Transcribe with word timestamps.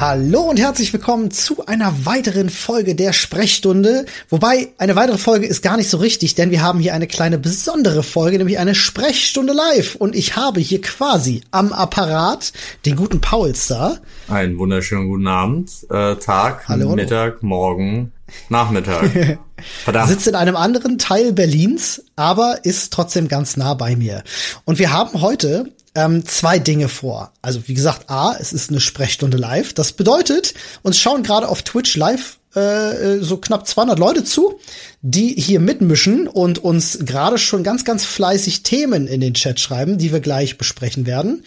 Hallo 0.00 0.42
und 0.42 0.60
herzlich 0.60 0.92
willkommen 0.92 1.32
zu 1.32 1.66
einer 1.66 2.06
weiteren 2.06 2.50
Folge 2.50 2.94
der 2.94 3.12
Sprechstunde. 3.12 4.06
Wobei 4.28 4.68
eine 4.78 4.94
weitere 4.94 5.18
Folge 5.18 5.48
ist 5.48 5.60
gar 5.60 5.76
nicht 5.76 5.90
so 5.90 5.96
richtig, 5.96 6.36
denn 6.36 6.52
wir 6.52 6.62
haben 6.62 6.78
hier 6.78 6.94
eine 6.94 7.08
kleine 7.08 7.36
besondere 7.36 8.04
Folge, 8.04 8.38
nämlich 8.38 8.60
eine 8.60 8.76
Sprechstunde 8.76 9.52
live. 9.52 9.96
Und 9.96 10.14
ich 10.14 10.36
habe 10.36 10.60
hier 10.60 10.80
quasi 10.80 11.40
am 11.50 11.72
Apparat 11.72 12.52
den 12.86 12.94
guten 12.94 13.20
Paulstar. 13.20 13.98
Einen 14.28 14.56
wunderschönen 14.58 15.08
guten 15.08 15.26
Abend, 15.26 15.72
äh, 15.90 16.14
Tag, 16.14 16.68
Hallo. 16.68 16.94
Mittag, 16.94 17.42
Morgen, 17.42 18.12
Nachmittag. 18.48 19.38
Verdammt. 19.84 20.10
Sitzt 20.10 20.28
in 20.28 20.36
einem 20.36 20.54
anderen 20.54 20.98
Teil 20.98 21.32
Berlins, 21.32 22.04
aber 22.14 22.60
ist 22.62 22.92
trotzdem 22.92 23.26
ganz 23.26 23.56
nah 23.56 23.74
bei 23.74 23.96
mir. 23.96 24.22
Und 24.64 24.78
wir 24.78 24.92
haben 24.92 25.20
heute 25.20 25.72
ähm, 25.98 26.24
zwei 26.24 26.60
Dinge 26.60 26.88
vor. 26.88 27.32
Also 27.42 27.66
wie 27.66 27.74
gesagt, 27.74 28.08
A, 28.08 28.36
es 28.38 28.52
ist 28.52 28.70
eine 28.70 28.80
Sprechstunde 28.80 29.36
live. 29.36 29.72
Das 29.72 29.92
bedeutet, 29.92 30.54
uns 30.82 30.98
schauen 30.98 31.24
gerade 31.24 31.48
auf 31.48 31.62
Twitch 31.62 31.96
live 31.96 32.38
äh, 32.54 33.18
so 33.20 33.38
knapp 33.38 33.66
200 33.66 33.98
Leute 33.98 34.22
zu, 34.22 34.60
die 35.02 35.34
hier 35.34 35.58
mitmischen 35.58 36.28
und 36.28 36.62
uns 36.62 37.00
gerade 37.02 37.36
schon 37.36 37.64
ganz, 37.64 37.84
ganz 37.84 38.04
fleißig 38.04 38.62
Themen 38.62 39.08
in 39.08 39.20
den 39.20 39.34
Chat 39.34 39.58
schreiben, 39.58 39.98
die 39.98 40.12
wir 40.12 40.20
gleich 40.20 40.56
besprechen 40.56 41.04
werden. 41.04 41.44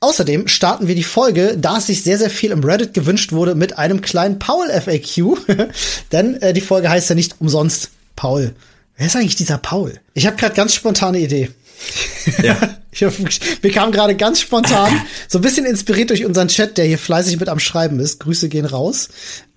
Außerdem 0.00 0.48
starten 0.48 0.88
wir 0.88 0.96
die 0.96 1.04
Folge, 1.04 1.56
da 1.56 1.78
es 1.78 1.86
sich 1.86 2.02
sehr, 2.02 2.18
sehr 2.18 2.30
viel 2.30 2.50
im 2.50 2.64
Reddit 2.64 2.94
gewünscht 2.94 3.32
wurde, 3.32 3.54
mit 3.54 3.78
einem 3.78 4.00
kleinen 4.00 4.40
Paul-FAQ. 4.40 5.36
Denn 6.12 6.42
äh, 6.42 6.52
die 6.52 6.60
Folge 6.60 6.90
heißt 6.90 7.08
ja 7.08 7.14
nicht 7.14 7.36
umsonst 7.40 7.90
Paul. 8.16 8.54
Wer 8.96 9.06
ist 9.06 9.16
eigentlich 9.16 9.36
dieser 9.36 9.58
Paul? 9.58 9.94
Ich 10.12 10.26
habe 10.26 10.36
gerade 10.36 10.54
ganz 10.54 10.74
spontane 10.74 11.18
Idee. 11.18 11.50
Ja. 12.42 12.56
Ich 12.94 13.02
hab, 13.02 13.14
wir 13.62 13.72
kamen 13.72 13.90
gerade 13.90 14.14
ganz 14.14 14.42
spontan, 14.42 14.92
so 15.26 15.38
ein 15.38 15.40
bisschen 15.40 15.64
inspiriert 15.64 16.10
durch 16.10 16.26
unseren 16.26 16.48
Chat, 16.48 16.76
der 16.76 16.84
hier 16.84 16.98
fleißig 16.98 17.40
mit 17.40 17.48
am 17.48 17.58
Schreiben 17.58 17.98
ist. 18.00 18.20
Grüße 18.20 18.50
gehen 18.50 18.66
raus. 18.66 19.08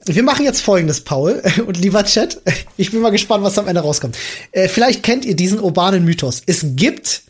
Wir 0.06 0.24
machen 0.24 0.46
jetzt 0.46 0.62
folgendes, 0.62 1.02
Paul 1.02 1.44
und 1.68 1.78
lieber 1.78 2.06
Chat. 2.06 2.42
Ich 2.78 2.92
bin 2.92 3.02
mal 3.02 3.10
gespannt, 3.10 3.44
was 3.44 3.60
am 3.60 3.68
Ende 3.68 3.82
rauskommt. 3.82 4.18
Äh, 4.54 4.70
vielleicht 4.70 5.04
kennt 5.04 5.26
ihr 5.26 5.36
diesen 5.36 5.60
urbanen 5.60 6.06
Mythos. 6.06 6.44
Es 6.46 6.62
gibt 6.64 7.24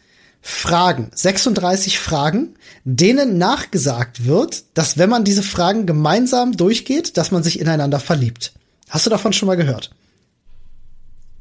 Fragen, 0.43 1.09
36 1.11 1.97
Fragen, 1.97 2.53
denen 2.83 3.39
nachgesagt 3.39 4.25
wird, 4.25 4.63
dass 4.75 4.99
wenn 4.99 5.09
man 5.09 5.23
diese 5.23 5.41
Fragen 5.41 5.88
gemeinsam 5.88 6.55
durchgeht, 6.55 7.17
dass 7.17 7.31
man 7.31 7.41
sich 7.41 7.59
ineinander 7.59 7.99
verliebt. 7.99 8.53
Hast 8.89 9.07
du 9.07 9.09
davon 9.09 9.33
schon 9.33 9.47
mal 9.47 9.57
gehört? 9.57 9.89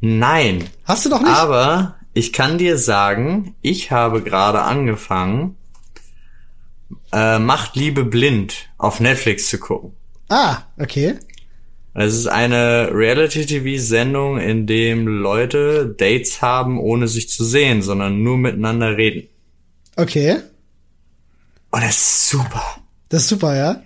Nein. 0.01 0.65
Hast 0.85 1.05
du 1.05 1.11
doch 1.11 1.21
nicht? 1.21 1.31
Aber 1.31 1.97
ich 2.15 2.33
kann 2.33 2.59
dir 2.59 2.79
sagen, 2.79 3.55
ich 3.61 3.91
habe 3.91 4.23
gerade 4.23 4.63
angefangen, 4.63 5.57
äh, 7.13 7.39
Macht 7.39 7.77
Liebe 7.77 8.05
blind 8.05 8.69
auf 8.79 9.01
Netflix 9.01 9.49
zu 9.49 9.59
gucken. 9.59 9.93
ah, 10.29 10.63
okay. 10.79 11.15
Es 11.97 12.15
ist 12.15 12.27
eine 12.27 12.91
Reality-TV-Sendung, 12.93 14.39
in 14.39 14.67
dem 14.67 15.07
Leute 15.07 15.95
Dates 15.97 16.43
haben, 16.43 16.81
ohne 16.81 17.07
sich 17.07 17.29
zu 17.29 17.45
sehen, 17.45 17.83
sondern 17.83 18.21
nur 18.21 18.37
miteinander 18.37 18.97
reden. 18.97 19.29
Okay. 19.95 20.39
Und 21.71 21.85
das 21.85 21.97
ist 21.97 22.29
super. 22.31 22.65
Das 23.11 23.23
ist 23.23 23.29
super, 23.29 23.57
ja? 23.57 23.83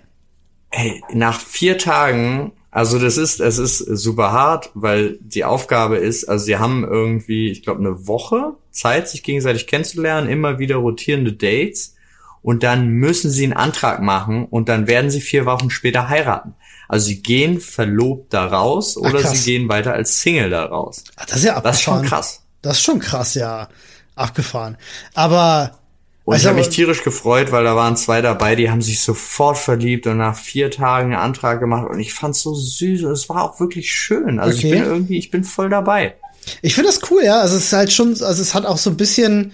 Ey, 0.70 1.02
nach 1.12 1.38
vier 1.38 1.76
Tagen, 1.76 2.52
also 2.70 2.98
das 2.98 3.16
ist, 3.16 3.41
es 3.41 3.58
ist 3.58 3.78
super 3.78 4.33
hart, 4.33 4.70
weil 4.74 5.19
die 5.20 5.44
Aufgabe 5.44 5.97
ist, 5.97 6.28
also 6.28 6.44
sie 6.44 6.58
haben 6.58 6.84
irgendwie, 6.84 7.50
ich 7.50 7.62
glaube, 7.62 7.80
eine 7.80 8.06
Woche 8.06 8.52
Zeit, 8.70 9.08
sich 9.08 9.22
gegenseitig 9.22 9.66
kennenzulernen, 9.66 10.28
immer 10.28 10.58
wieder 10.58 10.77
rotierende 10.77 11.33
Dates 11.33 11.94
und 12.42 12.62
dann 12.62 12.89
müssen 12.89 13.30
sie 13.30 13.44
einen 13.44 13.55
Antrag 13.55 14.00
machen 14.02 14.44
und 14.44 14.69
dann 14.69 14.86
werden 14.86 15.11
sie 15.11 15.20
vier 15.20 15.46
Wochen 15.46 15.70
später 15.70 16.08
heiraten. 16.08 16.55
Also 16.89 17.06
sie 17.06 17.22
gehen 17.22 17.61
verlobt 17.61 18.33
da 18.33 18.46
raus 18.46 18.96
oder 18.96 19.20
krass. 19.20 19.33
sie 19.33 19.52
gehen 19.52 19.68
weiter 19.68 19.92
als 19.95 20.20
Single 20.20 20.50
da 20.50 20.64
raus. 20.64 21.05
Ah, 21.17 21.24
Das 21.27 21.39
ist 21.39 21.45
ja 21.45 21.56
abgefahren. 21.56 21.64
Das 21.64 21.77
ist 21.77 21.83
schon 21.83 22.02
krass. 22.02 22.42
Das 22.62 22.77
ist 22.79 22.83
schon 22.83 22.98
krass, 23.00 23.35
ja. 23.35 23.68
Abgefahren. 24.14 24.77
Aber 25.14 25.79
Und 26.28 26.34
Also 26.34 26.42
ich 26.42 26.48
habe 26.50 26.58
mich 26.58 26.68
tierisch 26.68 27.02
gefreut, 27.05 27.52
weil 27.52 27.64
da 27.64 27.74
waren 27.74 27.96
zwei 27.96 28.20
dabei, 28.20 28.55
die 28.55 28.70
haben 28.70 28.83
sich 28.83 29.00
sofort 29.00 29.56
verliebt 29.56 30.06
und 30.06 30.18
nach 30.18 30.36
vier 30.36 30.70
Tagen 30.70 31.14
einen 31.14 31.22
Antrag 31.22 31.58
gemacht 31.58 31.89
und 31.89 31.98
ich 32.00 32.12
fand's 32.12 32.42
so 32.42 32.55
süß 32.55 33.05
und 33.05 33.12
es 33.12 33.30
war 33.30 33.42
auch 33.44 33.61
wirklich 33.61 33.90
schön. 33.90 34.38
Also 34.38 34.58
Okay. 34.58 34.67
ich 34.67 34.72
bin 34.74 34.83
irgendwie, 34.83 35.17
ich 35.18 35.30
bin 35.30 35.42
voll 35.42 35.70
dabei. 35.70 36.17
ich 36.61 36.74
finde 36.74 36.90
das 36.90 37.00
cool, 37.11 37.22
ja. 37.24 37.40
Also 37.40 37.56
es 37.56 37.64
ist 37.64 37.72
halt 37.72 37.90
schon, 37.90 38.08
also 38.11 38.42
es 38.42 38.52
hat 38.52 38.67
auch 38.67 38.77
so 38.77 38.90
ein 38.90 38.98
bisschen 38.98 39.52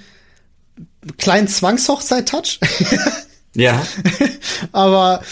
kleinen 1.16 1.46
Zwangshochzeit-Touch. 1.46 2.58
Ja. 3.56 3.86
Aber 4.72 5.22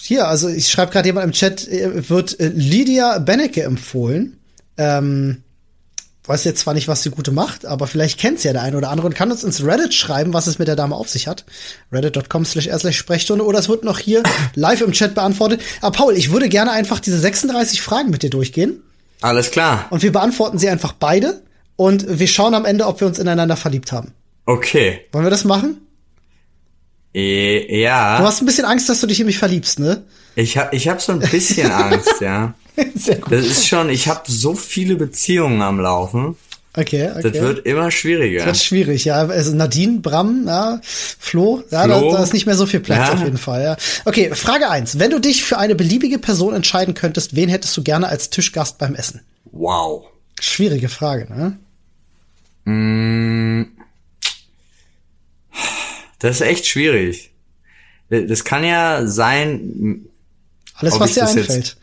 hier, 0.00 0.28
also 0.28 0.48
ich 0.48 0.68
schreibe 0.68 0.92
gerade 0.92 1.08
jemand 1.08 1.26
im 1.26 1.32
Chat, 1.32 1.66
äh, 1.66 2.08
wird 2.08 2.38
äh, 2.38 2.52
Lydia 2.54 3.18
Benecke 3.18 3.64
empfohlen. 3.64 4.38
Ähm, 4.76 5.42
weiß 6.30 6.44
jetzt 6.44 6.60
zwar 6.60 6.74
nicht, 6.74 6.86
was 6.86 7.02
die 7.02 7.10
Gute 7.10 7.32
macht, 7.32 7.66
aber 7.66 7.88
vielleicht 7.88 8.18
kennt's 8.18 8.44
ja 8.44 8.52
der 8.52 8.62
eine 8.62 8.76
oder 8.76 8.90
andere 8.90 9.08
und 9.08 9.14
kann 9.14 9.32
uns 9.32 9.42
ins 9.42 9.64
Reddit 9.64 9.92
schreiben, 9.92 10.32
was 10.32 10.46
es 10.46 10.60
mit 10.60 10.68
der 10.68 10.76
Dame 10.76 10.94
auf 10.94 11.08
sich 11.08 11.26
hat. 11.26 11.44
Reddit.com 11.90 12.44
slash 12.44 12.68
slash 12.78 12.96
Sprechstunde 12.96 13.44
oder 13.44 13.58
es 13.58 13.68
wird 13.68 13.82
noch 13.82 13.98
hier 13.98 14.22
live 14.54 14.80
im 14.80 14.92
Chat 14.92 15.16
beantwortet. 15.16 15.60
Aber 15.80 15.96
Paul, 15.96 16.16
ich 16.16 16.30
würde 16.30 16.48
gerne 16.48 16.70
einfach 16.70 17.00
diese 17.00 17.18
36 17.18 17.82
Fragen 17.82 18.10
mit 18.10 18.22
dir 18.22 18.30
durchgehen 18.30 18.80
Alles 19.20 19.50
klar. 19.50 19.88
und 19.90 20.04
wir 20.04 20.12
beantworten 20.12 20.58
sie 20.58 20.68
einfach 20.68 20.92
beide 20.92 21.42
und 21.74 22.20
wir 22.20 22.28
schauen 22.28 22.54
am 22.54 22.64
Ende, 22.64 22.86
ob 22.86 23.00
wir 23.00 23.08
uns 23.08 23.18
ineinander 23.18 23.56
verliebt 23.56 23.90
haben. 23.90 24.12
Okay. 24.46 25.00
Wollen 25.10 25.24
wir 25.24 25.30
das 25.30 25.44
machen? 25.44 25.78
E 27.12 27.66
Du 27.66 27.76
ja. 27.76 28.18
hast 28.20 28.40
ein 28.40 28.46
bisschen 28.46 28.66
Angst, 28.66 28.88
dass 28.88 29.00
du 29.00 29.08
dich 29.08 29.18
in 29.18 29.26
mich 29.26 29.38
verliebst, 29.38 29.80
ne? 29.80 30.04
Ich 30.36 30.56
hab, 30.56 30.72
ich 30.72 30.86
hab 30.86 31.02
so 31.02 31.10
ein 31.10 31.18
bisschen 31.18 31.70
Angst, 31.72 32.20
ja. 32.20 32.54
Sehr 32.94 33.16
gut. 33.16 33.32
Das 33.32 33.46
ist 33.46 33.66
schon, 33.66 33.88
ich 33.90 34.08
habe 34.08 34.22
so 34.26 34.54
viele 34.54 34.96
Beziehungen 34.96 35.62
am 35.62 35.80
Laufen. 35.80 36.36
Okay, 36.72 37.10
okay. 37.10 37.22
Das 37.32 37.32
wird 37.42 37.66
immer 37.66 37.90
schwieriger. 37.90 38.44
Das 38.46 38.58
ist 38.58 38.64
schwierig, 38.64 39.04
ja. 39.04 39.16
Also 39.26 39.52
Nadine, 39.56 39.98
Bram, 39.98 40.44
ja, 40.46 40.80
Flo, 40.84 41.64
ja, 41.70 41.88
Da, 41.88 41.98
Flo. 41.98 42.12
da 42.12 42.22
ist 42.22 42.32
nicht 42.32 42.46
mehr 42.46 42.54
so 42.54 42.64
viel 42.64 42.78
Platz 42.78 43.08
Ja. 43.08 43.14
auf 43.14 43.24
jeden 43.24 43.38
Fall, 43.38 43.62
ja. 43.64 43.76
Okay, 44.04 44.32
Frage 44.36 44.70
eins: 44.70 44.98
Wenn 45.00 45.10
du 45.10 45.18
dich 45.18 45.42
für 45.42 45.58
eine 45.58 45.74
beliebige 45.74 46.20
Person 46.20 46.54
entscheiden 46.54 46.94
könntest, 46.94 47.34
wen 47.34 47.48
hättest 47.48 47.76
du 47.76 47.82
gerne 47.82 48.06
als 48.08 48.30
Tischgast 48.30 48.78
beim 48.78 48.94
Essen? 48.94 49.20
Wow. 49.50 50.04
Schwierige 50.40 50.88
Frage, 50.88 51.26
ne? 51.34 51.58
Das 56.18 56.36
ist 56.36 56.40
echt 56.46 56.66
schwierig. 56.66 57.30
Das 58.10 58.44
kann 58.44 58.64
ja 58.64 59.06
sein, 59.06 60.04
Alles, 60.74 60.98
was 61.00 61.14
dir 61.14 61.20
das 61.22 61.34
jetzt- 61.34 61.50
einfällt. 61.50 61.76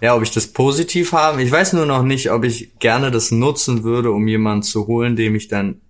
Ja, 0.00 0.14
ob 0.14 0.22
ich 0.22 0.30
das 0.30 0.46
positiv 0.48 1.12
habe. 1.12 1.42
Ich 1.42 1.50
weiß 1.50 1.72
nur 1.72 1.86
noch 1.86 2.02
nicht, 2.02 2.30
ob 2.30 2.44
ich 2.44 2.78
gerne 2.78 3.10
das 3.10 3.30
nutzen 3.30 3.82
würde, 3.82 4.12
um 4.12 4.28
jemanden 4.28 4.62
zu 4.62 4.86
holen, 4.86 5.16
dem 5.16 5.34
ich 5.34 5.48
dann 5.48 5.80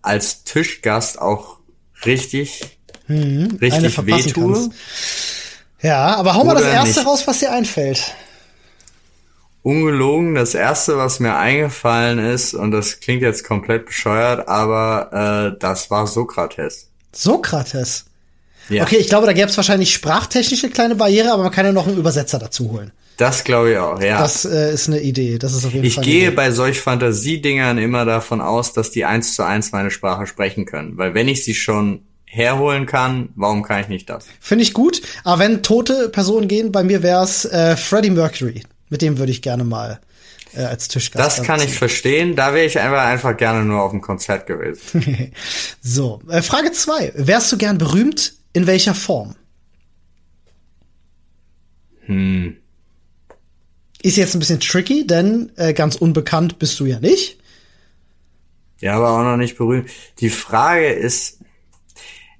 als 0.00 0.44
Tischgast 0.44 1.20
auch 1.20 1.58
richtig, 2.04 2.62
Eine 3.08 3.48
richtig 3.60 4.06
wehtue. 4.06 4.52
kannst. 4.52 4.70
Ja, 5.82 6.16
aber 6.16 6.34
hau 6.34 6.44
mal 6.44 6.54
das 6.54 6.64
erste 6.64 7.00
nicht. 7.00 7.06
raus, 7.08 7.26
was 7.26 7.40
dir 7.40 7.52
einfällt. 7.52 8.14
Ungelogen, 9.62 10.34
das 10.36 10.54
erste, 10.54 10.96
was 10.96 11.18
mir 11.18 11.36
eingefallen 11.36 12.18
ist, 12.18 12.54
und 12.54 12.70
das 12.70 13.00
klingt 13.00 13.22
jetzt 13.22 13.44
komplett 13.44 13.86
bescheuert, 13.86 14.48
aber 14.48 15.52
äh, 15.54 15.58
das 15.58 15.90
war 15.90 16.06
Sokrates. 16.06 16.88
Sokrates. 17.12 18.04
Ja, 18.68 18.82
Okay, 18.82 18.96
ich 18.96 19.08
glaube, 19.08 19.26
da 19.26 19.32
gäbe 19.32 19.48
es 19.48 19.56
wahrscheinlich 19.56 19.92
sprachtechnische 19.92 20.70
kleine 20.70 20.94
Barriere, 20.96 21.32
aber 21.32 21.44
man 21.44 21.52
kann 21.52 21.66
ja 21.66 21.72
noch 21.72 21.86
einen 21.86 21.98
Übersetzer 21.98 22.38
dazu 22.38 22.70
holen. 22.72 22.92
das 23.16 23.44
glaube 23.44 23.72
ich 23.72 23.78
auch, 23.78 24.00
ja. 24.00 24.20
Das 24.20 24.44
äh, 24.44 24.72
ist 24.72 24.88
eine 24.88 25.00
Idee. 25.00 25.38
Das 25.38 25.54
ist 25.54 25.64
auf 25.64 25.72
jeden 25.72 25.86
ich 25.86 25.94
Fall. 25.94 26.04
eine 26.04 26.12
gehe 26.12 26.32
bei 26.32 26.50
solch 26.50 26.80
Fantasiedingern 26.80 27.78
immer 27.78 28.04
davon 28.04 28.40
aus, 28.40 28.72
dass 28.72 28.90
die 28.90 29.04
eins 29.04 29.34
zu 29.34 29.42
eins 29.44 29.72
meine 29.72 29.90
Sprache 29.90 30.26
sprechen 30.26 30.66
können. 30.66 30.96
Weil 30.98 31.14
wenn 31.14 31.28
ich 31.28 31.44
sie 31.44 31.54
schon 31.54 32.00
herholen 32.24 32.86
kann, 32.86 33.30
warum 33.36 33.62
kann 33.62 33.80
ich 33.80 33.88
nicht 33.88 34.10
das? 34.10 34.26
Finde 34.40 34.62
ich 34.64 34.72
gut. 34.74 35.00
Aber 35.24 35.38
wenn 35.38 35.62
tote 35.62 36.08
Personen 36.10 36.48
gehen, 36.48 36.72
bei 36.72 36.82
mir 36.82 37.02
wär's 37.02 37.44
äh, 37.46 37.76
Freddie 37.76 38.10
Mercury. 38.10 38.62
Mit 38.90 39.00
dem 39.00 39.18
würde 39.18 39.32
ich 39.32 39.42
gerne 39.42 39.64
mal 39.64 40.00
äh, 40.54 40.62
als 40.62 40.88
Tischgast. 40.88 41.38
Das 41.38 41.46
kann 41.46 41.60
ich 41.60 41.72
verstehen. 41.72 42.36
Da 42.36 42.52
wäre 42.52 42.66
ich 42.66 42.78
einfach, 42.78 43.04
einfach 43.04 43.36
gerne 43.36 43.64
nur 43.64 43.80
auf 43.80 43.92
dem 43.92 44.00
Konzert 44.02 44.46
gewesen. 44.46 45.32
So, 45.80 46.20
äh, 46.28 46.42
Frage 46.42 46.72
zwei: 46.72 47.12
Wärst 47.14 47.52
du 47.52 47.56
gern 47.56 47.78
berühmt? 47.78 48.34
In 48.56 48.66
welcher 48.66 48.94
Form? 48.94 49.34
Hm. 52.06 52.56
Ist 54.00 54.16
jetzt 54.16 54.34
ein 54.34 54.38
bisschen 54.38 54.60
tricky, 54.60 55.06
denn 55.06 55.52
äh, 55.56 55.74
ganz 55.74 55.96
unbekannt 55.96 56.58
bist 56.58 56.80
du 56.80 56.86
ja 56.86 56.98
nicht. 56.98 57.38
Ja, 58.80 58.96
aber 58.96 59.10
auch 59.10 59.24
noch 59.24 59.36
nicht 59.36 59.58
berühmt. 59.58 59.90
Die 60.20 60.30
Frage 60.30 60.88
ist, 60.88 61.40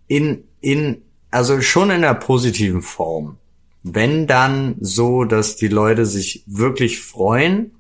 in, 0.06 0.44
in, 0.62 1.02
also 1.30 1.60
schon 1.60 1.90
in 1.90 2.00
der 2.00 2.14
positiven 2.14 2.80
Form. 2.80 3.36
Wenn 3.82 4.26
dann 4.26 4.76
so, 4.80 5.24
dass 5.24 5.56
die 5.56 5.68
Leute 5.68 6.06
sich 6.06 6.44
wirklich 6.46 6.98
freuen, 6.98 7.72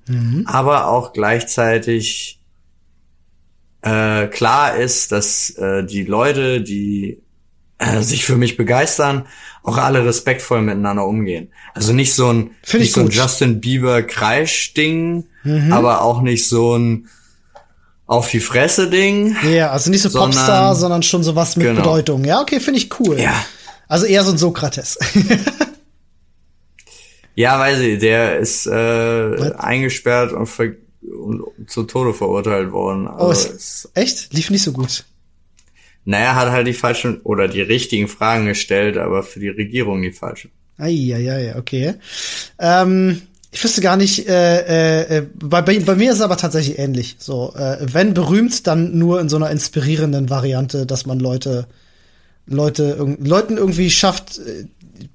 aber 0.44 0.88
auch 0.88 1.14
gleichzeitig 1.14 2.38
äh, 3.80 4.26
klar 4.26 4.76
ist, 4.76 5.10
dass 5.10 5.48
äh, 5.56 5.86
die 5.86 6.04
Leute, 6.04 6.60
die 6.60 7.22
äh, 7.78 8.02
sich 8.02 8.24
für 8.24 8.36
mich 8.36 8.56
begeistern, 8.56 9.26
auch 9.62 9.76
alle 9.78 10.04
respektvoll 10.04 10.62
miteinander 10.62 11.06
umgehen. 11.06 11.50
Also 11.74 11.92
nicht 11.92 12.14
so 12.14 12.32
ein, 12.32 12.50
nicht 12.72 12.74
ich 12.74 12.92
so 12.92 13.00
ein. 13.00 13.08
Justin 13.10 13.60
Bieber 13.60 14.02
Kreisch-Ding, 14.02 15.24
Mhm. 15.44 15.72
aber 15.72 16.02
auch 16.02 16.22
nicht 16.22 16.48
so 16.48 16.76
ein 16.76 17.08
auf 18.06 18.30
die 18.30 18.40
Fresse 18.40 18.88
Ding. 18.88 19.36
Ja, 19.50 19.70
also 19.70 19.90
nicht 19.90 20.02
so 20.02 20.08
Sondern- 20.08 20.30
Popstar, 20.32 20.74
sondern 20.76 21.02
schon 21.02 21.22
sowas 21.24 21.56
mit 21.56 21.66
Genau. 21.66 21.80
Bedeutung. 21.82 22.24
Ja, 22.24 22.40
okay, 22.40 22.60
finde 22.60 22.78
ich 22.78 23.00
cool. 23.00 23.18
Ja. 23.20 23.34
Also 23.88 24.06
eher 24.06 24.24
so 24.24 24.30
ein 24.32 24.38
Sokrates. 24.38 24.98
Ja, 27.34 27.58
weiß 27.58 27.80
ich, 27.80 27.98
der 27.98 28.38
ist 28.38 28.66
äh, 28.66 29.52
eingesperrt 29.58 30.32
und, 30.32 30.48
und 31.02 31.70
zu 31.70 31.82
Tode 31.82 32.14
verurteilt 32.14 32.72
worden. 32.72 33.06
Oh, 33.08 33.26
Also, 33.28 33.48
ist, 33.50 33.54
es, 33.54 33.90
echt? 33.94 34.32
Lief 34.32 34.48
nicht 34.48 34.62
so 34.62 34.72
gut. 34.72 35.04
Naja, 36.06 36.36
hat 36.36 36.50
halt 36.50 36.66
die 36.66 36.72
falschen 36.72 37.20
oder 37.22 37.48
die 37.48 37.60
richtigen 37.60 38.08
Fragen 38.08 38.46
gestellt, 38.46 38.96
aber 38.96 39.24
für 39.24 39.40
die 39.40 39.48
Regierung 39.48 40.00
die 40.02 40.12
falschen. 40.12 40.52
Eieiei, 40.78 41.56
okay. 41.56 41.94
Ähm, 42.58 43.22
ich 43.50 43.64
wüsste 43.64 43.80
gar 43.80 43.96
nicht, 43.96 44.28
äh, 44.28 44.60
äh, 44.60 45.16
äh, 45.18 45.26
bei, 45.34 45.62
bei, 45.62 45.80
bei 45.80 45.96
mir 45.96 46.10
ist 46.10 46.18
es 46.18 46.22
aber 46.22 46.36
tatsächlich 46.36 46.78
ähnlich. 46.78 47.16
So, 47.18 47.52
äh, 47.56 47.78
wenn 47.92 48.14
berühmt, 48.14 48.66
dann 48.68 48.96
nur 48.96 49.20
in 49.20 49.28
so 49.28 49.36
einer 49.36 49.50
inspirierenden 49.50 50.30
Variante, 50.30 50.86
dass 50.86 51.06
man 51.06 51.18
Leute, 51.18 51.66
Leute, 52.46 52.96
irg 52.98 53.18
Leuten 53.26 53.56
irgendwie 53.56 53.90
schafft, 53.90 54.38
äh, 54.38 54.66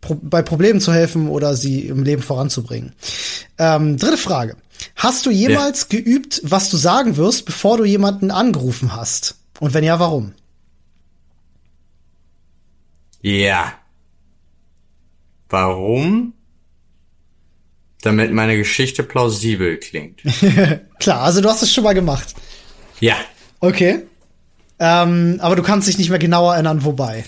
pro 0.01 0.15
bei 0.15 0.41
Problemen 0.41 0.81
zu 0.81 0.91
helfen 0.91 1.29
oder 1.29 1.55
sie 1.55 1.87
im 1.87 2.03
Leben 2.03 2.21
voranzubringen. 2.21 2.91
Ähm, 3.57 3.97
dritte 3.97 4.17
Frage. 4.17 4.57
Hast 4.97 5.25
du 5.25 5.29
jemals 5.29 5.87
geübt, 5.87 6.41
was 6.43 6.69
du 6.69 6.75
sagen 6.75 7.15
wirst, 7.15 7.45
bevor 7.45 7.77
du 7.77 7.85
jemanden 7.85 8.29
angerufen 8.29 8.93
hast? 8.95 9.35
Und 9.59 9.73
wenn 9.73 9.83
ja, 9.83 9.99
warum? 9.99 10.33
Ja. 13.21 13.73
Warum? 15.49 16.33
Damit 18.01 18.31
meine 18.31 18.57
Geschichte 18.57 19.03
plausibel 19.03 19.77
klingt. 19.77 20.21
Klar, 20.99 21.21
also 21.21 21.41
du 21.41 21.49
hast 21.49 21.61
es 21.61 21.71
schon 21.73 21.83
mal 21.83 21.93
gemacht. 21.93 22.33
ja. 22.99 23.15
Okay. 23.63 23.99
Ähm, 24.79 25.37
aber 25.39 25.55
du 25.55 25.61
kannst 25.61 25.87
dich 25.87 25.99
nicht 25.99 26.09
mehr 26.09 26.17
genauer 26.17 26.55
erinnern, 26.55 26.83
wobei. 26.83 27.23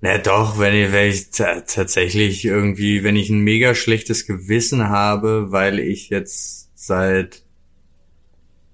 Na 0.00 0.18
doch, 0.18 0.58
wenn 0.58 0.74
ich, 0.74 0.90
wenn 0.90 1.08
ich 1.08 1.30
ta- 1.30 1.60
tatsächlich 1.60 2.44
irgendwie, 2.44 3.04
wenn 3.04 3.14
ich 3.14 3.30
ein 3.30 3.38
mega 3.38 3.76
schlechtes 3.76 4.26
Gewissen 4.26 4.88
habe, 4.88 5.52
weil 5.52 5.78
ich 5.78 6.08
jetzt 6.08 6.70
seit 6.74 7.44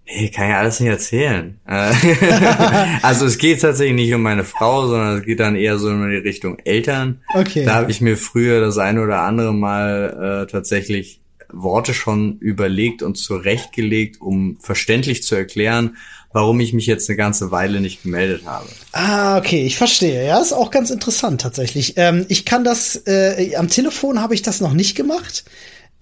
Nee, 0.06 0.28
kann 0.28 0.48
ja 0.48 0.58
alles 0.58 0.80
nicht 0.80 0.90
erzählen. 0.90 1.58
Äh, 1.66 1.92
also 3.02 3.26
es 3.26 3.38
geht 3.38 3.60
tatsächlich 3.60 3.96
nicht 3.96 4.14
um 4.14 4.22
meine 4.22 4.44
Frau, 4.44 4.86
sondern 4.86 5.18
es 5.18 5.24
geht 5.24 5.40
dann 5.40 5.56
eher 5.56 5.78
so 5.78 5.90
in 5.90 6.08
die 6.08 6.16
Richtung 6.16 6.58
Eltern. 6.64 7.22
Okay. 7.34 7.64
Da 7.64 7.74
habe 7.74 7.90
ich 7.90 8.00
mir 8.00 8.16
früher 8.16 8.60
das 8.60 8.78
eine 8.78 9.02
oder 9.02 9.22
andere 9.22 9.52
Mal 9.52 10.44
äh, 10.44 10.50
tatsächlich 10.50 11.20
Worte 11.52 11.94
schon 11.94 12.38
überlegt 12.38 13.02
und 13.02 13.16
zurechtgelegt, 13.16 14.20
um 14.20 14.58
verständlich 14.60 15.22
zu 15.22 15.34
erklären, 15.34 15.96
warum 16.32 16.60
ich 16.60 16.72
mich 16.72 16.86
jetzt 16.86 17.08
eine 17.08 17.16
ganze 17.16 17.50
Weile 17.50 17.80
nicht 17.80 18.02
gemeldet 18.02 18.42
habe. 18.44 18.68
Ah, 18.92 19.38
okay, 19.38 19.64
ich 19.64 19.76
verstehe. 19.76 20.26
Ja, 20.26 20.40
ist 20.40 20.52
auch 20.52 20.70
ganz 20.70 20.90
interessant 20.90 21.40
tatsächlich. 21.40 21.94
Ähm, 21.96 22.26
ich 22.28 22.44
kann 22.44 22.62
das, 22.64 23.02
äh, 23.06 23.56
am 23.56 23.68
Telefon 23.68 24.20
habe 24.20 24.34
ich 24.34 24.42
das 24.42 24.60
noch 24.60 24.72
nicht 24.72 24.96
gemacht. 24.96 25.44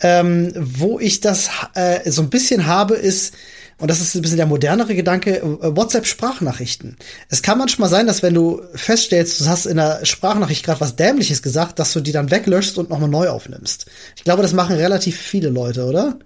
Ähm, 0.01 0.53
wo 0.57 0.99
ich 0.99 1.21
das 1.21 1.51
äh, 1.75 2.11
so 2.11 2.23
ein 2.23 2.31
bisschen 2.31 2.67
habe, 2.67 2.95
ist, 2.95 3.35
und 3.79 3.91
das 3.91 4.01
ist 4.01 4.15
ein 4.15 4.23
bisschen 4.23 4.37
der 4.37 4.47
modernere 4.47 4.95
Gedanke, 4.95 5.39
äh, 5.39 5.77
WhatsApp-Sprachnachrichten. 5.77 6.97
Es 7.29 7.43
kann 7.43 7.59
manchmal 7.59 7.89
sein, 7.89 8.07
dass 8.07 8.23
wenn 8.23 8.35
du 8.35 8.63
feststellst, 8.75 9.41
du 9.41 9.47
hast 9.47 9.67
in 9.67 9.77
der 9.77 10.05
Sprachnachricht 10.05 10.65
gerade 10.65 10.81
was 10.81 10.97
Dämliches 10.97 11.43
gesagt, 11.43 11.79
dass 11.79 11.93
du 11.93 12.01
die 12.01 12.13
dann 12.13 12.31
weglöschst 12.31 12.79
und 12.79 12.91
nochmal 12.91 13.09
neu 13.09 13.29
aufnimmst. 13.29 13.87
Ich 14.17 14.25
glaube, 14.25 14.43
das 14.43 14.53
machen 14.53 14.77
relativ 14.77 15.19
viele 15.19 15.49
Leute, 15.49 15.85
oder? 15.85 16.19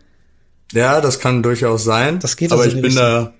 Ja, 0.72 1.00
das 1.00 1.18
kann 1.18 1.42
durchaus 1.42 1.84
sein. 1.84 2.18
Das 2.18 2.36
geht 2.36 2.52
aber 2.52 2.62
also 2.62 2.76
ich 2.76 2.76
in 2.76 2.82
bin 2.82 2.94
da, 2.94 3.32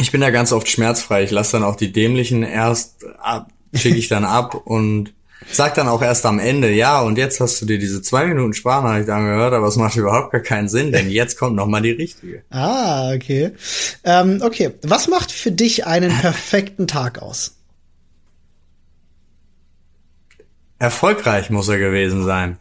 ich 0.00 0.10
bin 0.10 0.20
da 0.20 0.30
ganz 0.30 0.52
oft 0.52 0.68
schmerzfrei. 0.68 1.24
Ich 1.24 1.30
lasse 1.30 1.52
dann 1.52 1.64
auch 1.64 1.76
die 1.76 1.92
dämlichen 1.92 2.42
erst 2.42 3.04
ab, 3.18 3.50
schicke 3.74 3.98
ich 3.98 4.08
dann 4.08 4.24
ab 4.24 4.54
und 4.54 5.12
sag 5.50 5.74
dann 5.74 5.88
auch 5.88 6.02
erst 6.02 6.26
am 6.26 6.38
Ende, 6.38 6.70
ja, 6.70 7.00
und 7.00 7.16
jetzt 7.18 7.40
hast 7.40 7.60
du 7.60 7.66
dir 7.66 7.78
diese 7.78 8.02
zwei 8.02 8.26
Minuten 8.26 8.52
Sprachnachricht 8.54 9.08
angehört, 9.08 9.54
aber 9.54 9.66
es 9.66 9.76
macht 9.76 9.96
überhaupt 9.96 10.32
gar 10.32 10.40
keinen 10.40 10.68
Sinn, 10.68 10.92
denn 10.92 11.10
jetzt 11.10 11.38
kommt 11.38 11.56
noch 11.56 11.66
mal 11.66 11.80
die 11.82 11.92
richtige. 11.92 12.42
Ah, 12.50 13.12
okay. 13.14 13.52
Ähm, 14.04 14.40
okay, 14.42 14.72
was 14.82 15.08
macht 15.08 15.32
für 15.32 15.50
dich 15.52 15.86
einen 15.86 16.10
perfekten 16.10 16.86
Tag 16.86 17.20
aus? 17.22 17.54
Erfolgreich 20.78 21.50
muss 21.50 21.68
er 21.68 21.78
gewesen 21.78 22.24
sein. 22.24 22.58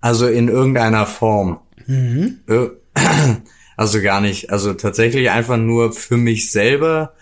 Also 0.00 0.26
in 0.26 0.48
irgendeiner 0.48 1.06
Form. 1.06 1.60
Ö- 1.88 2.70
Also 3.78 4.00
gar 4.00 4.22
nicht. 4.22 4.48
Also 4.50 4.72
tatsächlich 4.72 5.28
einfach 5.28 5.58
nur 5.58 5.92
für 5.92 6.16
mich 6.16 6.50
selber, 6.50 7.12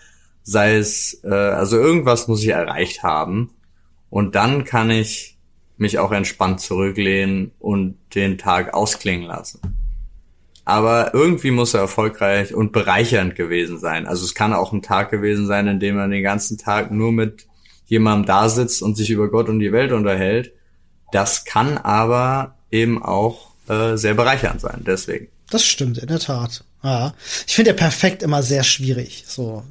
sei 0.43 0.77
es, 0.77 1.19
äh, 1.25 1.27
also 1.33 1.77
irgendwas 1.77 2.29
muss 2.29 2.41
ich 2.43 2.47
erreicht 2.47 3.03
haben. 3.03 3.49
Und 4.15 4.35
dann 4.35 4.63
kann 4.63 4.91
ich 4.91 5.35
mich 5.75 5.99
auch 5.99 6.13
entspannt 6.13 6.61
zurücklehnen 6.61 7.51
und 7.59 7.97
den 8.15 8.37
Tag 8.37 8.73
ausklingen 8.73 9.27
lassen. 9.27 9.59
Aber 10.63 11.13
irgendwie 11.13 11.51
muss 11.51 11.73
er 11.73 11.81
erfolgreich 11.81 12.53
und 12.53 12.71
bereichernd 12.71 13.35
gewesen 13.35 13.77
sein. 13.77 14.07
Also 14.07 14.23
es 14.23 14.33
kann 14.33 14.53
auch 14.53 14.71
ein 14.71 14.81
Tag 14.81 15.11
gewesen 15.11 15.47
sein, 15.47 15.67
in 15.67 15.81
dem 15.81 15.97
man 15.97 16.11
den 16.11 16.23
ganzen 16.23 16.57
Tag 16.57 16.91
nur 16.91 17.11
mit 17.11 17.45
jemandem 17.87 18.25
da 18.25 18.47
sitzt 18.47 18.81
und 18.81 18.95
sich 18.95 19.09
über 19.09 19.29
Gott 19.29 19.49
und 19.49 19.59
die 19.59 19.73
Welt 19.73 19.91
unterhält. 19.91 20.53
Das 21.11 21.43
kann 21.43 21.77
aber 21.77 22.55
eben 22.71 23.03
auch 23.03 23.49
äh, 23.67 23.97
sehr 23.97 24.13
bereichernd 24.13 24.61
sein. 24.61 24.85
Deswegen. 24.87 25.27
Das 25.49 25.65
stimmt, 25.65 25.97
in 25.97 26.07
der 26.07 26.19
Tat. 26.19 26.63
Ja. 26.85 27.15
Ich 27.47 27.55
finde 27.55 27.71
ja 27.71 27.75
perfekt 27.75 28.21
immer 28.21 28.43
sehr 28.43 28.63
schwierig. 28.63 29.23
So, 29.27 29.63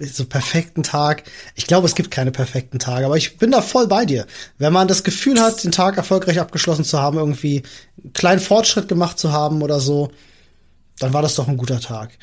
so 0.00 0.24
perfekten 0.24 0.84
Tag. 0.84 1.24
Ich 1.56 1.66
glaube, 1.66 1.88
es 1.88 1.96
gibt 1.96 2.12
keine 2.12 2.30
perfekten 2.30 2.78
Tage, 2.78 3.06
aber 3.06 3.16
ich 3.16 3.38
bin 3.38 3.50
da 3.50 3.60
voll 3.60 3.88
bei 3.88 4.04
dir. 4.04 4.24
Wenn 4.56 4.72
man 4.72 4.86
das 4.86 5.02
Gefühl 5.02 5.40
hat, 5.40 5.64
den 5.64 5.72
Tag 5.72 5.96
erfolgreich 5.96 6.38
abgeschlossen 6.38 6.84
zu 6.84 7.00
haben, 7.00 7.18
irgendwie 7.18 7.64
einen 8.04 8.12
kleinen 8.12 8.40
Fortschritt 8.40 8.86
gemacht 8.86 9.18
zu 9.18 9.32
haben 9.32 9.62
oder 9.62 9.80
so, 9.80 10.12
dann 11.00 11.12
war 11.12 11.22
das 11.22 11.34
doch 11.34 11.48
ein 11.48 11.56
guter 11.56 11.80
Tag. 11.80 12.16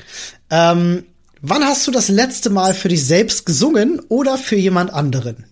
Ähm, 0.48 1.04
wann 1.42 1.64
hast 1.64 1.86
du 1.86 1.90
das 1.90 2.08
letzte 2.08 2.48
Mal 2.48 2.72
für 2.72 2.88
dich 2.88 3.04
selbst 3.04 3.44
gesungen 3.44 4.00
oder 4.08 4.38
für 4.38 4.56
jemand 4.56 4.94
anderen? 4.94 5.44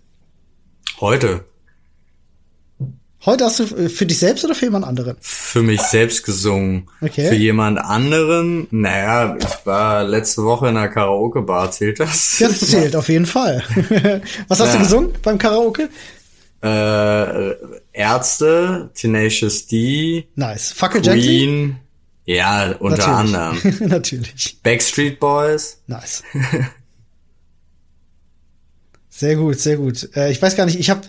Heute 1.00 1.44
Heute 3.26 3.44
hast 3.44 3.58
du 3.58 3.64
äh, 3.76 3.88
für 3.88 4.06
dich 4.06 4.18
selbst 4.18 4.44
oder 4.44 4.54
für 4.54 4.66
jemand 4.66 4.84
anderen? 4.86 5.16
für 5.20 5.62
mich 5.62 5.80
selbst 5.82 6.24
gesungen. 6.24 6.88
Okay. 7.00 7.28
Für 7.28 7.34
jemand 7.34 7.78
anderen, 7.78 8.68
naja, 8.70 9.36
ich 9.38 9.66
war 9.66 10.04
letzte 10.04 10.44
Woche 10.44 10.68
in 10.68 10.76
einer 10.76 10.88
Karaoke-Bar, 10.88 11.70
zählt 11.72 11.98
das? 12.00 12.36
Das 12.40 12.60
zählt 12.60 12.94
auf 12.96 13.08
jeden 13.08 13.26
Fall. 13.26 13.62
Was 14.48 14.60
hast 14.60 14.68
Ja. 14.68 14.72
du 14.74 14.78
gesungen 14.80 15.12
beim 15.22 15.38
Karaoke? 15.38 15.88
äh, 16.62 17.50
Ärzte, 17.92 18.90
Tenacious 18.94 19.66
D, 19.66 20.26
Nice. 20.36 20.72
Fuck? 20.72 20.92
Queen, 21.02 21.76
ja, 22.24 22.72
unter 22.78 23.08
anderem. 23.08 23.54
Natürlich. 23.62 23.80
Natürlich. 23.88 24.58
Backstreet 24.62 25.20
Boys. 25.20 25.80
Nice. 25.86 26.22
Sehr 29.16 29.36
gut, 29.36 29.58
sehr 29.58 29.78
gut. 29.78 30.10
Äh, 30.14 30.30
ich 30.30 30.42
weiß 30.42 30.56
gar 30.56 30.66
nicht, 30.66 30.78
ich 30.78 30.90
habe, 30.90 31.00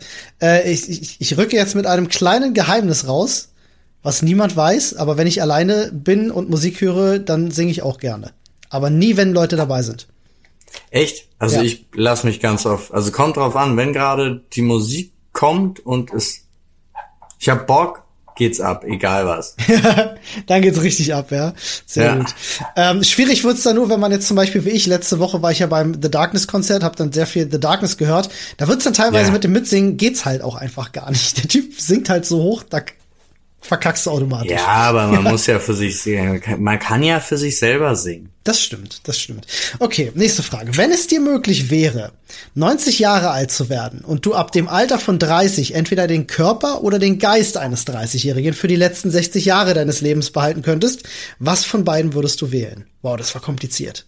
äh, 0.41 0.71
ich, 0.71 0.89
ich, 0.89 1.19
ich 1.19 1.37
rücke 1.37 1.57
jetzt 1.57 1.75
mit 1.75 1.85
einem 1.85 2.07
kleinen 2.07 2.53
Geheimnis 2.53 3.05
raus, 3.05 3.49
was 4.01 4.21
niemand 4.21 4.55
weiß, 4.55 4.95
aber 4.95 5.17
wenn 5.17 5.27
ich 5.27 5.41
alleine 5.41 5.91
bin 5.91 6.31
und 6.31 6.49
Musik 6.49 6.79
höre, 6.79 7.19
dann 7.19 7.51
singe 7.51 7.71
ich 7.71 7.81
auch 7.81 7.97
gerne. 7.99 8.31
Aber 8.69 8.89
nie, 8.89 9.17
wenn 9.17 9.33
Leute 9.33 9.57
dabei 9.57 9.81
sind. 9.81 10.07
Echt? 10.89 11.27
Also 11.37 11.57
Ja. 11.57 11.63
ich 11.63 11.87
lass 11.93 12.23
mich 12.23 12.39
ganz 12.39 12.65
auf, 12.65 12.93
also 12.93 13.11
kommt 13.11 13.35
drauf 13.35 13.57
an, 13.57 13.75
wenn 13.75 13.91
gerade 13.91 14.41
die 14.53 14.61
Musik 14.61 15.11
kommt 15.33 15.85
und 15.85 16.13
es, 16.13 16.45
ich 17.39 17.49
hab 17.49 17.67
Bock, 17.67 18.05
geht's 18.37 18.61
ab, 18.61 18.85
egal 18.85 19.25
was. 19.27 19.55
Dann 20.47 20.61
geht's 20.61 20.81
richtig 20.81 21.13
ab, 21.13 21.31
ja. 21.31 21.53
Sehr 21.85 22.05
Ja. 22.05 22.15
gut. 22.15 22.35
Ähm, 22.75 23.03
schwierig 23.03 23.43
wird's 23.43 23.63
dann 23.63 23.75
nur, 23.75 23.89
wenn 23.89 23.99
man 23.99 24.11
jetzt 24.11 24.27
zum 24.27 24.37
Beispiel 24.37 24.63
wie 24.65 24.69
ich, 24.69 24.85
letzte 24.87 25.19
Woche 25.19 25.41
war 25.41 25.51
ich 25.51 25.59
ja 25.59 25.67
beim 25.67 26.01
The 26.01 26.09
Darkness 26.11 26.47
Konzert, 26.47 26.83
habe 26.83 26.95
dann 26.95 27.11
sehr 27.11 27.27
viel 27.27 27.49
The 27.51 27.59
Darkness 27.59 27.97
gehört. 27.97 28.29
Da 28.57 28.67
wird's 28.67 28.83
dann 28.85 28.93
teilweise 28.93 29.27
Ja. 29.27 29.31
mit 29.33 29.43
dem 29.43 29.51
Mitsingen, 29.51 29.97
geht's 29.97 30.23
halt 30.25 30.41
auch 30.41 30.55
einfach 30.55 30.91
gar 30.91 31.09
nicht. 31.11 31.37
Der 31.37 31.47
Typ 31.47 31.79
singt 31.79 32.09
halt 32.09 32.25
so 32.25 32.41
hoch, 32.41 32.63
da 32.69 32.81
verkackst 33.61 34.05
du 34.05 34.11
automatisch. 34.11 34.51
Ja, 34.51 34.65
aber 34.65 35.07
man 35.07 35.23
muss 35.23 35.47
ja 35.47 35.59
für 35.59 35.73
sich 35.73 35.99
singen. 35.99 36.41
Man 36.59 36.79
kann 36.79 37.03
ja 37.03 37.19
für 37.19 37.37
sich 37.37 37.59
selber 37.59 37.95
singen. 37.95 38.29
Das 38.43 38.61
stimmt, 38.61 39.01
das 39.03 39.19
stimmt. 39.19 39.45
Okay, 39.79 40.11
nächste 40.15 40.41
Frage. 40.41 40.77
Wenn 40.77 40.91
es 40.91 41.07
dir 41.07 41.19
möglich 41.19 41.69
wäre, 41.69 42.13
90 42.55 42.99
Jahre 42.99 43.31
alt 43.31 43.51
zu 43.51 43.69
werden 43.69 44.05
und 44.05 44.25
du 44.25 44.35
ab 44.35 44.53
dem 44.53 44.69
Alter 44.69 44.99
von 44.99 45.19
30 45.19 45.75
entweder 45.75 46.07
den 46.07 46.27
Körper 46.27 46.81
oder 46.81 46.97
den 46.97 47.19
Geist 47.19 47.57
eines 47.57 47.85
30-Jährigen 47.85 48.53
für 48.53 48.69
die 48.69 48.77
letzten 48.77 49.11
60 49.11 49.43
Jahre 49.43 49.73
deines 49.73 49.99
Lebens 49.99 50.31
behalten 50.31 50.61
könntest, 50.61 51.03
was 51.39 51.65
von 51.65 51.83
beiden 51.83 52.13
würdest 52.13 52.39
du 52.41 52.51
wählen? 52.51 52.85
Wow, 53.01 53.17
das 53.17 53.33
war 53.35 53.41
kompliziert. 53.41 54.05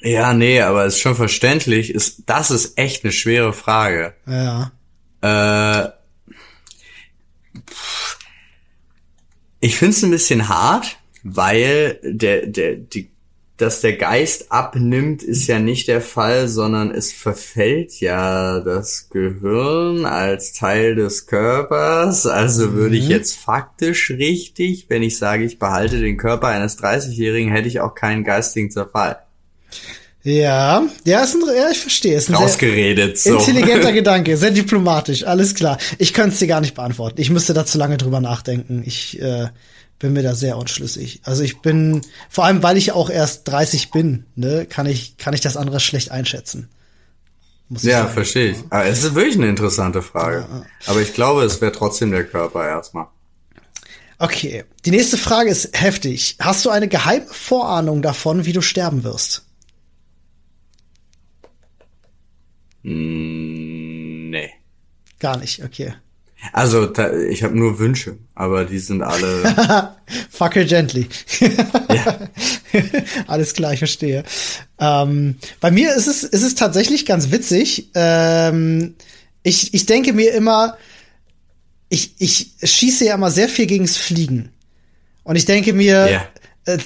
Ja, 0.00 0.34
nee, 0.34 0.60
aber 0.60 0.84
ist 0.86 0.98
schon 0.98 1.14
verständlich. 1.14 1.94
Ist, 1.94 2.24
das 2.26 2.50
ist 2.50 2.76
echt 2.76 3.04
eine 3.04 3.12
schwere 3.12 3.52
Frage. 3.52 4.14
Ja. 4.26 4.72
Äh, 5.20 5.90
ich 9.62 9.76
find's 9.78 10.02
ein 10.02 10.10
bisschen 10.10 10.48
hart, 10.48 10.98
weil 11.22 11.98
der, 12.02 12.46
der, 12.46 12.76
die, 12.76 13.10
dass 13.56 13.80
der 13.80 13.96
Geist 13.96 14.50
abnimmt, 14.50 15.22
ist 15.22 15.46
ja 15.46 15.60
nicht 15.60 15.86
der 15.86 16.00
Fall, 16.00 16.48
sondern 16.48 16.90
es 16.90 17.12
verfällt 17.12 18.00
ja 18.00 18.58
das 18.58 19.08
Gehirn 19.08 20.04
als 20.04 20.52
Teil 20.52 20.96
des 20.96 21.26
Körpers. 21.26 22.26
Also 22.26 22.72
würde 22.72 22.96
ich 22.96 23.04
Mhm. 23.04 23.10
jetzt 23.10 23.38
faktisch 23.38 24.10
richtig, 24.10 24.86
wenn 24.88 25.04
ich 25.04 25.16
sage, 25.16 25.44
ich 25.44 25.60
behalte 25.60 26.00
den 26.00 26.16
Körper 26.16 26.48
eines 26.48 26.76
30-Jährigen, 26.78 27.52
hätte 27.52 27.68
ich 27.68 27.80
auch 27.80 27.94
keinen 27.94 28.24
geistigen 28.24 28.70
Zerfall. 28.70 29.18
Ja, 30.24 30.84
ja, 31.04 31.24
ist 31.24 31.34
ein, 31.34 31.42
ja, 31.56 31.70
ich 31.70 31.80
verstehe. 31.80 32.16
Ist 32.16 32.28
ein 32.30 32.36
sehr 32.36 32.46
Rausgeredet, 32.46 33.18
so. 33.18 33.38
intelligenter 33.38 33.92
Gedanke, 33.92 34.36
sehr 34.36 34.52
diplomatisch, 34.52 35.24
alles 35.24 35.54
klar. 35.54 35.78
Ich 35.98 36.14
könnte 36.14 36.30
es 36.34 36.38
dir 36.38 36.46
gar 36.46 36.60
nicht 36.60 36.74
beantworten. 36.74 37.20
Ich 37.20 37.30
müsste 37.30 37.54
da 37.54 37.66
zu 37.66 37.76
lange 37.78 37.96
drüber 37.96 38.20
nachdenken. 38.20 38.82
Ich 38.86 39.20
äh, 39.20 39.48
bin 39.98 40.12
mir 40.12 40.22
da 40.22 40.34
sehr 40.36 40.58
unschlüssig. 40.58 41.20
Also 41.24 41.42
ich 41.42 41.60
bin, 41.60 42.02
vor 42.28 42.44
allem 42.44 42.62
weil 42.62 42.76
ich 42.76 42.92
auch 42.92 43.10
erst 43.10 43.48
30 43.48 43.90
bin, 43.90 44.24
ne, 44.36 44.64
kann 44.68 44.86
ich, 44.86 45.16
kann 45.16 45.34
ich 45.34 45.40
das 45.40 45.56
andere 45.56 45.80
schlecht 45.80 46.12
einschätzen. 46.12 46.68
Muss 47.68 47.82
Ja, 47.82 48.02
sagen. 48.02 48.12
verstehe 48.14 48.50
ich. 48.52 48.58
Aber 48.70 48.84
es 48.84 49.02
ist 49.02 49.14
wirklich 49.16 49.36
eine 49.36 49.48
interessante 49.48 50.02
Frage. 50.02 50.46
Aber 50.86 51.00
ich 51.00 51.14
glaube, 51.14 51.42
es 51.42 51.60
wäre 51.60 51.72
trotzdem 51.72 52.12
der 52.12 52.24
Körper 52.24 52.64
erstmal. 52.68 53.06
Okay, 54.18 54.64
die 54.84 54.92
nächste 54.92 55.16
Frage 55.16 55.50
ist 55.50 55.70
heftig. 55.72 56.36
Hast 56.38 56.64
du 56.64 56.70
eine 56.70 56.86
geheime 56.86 57.26
Vorahnung 57.28 58.02
davon, 58.02 58.44
wie 58.44 58.52
du 58.52 58.60
sterben 58.60 59.02
wirst? 59.02 59.46
Mm, 62.82 64.30
nee. 64.30 64.50
Gar 65.18 65.38
nicht, 65.38 65.64
okay. 65.64 65.94
Also, 66.52 66.86
da, 66.86 67.12
ich 67.16 67.44
habe 67.44 67.56
nur 67.56 67.78
Wünsche, 67.78 68.18
aber 68.34 68.64
die 68.64 68.80
sind 68.80 69.02
alle. 69.02 69.94
Fuck 70.30 70.56
her 70.56 70.64
gently. 70.64 71.06
Alles 73.28 73.54
klar, 73.54 73.72
ich 73.72 73.78
verstehe. 73.78 74.24
Ähm, 74.80 75.36
bei 75.60 75.70
mir 75.70 75.94
ist 75.94 76.08
es, 76.08 76.24
ist 76.24 76.42
es 76.42 76.56
tatsächlich 76.56 77.06
ganz 77.06 77.30
witzig. 77.30 77.90
Ähm, 77.94 78.96
ich, 79.44 79.72
ich 79.72 79.86
denke 79.86 80.12
mir 80.12 80.32
immer, 80.34 80.76
ich, 81.88 82.14
ich 82.18 82.54
schieße 82.62 83.04
ja 83.04 83.14
immer 83.14 83.30
sehr 83.30 83.48
viel 83.48 83.66
gegens 83.66 83.96
Fliegen. 83.96 84.50
Und 85.22 85.36
ich 85.36 85.44
denke 85.44 85.72
mir, 85.72 86.10
Ja. 86.10 86.28
Äh, 86.64 86.78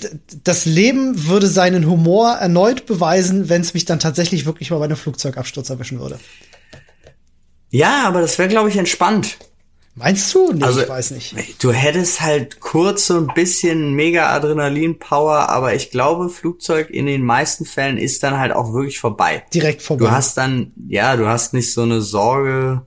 das 0.45 0.65
Leben 0.65 1.27
würde 1.27 1.49
seinen 1.49 1.87
Humor 1.89 2.33
erneut 2.33 2.87
beweisen, 2.87 3.49
wenn 3.49 3.61
es 3.63 3.75
mich 3.75 3.85
dann 3.85 3.99
tatsächlich 3.99 4.47
wirklich 4.47 4.71
mal 4.71 4.79
bei 4.79 4.87
einem 4.87 4.97
Flugzeugabsturz 4.97 5.71
erwischen 5.71 6.01
würde. 6.01 6.19
ja, 7.71 8.05
aber 8.07 8.21
das 8.21 8.39
wäre, 8.39 8.49
glaube 8.49 8.69
ich, 8.69 8.77
entspannt. 8.77 9.39
Meinst 9.99 10.35
du? 10.35 10.53
Nee, 10.53 10.63
Also, 10.63 10.83
ich 10.83 10.89
weiß 10.91 11.13
nicht. 11.13 11.35
Du 11.63 11.73
hättest 11.73 12.21
halt 12.21 12.61
kurz 12.61 13.07
so 13.07 13.17
ein 13.17 13.29
bisschen 13.35 13.95
mega 13.95 14.29
Adrenalin-Power, 14.29 15.49
aber 15.49 15.75
ich 15.75 15.91
glaube, 15.91 16.29
Flugzeug 16.29 16.91
in 16.91 17.07
den 17.07 17.25
meisten 17.25 17.65
Fällen 17.65 17.97
ist 17.97 18.23
dann 18.23 18.39
halt 18.39 18.53
auch 18.53 18.75
wirklich 18.75 18.99
vorbei. 19.01 19.45
Direkt 19.55 19.81
vorbei. 19.81 20.05
Du 20.05 20.11
hast 20.11 20.37
dann, 20.37 20.73
ja, 20.87 21.17
du 21.17 21.27
hast 21.27 21.55
nicht 21.55 21.73
so 21.73 21.83
eine 21.83 22.03
Sorge, 22.03 22.83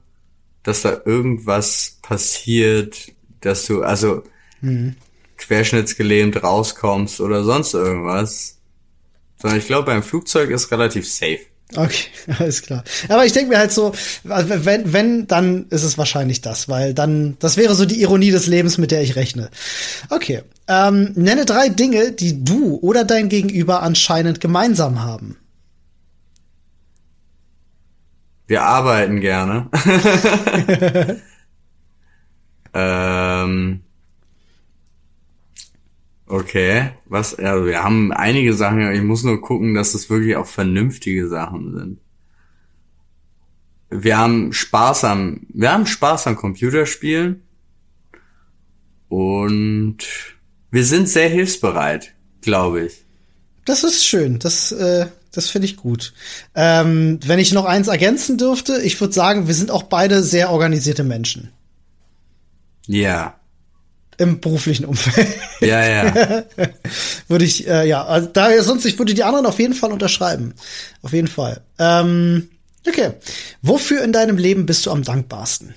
dass 0.62 0.84
da 0.84 1.01
irgendwas 1.03 1.98
passiert, 2.03 3.12
dass 3.41 3.65
du, 3.65 3.81
also, 3.81 4.22
querschnittsgelähmt 5.39 6.43
rauskommst 6.43 7.19
oder 7.22 7.43
sonst 7.43 7.74
irgendwas. 7.74 8.58
Sondern 9.41 9.60
ich 9.60 9.67
glaube, 9.67 9.86
beim 9.86 10.03
Flugzeug 10.03 10.50
ist 10.51 10.72
relativ 10.72 11.10
safe. 11.10 11.39
Okay, 11.75 12.08
alles 12.39 12.62
klar. 12.62 12.84
Aber 13.10 13.25
ich 13.25 13.31
denke 13.31 13.50
mir 13.50 13.60
halt 13.60 13.72
so, 13.72 13.93
also 14.27 14.65
wenn, 14.65 14.91
wenn, 14.91 15.27
dann 15.27 15.67
ist 15.69 15.84
es 15.84 15.98
wahrscheinlich 15.98 16.41
das, 16.41 16.67
weil 16.67 16.93
dann, 16.93 17.38
das 17.39 17.58
wäre 17.58 17.75
so 17.75 17.86
die 17.86 18.01
Ironie 18.01 18.31
des 18.31 18.48
Lebens, 18.48 18.77
mit 18.77 18.91
der 18.91 19.01
ich 19.01 19.15
rechne. 19.15 19.50
Okay. 20.10 20.41
Ähm, 20.67 21.13
nenne 21.15 21.46
drei 21.46 21.69
Dinge, 21.69 22.12
die 22.12 22.43
du 22.43 22.77
oder 22.81 23.03
dein 23.03 23.29
Gegenüber 23.29 23.81
anscheinend 23.81 24.39
gemeinsam 24.39 25.03
haben. 25.03 25.38
Wir 28.48 28.63
arbeiten 28.63 29.19
gerne. 29.19 29.69
ähm, 32.74 33.81
okay, 36.30 36.92
was? 37.06 37.36
Ja, 37.38 37.66
wir 37.66 37.84
haben 37.84 38.14
einige 38.14 38.54
Sachen. 38.54 38.92
Ich 38.94 39.02
muss 39.02 39.24
nur 39.24 39.42
gucken, 39.42 39.74
dass 39.74 39.94
es 39.94 40.10
wirklich 40.10 40.36
auch 40.36 40.48
vernünftige 40.48 41.28
Sachen 41.28 41.76
sind. 41.76 42.00
Wir 43.90 44.18
haben 44.18 44.54
Spaß 44.54 45.04
am, 45.06 45.48
wir 45.50 45.72
haben 45.72 45.88
Spaß 45.88 46.28
am 46.28 46.36
Computerspielen 46.36 47.42
und 49.08 49.98
wir 50.70 50.86
sind 50.86 51.10
sehr 51.10 51.28
hilfsbereit, 51.28 52.14
glaube 52.42 52.86
ich. 52.86 53.06
Das 53.66 53.84
ist 53.84 54.06
schön. 54.06 54.38
Das, 54.40 54.72
äh, 54.72 55.08
das 55.32 55.50
finde 55.50 55.66
ich 55.66 55.78
gut. 55.78 56.14
Ähm, 56.56 57.20
wenn 57.26 57.40
ich 57.40 57.52
noch 57.52 57.66
eins 57.66 57.88
ergänzen 57.88 58.38
dürfte, 58.38 58.82
ich 58.84 59.00
würde 59.02 59.14
sagen, 59.14 59.48
wir 59.48 59.56
sind 59.56 59.72
auch 59.72 59.84
beide 59.84 60.24
sehr 60.24 60.52
organisierte 60.52 61.04
Menschen 61.04 61.52
Ja, 62.88 63.38
im 64.20 64.40
beruflichen 64.40 64.86
Umfeld. 64.86 65.28
ja, 65.62 65.86
ja. 65.86 66.44
würde 67.28 67.46
ich, 67.46 67.68
äh, 67.68 67.88
ja, 67.88 68.06
also 68.06 68.28
da 68.28 68.62
sonst, 68.62 68.86
ich 68.86 69.00
würde 69.00 69.14
die 69.14 69.24
anderen 69.24 69.46
auf 69.46 69.60
jeden 69.60 69.74
Fall 69.74 69.92
unterschreiben. 69.92 70.54
Auf 71.02 71.14
jeden 71.14 71.28
Fall. 71.28 71.62
Ähm, 71.78 72.50
okay. 72.88 73.14
Wofür 73.62 74.04
in 74.04 74.14
deinem 74.14 74.38
Leben 74.38 74.66
bist 74.66 74.86
du 74.86 74.92
am 74.92 75.04
dankbarsten? 75.04 75.74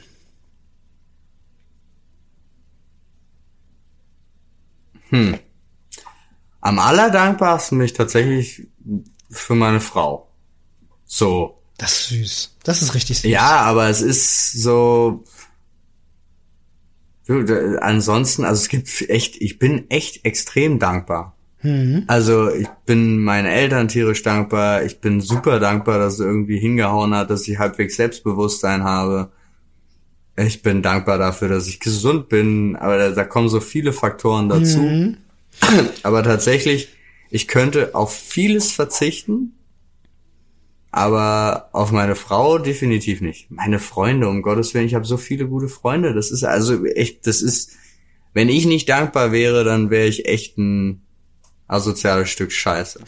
Am 6.63 6.79
allerdankbarsten 6.79 7.79
bin 7.79 7.85
ich 7.85 7.93
tatsächlich 7.93 8.67
für 9.31 9.55
meine 9.55 9.81
Frau. 9.81 10.33
So. 11.05 11.63
Das 11.77 11.93
ist 11.93 12.09
süß. 12.09 12.57
Das 12.65 12.83
ist 12.83 12.95
richtig 12.95 13.19
süß. 13.21 13.31
Ja, 13.31 13.61
aber 13.61 13.89
es 13.89 14.01
ist 14.01 14.53
so. 14.53 15.25
Ansonsten, 17.81 18.45
also 18.45 18.61
es 18.61 18.69
gibt 18.69 19.09
echt, 19.09 19.41
ich 19.41 19.59
bin 19.59 19.91
echt 19.91 20.25
extrem 20.25 20.79
dankbar. 20.79 21.37
Also 22.09 22.51
ich 22.51 22.69
bin 22.87 23.19
meinen 23.19 23.47
Eltern 23.47 23.87
tierisch 23.89 24.23
dankbar. 24.23 24.83
Ich 24.85 25.01
bin 25.01 25.21
super 25.21 25.61
dankbar, 25.61 25.99
dass 25.99 26.15
es 26.15 26.21
irgendwie 26.21 26.59
hingehauen 26.59 27.15
hat, 27.15 27.31
dass 27.31 27.47
ich 27.47 27.59
halbwegs 27.59 27.97
Selbstbewusstsein 27.97 28.83
habe. 28.83 29.31
Ich 30.37 30.63
bin 30.63 30.83
dankbar 30.83 31.19
dafür, 31.19 31.49
dass 31.49 31.69
ich 31.69 31.79
gesund 31.79 32.29
bin. 32.29 32.75
Aber 32.77 32.99
da, 32.99 33.11
da 33.11 33.25
kommen 33.25 33.49
so 33.49 33.61
viele 33.61 33.93
Faktoren 33.93 34.49
dazu. 34.49 34.81
Aber 36.03 36.23
tatsächlich, 36.25 36.89
ich 37.31 37.47
könnte 37.47 37.95
auf 37.95 38.13
vieles 38.15 38.73
verzichten, 38.73 39.53
aber 40.93 41.71
auf 41.73 41.91
meine 41.91 42.15
Frau 42.15 42.59
definitiv 42.59 43.23
nicht. 43.23 43.51
Meine 43.51 43.79
Freunde, 43.79 44.29
um 44.29 44.43
Gottes 44.43 44.75
Willen, 44.75 44.87
ich 44.87 44.95
habe 44.95 45.07
so 45.07 45.17
viele 45.17 45.47
gute 45.47 45.69
Freunde. 45.69 46.13
Das 46.13 46.31
ist 46.31 46.45
also 46.45 46.85
echt, 46.85 47.27
das 47.27 47.41
ist, 47.41 47.73
wenn 48.35 48.51
ich 48.51 48.67
nicht 48.67 48.91
dankbar 48.91 49.33
wäre, 49.33 49.65
dann 49.65 49.89
wäre 49.89 50.07
ich 50.07 50.27
echt 50.27 50.59
ein 50.59 51.01
asoziales 51.67 52.29
Stück 52.29 52.53
Scheiße. 52.53 53.01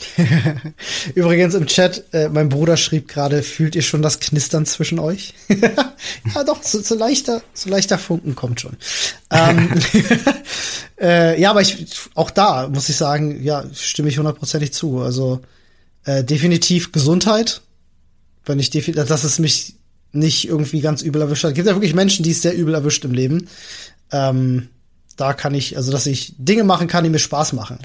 Übrigens 1.14 1.52
im 1.52 1.66
Chat, 1.66 2.04
äh, 2.12 2.30
mein 2.30 2.48
Bruder 2.48 2.78
schrieb 2.78 3.06
gerade, 3.08 3.42
fühlt 3.42 3.76
ihr 3.76 3.82
schon 3.82 4.00
das 4.00 4.18
Knistern 4.18 4.64
zwischen 4.64 4.98
euch? 4.98 5.34
ja, 5.48 6.44
doch, 6.44 6.62
so, 6.62 6.80
so 6.80 6.94
leichter, 6.94 7.42
so 7.52 7.68
leichter 7.68 7.98
Funken 7.98 8.34
kommt 8.34 8.62
schon. 8.62 8.78
ähm, 9.30 9.68
äh, 10.98 11.38
ja, 11.38 11.50
aber 11.50 11.60
ich, 11.60 11.86
auch 12.14 12.30
da 12.30 12.68
muss 12.68 12.88
ich 12.88 12.96
sagen, 12.96 13.42
ja, 13.42 13.64
stimme 13.74 14.08
ich 14.08 14.16
hundertprozentig 14.16 14.72
zu. 14.72 15.00
Also 15.00 15.42
äh, 16.06 16.24
definitiv 16.24 16.92
Gesundheit, 16.92 17.60
wenn 18.44 18.58
ich 18.58 18.70
definitiv, 18.70 19.06
dass 19.06 19.24
es 19.24 19.38
mich 19.38 19.74
nicht 20.12 20.48
irgendwie 20.48 20.80
ganz 20.80 21.02
übel 21.02 21.22
erwischt 21.22 21.44
hat. 21.44 21.50
Es 21.50 21.54
gibt 21.56 21.66
ja 21.66 21.74
wirklich 21.74 21.94
Menschen, 21.94 22.22
die 22.22 22.30
es 22.30 22.42
sehr 22.42 22.54
übel 22.56 22.74
erwischt 22.74 23.04
im 23.04 23.12
Leben. 23.12 23.48
Ähm, 24.12 24.68
da 25.16 25.32
kann 25.32 25.54
ich, 25.54 25.76
also 25.76 25.92
dass 25.92 26.06
ich 26.06 26.34
Dinge 26.38 26.64
machen 26.64 26.86
kann, 26.88 27.04
die 27.04 27.10
mir 27.10 27.18
Spaß 27.18 27.52
machen. 27.52 27.78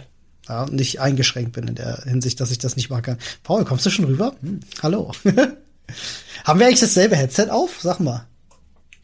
Ja, 0.47 0.63
und 0.63 0.73
nicht 0.73 0.99
eingeschränkt 0.99 1.53
bin 1.53 1.67
in 1.67 1.75
der 1.75 2.03
Hinsicht, 2.05 2.39
dass 2.41 2.51
ich 2.51 2.57
das 2.57 2.75
nicht 2.75 2.89
machen 2.89 3.03
kann. 3.03 3.17
Paul, 3.43 3.65
kommst 3.65 3.85
du 3.85 3.89
schon 3.89 4.05
rüber? 4.05 4.35
Hm, 4.41 4.61
hallo. 4.81 5.11
Haben 6.43 6.59
wir 6.59 6.67
eigentlich 6.67 6.79
dasselbe 6.79 7.15
Headset 7.15 7.49
auf? 7.49 7.79
Sag 7.81 7.99
mal. 7.99 8.25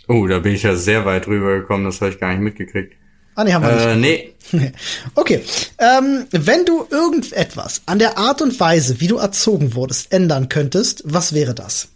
Oh, 0.08 0.26
da 0.28 0.40
bin 0.40 0.54
ich 0.54 0.64
ja 0.64 0.76
sehr 0.76 1.06
weit 1.06 1.28
rüber 1.28 1.60
gekommen, 1.60 1.86
das 1.86 2.00
habe 2.00 2.12
ich 2.12 2.20
gar 2.20 2.30
nicht 2.32 2.42
mitgekriegt. 2.42 2.94
Ah, 3.36 3.44
nee, 3.44 3.54
haben 3.54 3.64
wir 3.66 3.72
Äh, 3.72 3.96
nicht. 3.96 4.54
nee, 4.54 4.72
Okay. 5.16 5.44
Ähm, 5.78 6.26
wenn 6.32 6.66
du 6.66 6.88
irgendetwas 6.90 7.82
an 7.86 8.00
der 8.00 8.18
Art 8.18 8.42
und 8.42 8.60
Weise, 8.60 9.00
wie 9.02 9.08
du 9.08 9.18
erzogen 9.18 9.76
wurdest, 9.76 10.12
ändern 10.12 10.50
könntest, 10.50 11.04
was 11.06 11.34
wäre 11.34 11.54
das? 11.54 11.90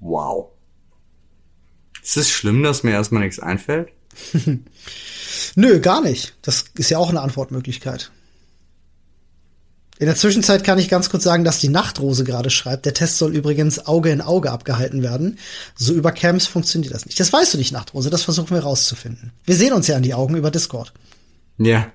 wow. 0.00 0.50
Ist 2.02 2.16
es 2.16 2.30
schlimm, 2.30 2.62
dass 2.62 2.82
mir 2.82 2.92
erstmal 2.92 3.22
nichts 3.22 3.38
einfällt? 3.40 3.90
Nö, 5.54 5.80
gar 5.80 6.00
nicht. 6.02 6.34
Das 6.42 6.64
ist 6.74 6.90
ja 6.90 6.98
auch 6.98 7.10
eine 7.10 7.20
Antwortmöglichkeit. 7.20 8.10
In 10.00 10.06
der 10.06 10.16
Zwischenzeit 10.16 10.64
kann 10.64 10.78
ich 10.78 10.88
ganz 10.88 11.10
kurz 11.10 11.24
sagen, 11.24 11.44
dass 11.44 11.58
die 11.58 11.68
Nachtrose 11.68 12.24
gerade 12.24 12.48
schreibt. 12.48 12.86
Der 12.86 12.94
Test 12.94 13.18
soll 13.18 13.36
übrigens 13.36 13.86
Auge 13.86 14.08
in 14.08 14.22
Auge 14.22 14.50
abgehalten 14.50 15.02
werden. 15.02 15.38
So 15.74 15.92
über 15.92 16.10
Camps 16.10 16.46
funktioniert 16.46 16.94
das 16.94 17.04
nicht. 17.04 17.20
Das 17.20 17.30
weißt 17.30 17.52
du 17.52 17.58
nicht, 17.58 17.70
Nachtrose. 17.70 18.08
Das 18.08 18.22
versuchen 18.22 18.52
wir 18.52 18.60
rauszufinden. 18.60 19.30
Wir 19.44 19.54
sehen 19.56 19.74
uns 19.74 19.88
ja 19.88 19.96
an 19.96 20.02
die 20.02 20.14
Augen 20.14 20.36
über 20.36 20.50
Discord. 20.50 20.94
Ja. 21.58 21.92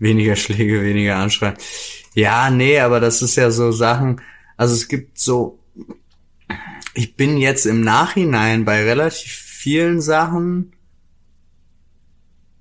Weniger 0.00 0.34
Schläge, 0.34 0.82
weniger 0.82 1.14
Anschreien. 1.14 1.54
Ja, 2.14 2.50
nee, 2.50 2.80
aber 2.80 2.98
das 2.98 3.22
ist 3.22 3.36
ja 3.36 3.52
so 3.52 3.70
Sachen. 3.70 4.20
Also 4.56 4.74
es 4.74 4.88
gibt 4.88 5.20
so. 5.20 5.60
Ich 6.94 7.14
bin 7.14 7.38
jetzt 7.38 7.66
im 7.66 7.82
Nachhinein 7.82 8.64
bei 8.64 8.82
relativ 8.82 9.30
vielen 9.30 10.00
Sachen 10.00 10.72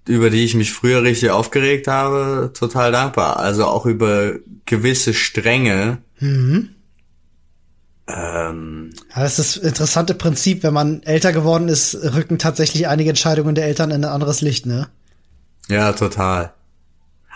über 0.08 0.30
die 0.30 0.44
ich 0.44 0.56
mich 0.56 0.72
früher 0.72 1.04
richtig 1.04 1.30
aufgeregt 1.30 1.88
habe, 1.88 2.52
total 2.54 2.92
dankbar. 2.92 3.38
Also 3.38 3.66
auch 3.66 3.86
über 3.86 4.34
gewisse 4.66 5.14
Stränge. 5.14 6.00
Mhm. 6.20 6.70
Ähm, 8.08 8.90
ja, 9.16 9.22
das 9.22 9.40
ist 9.40 9.58
das 9.58 9.64
interessante 9.64 10.14
Prinzip, 10.14 10.64
wenn 10.64 10.74
man 10.74 11.04
älter 11.04 11.32
geworden 11.32 11.70
ist, 11.70 11.96
rücken 11.96 12.38
tatsächlich 12.38 12.88
einige 12.88 13.12
Entscheidungen 13.12 13.56
der 13.56 13.66
Eltern 13.66 13.92
in 13.92 14.04
ein 14.04 14.12
anderes 14.12 14.42
Licht, 14.42 14.66
ne? 14.66 14.90
Ja, 15.70 15.94
total. 15.94 16.54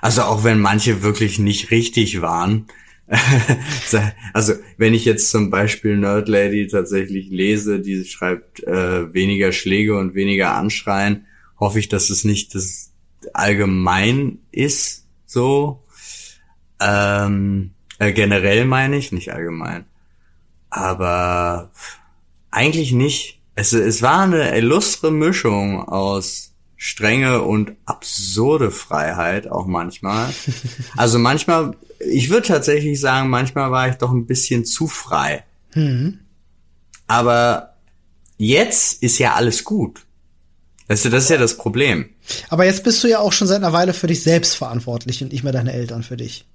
Also 0.01 0.23
auch 0.23 0.43
wenn 0.43 0.59
manche 0.59 1.03
wirklich 1.03 1.39
nicht 1.39 1.71
richtig 1.71 2.21
waren. 2.21 2.67
also 4.33 4.53
wenn 4.77 4.93
ich 4.93 5.05
jetzt 5.05 5.31
zum 5.31 5.49
Beispiel 5.49 5.95
Nerd 5.95 6.27
Lady 6.27 6.67
tatsächlich 6.67 7.29
lese, 7.29 7.79
die 7.79 8.03
schreibt 8.03 8.61
äh, 8.63 9.13
weniger 9.13 9.53
Schläge 9.53 9.97
und 9.97 10.13
weniger 10.13 10.55
Anschreien, 10.55 11.26
hoffe 11.59 11.79
ich, 11.79 11.89
dass 11.89 12.09
es 12.09 12.23
nicht 12.23 12.55
das 12.55 12.91
allgemein 13.33 14.39
ist, 14.51 15.05
so. 15.25 15.83
Ähm, 16.79 17.71
äh, 17.99 18.13
generell 18.13 18.65
meine 18.65 18.97
ich, 18.97 19.11
nicht 19.11 19.33
allgemein. 19.33 19.85
Aber 20.69 21.71
eigentlich 22.51 22.91
nicht. 22.91 23.41
Es, 23.55 23.73
es 23.73 24.01
war 24.01 24.21
eine 24.21 24.55
illustre 24.55 25.11
Mischung 25.11 25.81
aus 25.87 26.53
strenge 26.75 27.41
und 27.41 27.73
absurde 27.85 28.69
Freiheit 28.71 29.47
auch 29.47 29.65
manchmal. 29.65 30.33
Also 30.95 31.19
manchmal, 31.19 31.75
ich 31.99 32.29
würde 32.29 32.47
tatsächlich 32.47 32.99
sagen, 32.99 33.29
manchmal 33.29 33.71
war 33.71 33.89
ich 33.89 33.95
doch 33.95 34.11
ein 34.11 34.25
bisschen 34.25 34.65
zu 34.65 34.87
frei. 34.87 35.43
Mhm. 35.73 36.19
Aber 37.07 37.75
jetzt 38.37 39.01
ist 39.01 39.17
ja 39.19 39.33
alles 39.33 39.63
gut. 39.63 40.06
Weißt 40.87 41.05
du, 41.05 41.09
das 41.09 41.25
ist 41.25 41.29
ja 41.29 41.37
das 41.37 41.57
Problem. 41.57 42.09
Aber 42.49 42.65
jetzt 42.65 42.83
bist 42.83 43.03
du 43.03 43.07
ja 43.07 43.19
auch 43.19 43.33
schon 43.33 43.47
seit 43.47 43.57
einer 43.57 43.73
Weile 43.73 43.93
für 43.93 44.07
dich 44.07 44.23
selbst 44.23 44.55
verantwortlich 44.55 45.21
und 45.21 45.31
nicht 45.31 45.43
mehr 45.43 45.53
deine 45.53 45.73
Eltern 45.73 46.03
für 46.03 46.17
dich. 46.17 46.45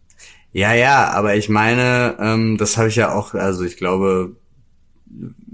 Ja, 0.52 0.74
ja, 0.74 1.10
aber 1.10 1.36
ich 1.36 1.48
meine, 1.48 2.16
ähm, 2.18 2.58
das 2.58 2.76
habe 2.76 2.88
ich 2.88 2.96
ja 2.96 3.14
auch, 3.14 3.34
also 3.34 3.64
ich 3.64 3.76
glaube, 3.76 4.36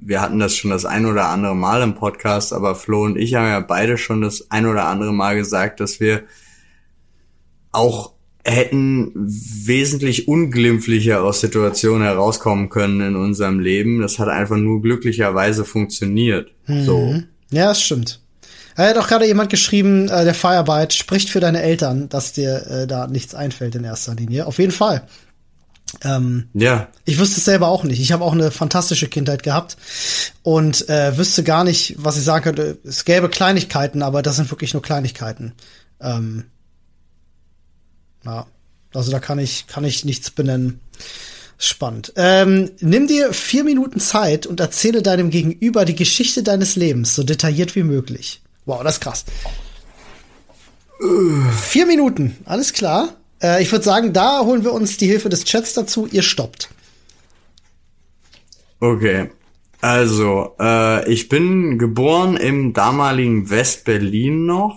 wir 0.09 0.21
hatten 0.21 0.39
das 0.39 0.57
schon 0.57 0.71
das 0.71 0.85
ein 0.85 1.07
oder 1.07 1.29
andere 1.29 1.55
Mal 1.55 1.83
im 1.83 1.95
Podcast, 1.95 2.53
aber 2.53 2.75
Flo 2.75 3.05
und 3.05 3.17
ich 3.17 3.35
haben 3.35 3.47
ja 3.47 3.61
beide 3.61 3.99
schon 3.99 4.23
das 4.23 4.51
ein 4.51 4.67
oder 4.67 4.87
andere 4.87 5.13
Mal 5.13 5.37
gesagt, 5.37 5.81
dass 5.81 6.01
wir 6.01 6.23
auch 7.73 8.13
hätten 8.45 9.13
wesentlich 9.15 10.27
unglimpflicher 10.27 11.23
aus 11.23 11.41
Situationen 11.41 12.03
herauskommen 12.03 12.71
können 12.71 13.01
in 13.01 13.17
unserem 13.17 13.61
Leben. 13.61 14.01
Das 14.01 14.19
hat 14.19 14.29
einfach 14.29 14.57
nur 14.57 14.81
glücklicherweise 14.81 15.65
funktioniert. 15.65 16.51
Mhm. 16.67 16.85
So. 16.85 17.23
Ja, 17.51 17.67
das 17.67 17.83
stimmt. 17.83 18.21
Er 18.79 18.91
hat 18.91 18.97
auch 18.97 19.09
gerade 19.09 19.27
jemand 19.27 19.51
geschrieben, 19.51 20.09
äh, 20.09 20.25
der 20.25 20.35
Firebyte 20.35 20.93
spricht 20.93 21.31
für 21.31 21.41
deine 21.41 21.63
Eltern, 21.63 22.09
dass 22.09 22.33
dir 22.33 22.65
äh, 22.69 22.87
da 22.87 23.09
nichts 23.09 23.35
einfällt 23.35 23.75
in 23.75 23.83
erster 23.83 24.15
Linie. 24.15 24.47
Auf 24.47 24.61
jeden 24.61 24.71
Fall. 24.71 25.03
Ähm, 26.05 26.49
ja. 26.55 26.87
Ich 27.05 27.19
wüsste 27.19 27.39
es 27.39 27.45
selber 27.45 27.67
auch 27.67 27.83
nicht. 27.83 27.99
Ich 27.99 28.13
habe 28.13 28.23
auch 28.23 28.35
eine 28.35 28.53
fantastische 28.53 29.09
Kindheit 29.09 29.43
gehabt 29.43 29.77
und 30.45 30.89
äh, 30.89 31.19
wüsste 31.19 31.43
gar 31.43 31.65
nicht, 31.65 31.97
was 31.99 32.19
ich 32.19 32.23
sagen 32.23 32.45
könnte. 32.45 32.79
Es 32.85 33.05
gäbe 33.05 33.29
Kleinigkeiten, 33.29 34.01
aber 34.01 34.23
das 34.23 34.37
sind 34.37 34.49
wirklich 34.53 34.75
nur 34.75 34.83
Kleinigkeiten. 34.83 35.55
Ähm, 36.01 36.45
ja, 38.25 38.47
also 38.95 39.11
da 39.11 39.19
kann 39.19 39.41
ich 39.41 39.67
kann 39.67 39.83
ich 39.83 40.05
nichts 40.05 40.31
benennen. 40.31 40.79
Spannend. 41.57 42.13
Ähm, 42.15 42.71
nimm 42.79 43.09
dir 43.09 43.33
vier 43.33 43.65
Minuten 43.65 43.99
Zeit 43.99 44.47
und 44.47 44.61
erzähle 44.61 45.03
deinem 45.03 45.31
Gegenüber 45.31 45.85
die 45.85 45.97
Geschichte 45.97 46.45
deines 46.45 46.77
Lebens 46.77 47.17
so 47.17 47.25
detailliert 47.25 47.75
wie 47.75 47.83
möglich. 47.83 48.41
Wow, 48.69 48.83
das 48.83 48.97
ist 48.97 49.01
krass. 49.01 49.25
Vier 51.63 51.87
Minuten, 51.87 52.37
alles 52.45 52.75
klar. 52.75 53.17
Äh, 53.43 53.63
ich 53.63 53.73
würde 53.73 53.83
sagen, 53.83 54.13
da 54.13 54.41
holen 54.41 54.63
wir 54.63 54.75
uns 54.75 54.99
die 54.99 55.07
Hilfe 55.07 55.31
des 55.31 55.45
Chats 55.45 55.73
dazu. 55.73 56.07
Ihr 56.07 56.23
stoppt. 56.23 56.69
Okay. 58.79 59.31
Also, 59.81 60.55
äh, 60.61 61.11
ich 61.11 61.31
bin 61.31 61.79
geboren 61.79 62.37
im 62.37 62.75
damaligen 62.75 63.49
West-Berlin 63.49 64.45
noch. 64.45 64.77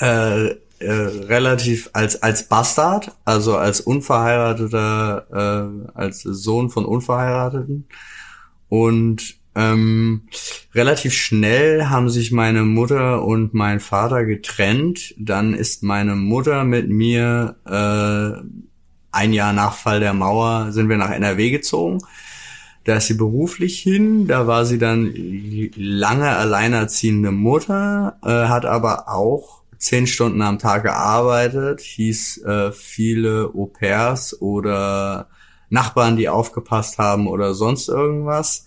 Äh, 0.00 0.46
äh, 0.46 0.56
relativ 0.80 1.90
als 1.92 2.24
als 2.24 2.48
Bastard, 2.48 3.12
also 3.24 3.56
als 3.56 3.80
unverheirateter, 3.82 5.26
äh, 5.30 5.90
als 5.96 6.22
Sohn 6.22 6.70
von 6.70 6.84
Unverheirateten. 6.84 7.86
Und 8.68 9.36
ähm, 9.54 10.22
relativ 10.74 11.14
schnell 11.14 11.86
haben 11.86 12.10
sich 12.10 12.32
meine 12.32 12.62
Mutter 12.62 13.24
und 13.24 13.54
mein 13.54 13.80
Vater 13.80 14.24
getrennt. 14.24 15.14
Dann 15.18 15.54
ist 15.54 15.82
meine 15.82 16.16
Mutter 16.16 16.64
mit 16.64 16.88
mir 16.88 17.56
äh, 17.64 18.44
ein 19.12 19.32
Jahr 19.32 19.52
nach 19.52 19.74
Fall 19.74 20.00
der 20.00 20.12
Mauer 20.12 20.72
sind 20.72 20.88
wir 20.88 20.96
nach 20.96 21.10
NRW 21.10 21.50
gezogen. 21.50 21.98
Da 22.82 22.96
ist 22.96 23.06
sie 23.06 23.14
beruflich 23.14 23.80
hin. 23.80 24.26
Da 24.26 24.46
war 24.46 24.66
sie 24.66 24.78
dann 24.78 25.14
lange 25.76 26.30
alleinerziehende 26.30 27.30
Mutter, 27.30 28.18
äh, 28.24 28.48
hat 28.48 28.66
aber 28.66 29.08
auch 29.08 29.62
zehn 29.78 30.06
Stunden 30.06 30.42
am 30.42 30.58
Tag 30.58 30.82
gearbeitet, 30.82 31.80
hieß 31.80 32.42
äh, 32.44 32.72
viele 32.72 33.50
Au 33.54 33.66
pairs 33.66 34.40
oder 34.40 35.28
Nachbarn, 35.68 36.16
die 36.16 36.28
aufgepasst 36.28 36.98
haben 36.98 37.26
oder 37.26 37.54
sonst 37.54 37.88
irgendwas. 37.88 38.66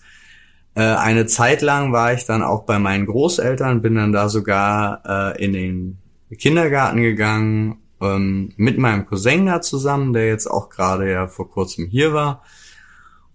Äh, 0.78 0.94
eine 0.94 1.26
Zeit 1.26 1.60
lang 1.60 1.92
war 1.92 2.12
ich 2.12 2.24
dann 2.24 2.44
auch 2.44 2.62
bei 2.62 2.78
meinen 2.78 3.06
Großeltern, 3.06 3.82
bin 3.82 3.96
dann 3.96 4.12
da 4.12 4.28
sogar 4.28 5.02
äh, 5.04 5.44
in 5.44 5.52
den 5.52 5.98
Kindergarten 6.38 7.02
gegangen, 7.02 7.78
ähm, 8.00 8.52
mit 8.56 8.78
meinem 8.78 9.04
Cousin 9.04 9.46
da 9.46 9.60
zusammen, 9.60 10.12
der 10.12 10.28
jetzt 10.28 10.46
auch 10.46 10.68
gerade 10.70 11.10
ja 11.10 11.26
vor 11.26 11.50
kurzem 11.50 11.88
hier 11.88 12.12
war. 12.12 12.44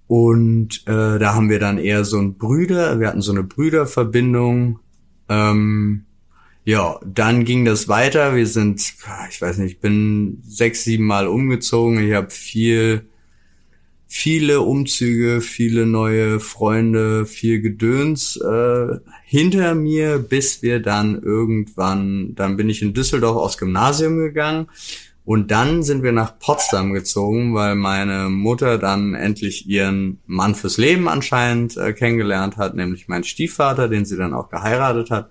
Und 0.08 0.88
äh, 0.88 1.19
da 1.19 1.36
haben 1.36 1.49
wir 1.49 1.60
dann 1.60 1.79
eher 1.79 2.06
so 2.06 2.17
ein 2.17 2.38
Brüder, 2.38 3.01
wir 3.01 3.10
hatten 3.10 3.21
so 3.21 3.34
eine 3.34 3.43
Brüderverbindung. 3.43 4.79
Ähm, 5.27 6.06
ja, 6.63 6.97
dann 7.06 7.43
ging 7.43 7.65
das 7.65 7.89
weiter. 7.89 8.38
Wir 8.38 8.47
sind, 8.47 8.79
ich 9.29 9.41
weiß 9.41 9.58
nicht, 9.58 9.73
ich 9.73 9.79
bin 9.82 10.41
sechs, 10.47 10.86
sieben 10.86 11.08
Mal 11.08 11.27
umgezogen. 11.27 12.08
Ich 12.08 12.13
habe 12.13 12.29
viel 12.29 13.10
viele 14.15 14.62
Umzüge, 14.62 15.41
viele 15.41 15.88
neue 15.88 16.39
Freunde, 16.39 17.26
viel 17.26 17.62
Gedöns 17.62 18.38
äh, 18.38 18.99
hinter 19.26 19.73
mir, 19.73 20.19
bis 20.19 20.62
wir 20.62 20.80
dann 20.80 21.19
irgendwann, 21.19 22.36
dann 22.36 22.56
bin 22.56 22.69
ich 22.69 22.84
in 22.84 22.93
Düsseldorf 22.93 23.38
aufs 23.38 23.58
Gymnasium 23.58 24.17
gegangen 24.17 24.67
und 25.25 25.51
dann 25.51 25.83
sind 25.83 26.03
wir 26.03 26.12
nach 26.12 26.38
Potsdam 26.38 26.91
gezogen, 26.91 27.55
weil 27.55 27.75
meine 27.75 28.29
Mutter 28.29 28.77
dann 28.77 29.15
endlich 29.15 29.69
ihren 29.69 30.19
Mann 30.25 30.53
fürs 30.53 30.77
Leben 30.77 31.07
anscheinend 31.07 31.77
äh, 31.77 31.93
kennengelernt 31.93 32.57
hat, 32.57 32.75
nämlich 32.75 33.07
meinen 33.07 33.23
Stiefvater, 33.23 33.88
den 33.88 34.03
sie 34.03 34.17
dann 34.17 34.33
auch 34.33 34.49
geheiratet 34.49 35.12
hat. 35.12 35.29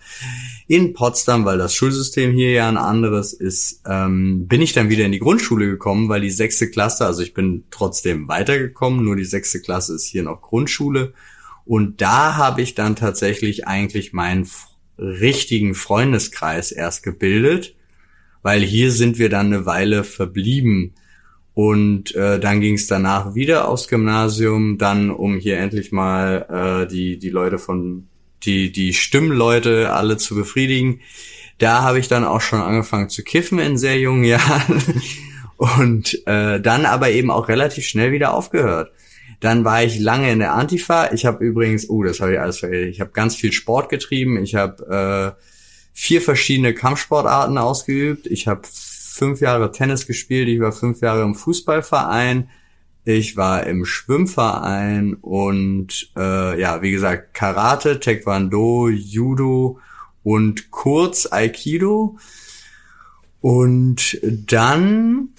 In 0.67 0.95
Potsdam, 0.95 1.45
weil 1.45 1.59
das 1.59 1.75
Schulsystem 1.75 2.33
hier 2.33 2.53
ja 2.53 2.69
ein 2.69 2.79
anderes 2.79 3.35
ist, 3.35 3.83
ähm, 3.87 4.47
bin 4.49 4.63
ich 4.63 4.73
dann 4.73 4.89
wieder 4.89 5.05
in 5.05 5.13
die 5.13 5.19
Grundschule 5.19 5.67
gekommen, 5.67 6.09
weil 6.09 6.23
die 6.23 6.31
sechste 6.31 6.71
Klasse, 6.71 7.05
also 7.05 7.21
ich 7.21 7.35
bin 7.35 7.65
trotzdem 7.71 8.29
weitergekommen, 8.29 9.05
nur 9.05 9.17
die 9.17 9.27
sechste 9.27 9.61
Klasse 9.61 9.95
ist 9.95 10.07
hier 10.07 10.23
noch 10.23 10.41
Grundschule. 10.41 11.13
Und 11.67 12.01
da 12.01 12.37
habe 12.37 12.63
ich 12.63 12.75
dann 12.75 12.97
tatsächlich 12.97 13.67
eigentlich 13.69 14.15
meinen 14.15 14.49
richtigen 14.99 15.75
Freundeskreis 15.75 16.73
erst 16.73 17.03
gebildet 17.03 17.75
weil 18.43 18.63
hier 18.63 18.91
sind 18.91 19.19
wir 19.19 19.29
dann 19.29 19.47
eine 19.47 19.67
Weile 19.67 20.05
verblieben. 20.05 20.95
Und 21.55 22.15
äh, 22.15 22.41
dann 22.41 22.61
ging 22.61 22.75
es 22.75 22.87
danach 22.87 23.35
wieder 23.35 23.69
aufs 23.69 23.89
Gymnasium, 23.89 24.79
dann 24.79 25.11
um 25.11 25.37
hier 25.37 25.59
endlich 25.59 25.93
mal 25.93 26.85
äh, 26.87 26.91
die 26.91 27.19
die 27.19 27.29
Leute 27.29 27.59
von 27.59 28.09
die 28.45 28.73
die 28.73 28.95
Stimmleute 28.95 29.93
alle 29.93 30.17
zu 30.17 30.35
befriedigen. 30.35 31.01
Da 31.59 31.83
habe 31.83 31.99
ich 31.99 32.09
dann 32.09 32.25
auch 32.25 32.41
schon 32.41 32.61
angefangen 32.61 33.11
zu 33.11 33.23
kiffen 33.23 33.59
in 33.59 33.77
sehr 33.77 33.99
jungen 33.99 34.25
Jahren 34.25 34.83
und 35.57 36.27
äh, 36.27 36.61
dann 36.61 36.87
aber 36.87 37.11
eben 37.11 37.31
auch 37.31 37.49
relativ 37.49 37.85
schnell 37.85 38.13
wieder 38.13 38.35
aufgehört. 38.35 38.91
Dann 39.41 39.65
war 39.65 39.83
ich 39.83 39.99
lange 39.99 40.31
in 40.33 40.39
der 40.39 40.55
Antifa. 40.55 41.13
Ich 41.13 41.27
habe 41.27 41.45
übrigens, 41.45 41.91
oh, 41.91 42.03
das 42.03 42.21
habe 42.21 42.33
ich 42.33 42.41
alles 42.41 42.61
vergessen. 42.61 42.91
Ich 42.91 43.01
habe 43.01 43.11
ganz 43.11 43.35
viel 43.35 43.53
Sport 43.53 43.89
getrieben. 43.89 44.43
Ich 44.43 44.55
habe 44.55 45.37
äh, 45.37 45.43
vier 45.93 46.21
verschiedene 46.21 46.75
Kampfsportarten 46.75 47.59
ausgeübt. 47.59 48.27
Ich 48.27 48.49
habe 48.49 48.63
fünf 48.71 49.41
Jahre 49.41 49.73
Tennis 49.73 50.07
gespielt. 50.07 50.49
Ich 50.49 50.61
war 50.61 50.73
fünf 50.73 51.01
Jahre 51.01 51.23
im 51.23 51.35
Fußballverein. 51.35 52.49
Ich 53.05 53.37
war 53.37 53.67
im 53.67 53.85
Schwimmverein 53.85 55.15
und 55.15 56.13
äh, 56.17 56.61
ja, 56.61 56.83
wie 56.83 56.93
gesagt, 56.93 57.35
Karate, 57.35 57.99
Taekwondo, 57.99 58.89
Judo 58.89 59.81
und 60.23 60.71
kurz 60.71 61.27
Aikido. 61.31 62.17
Und 63.41 64.21
dann 64.23 65.31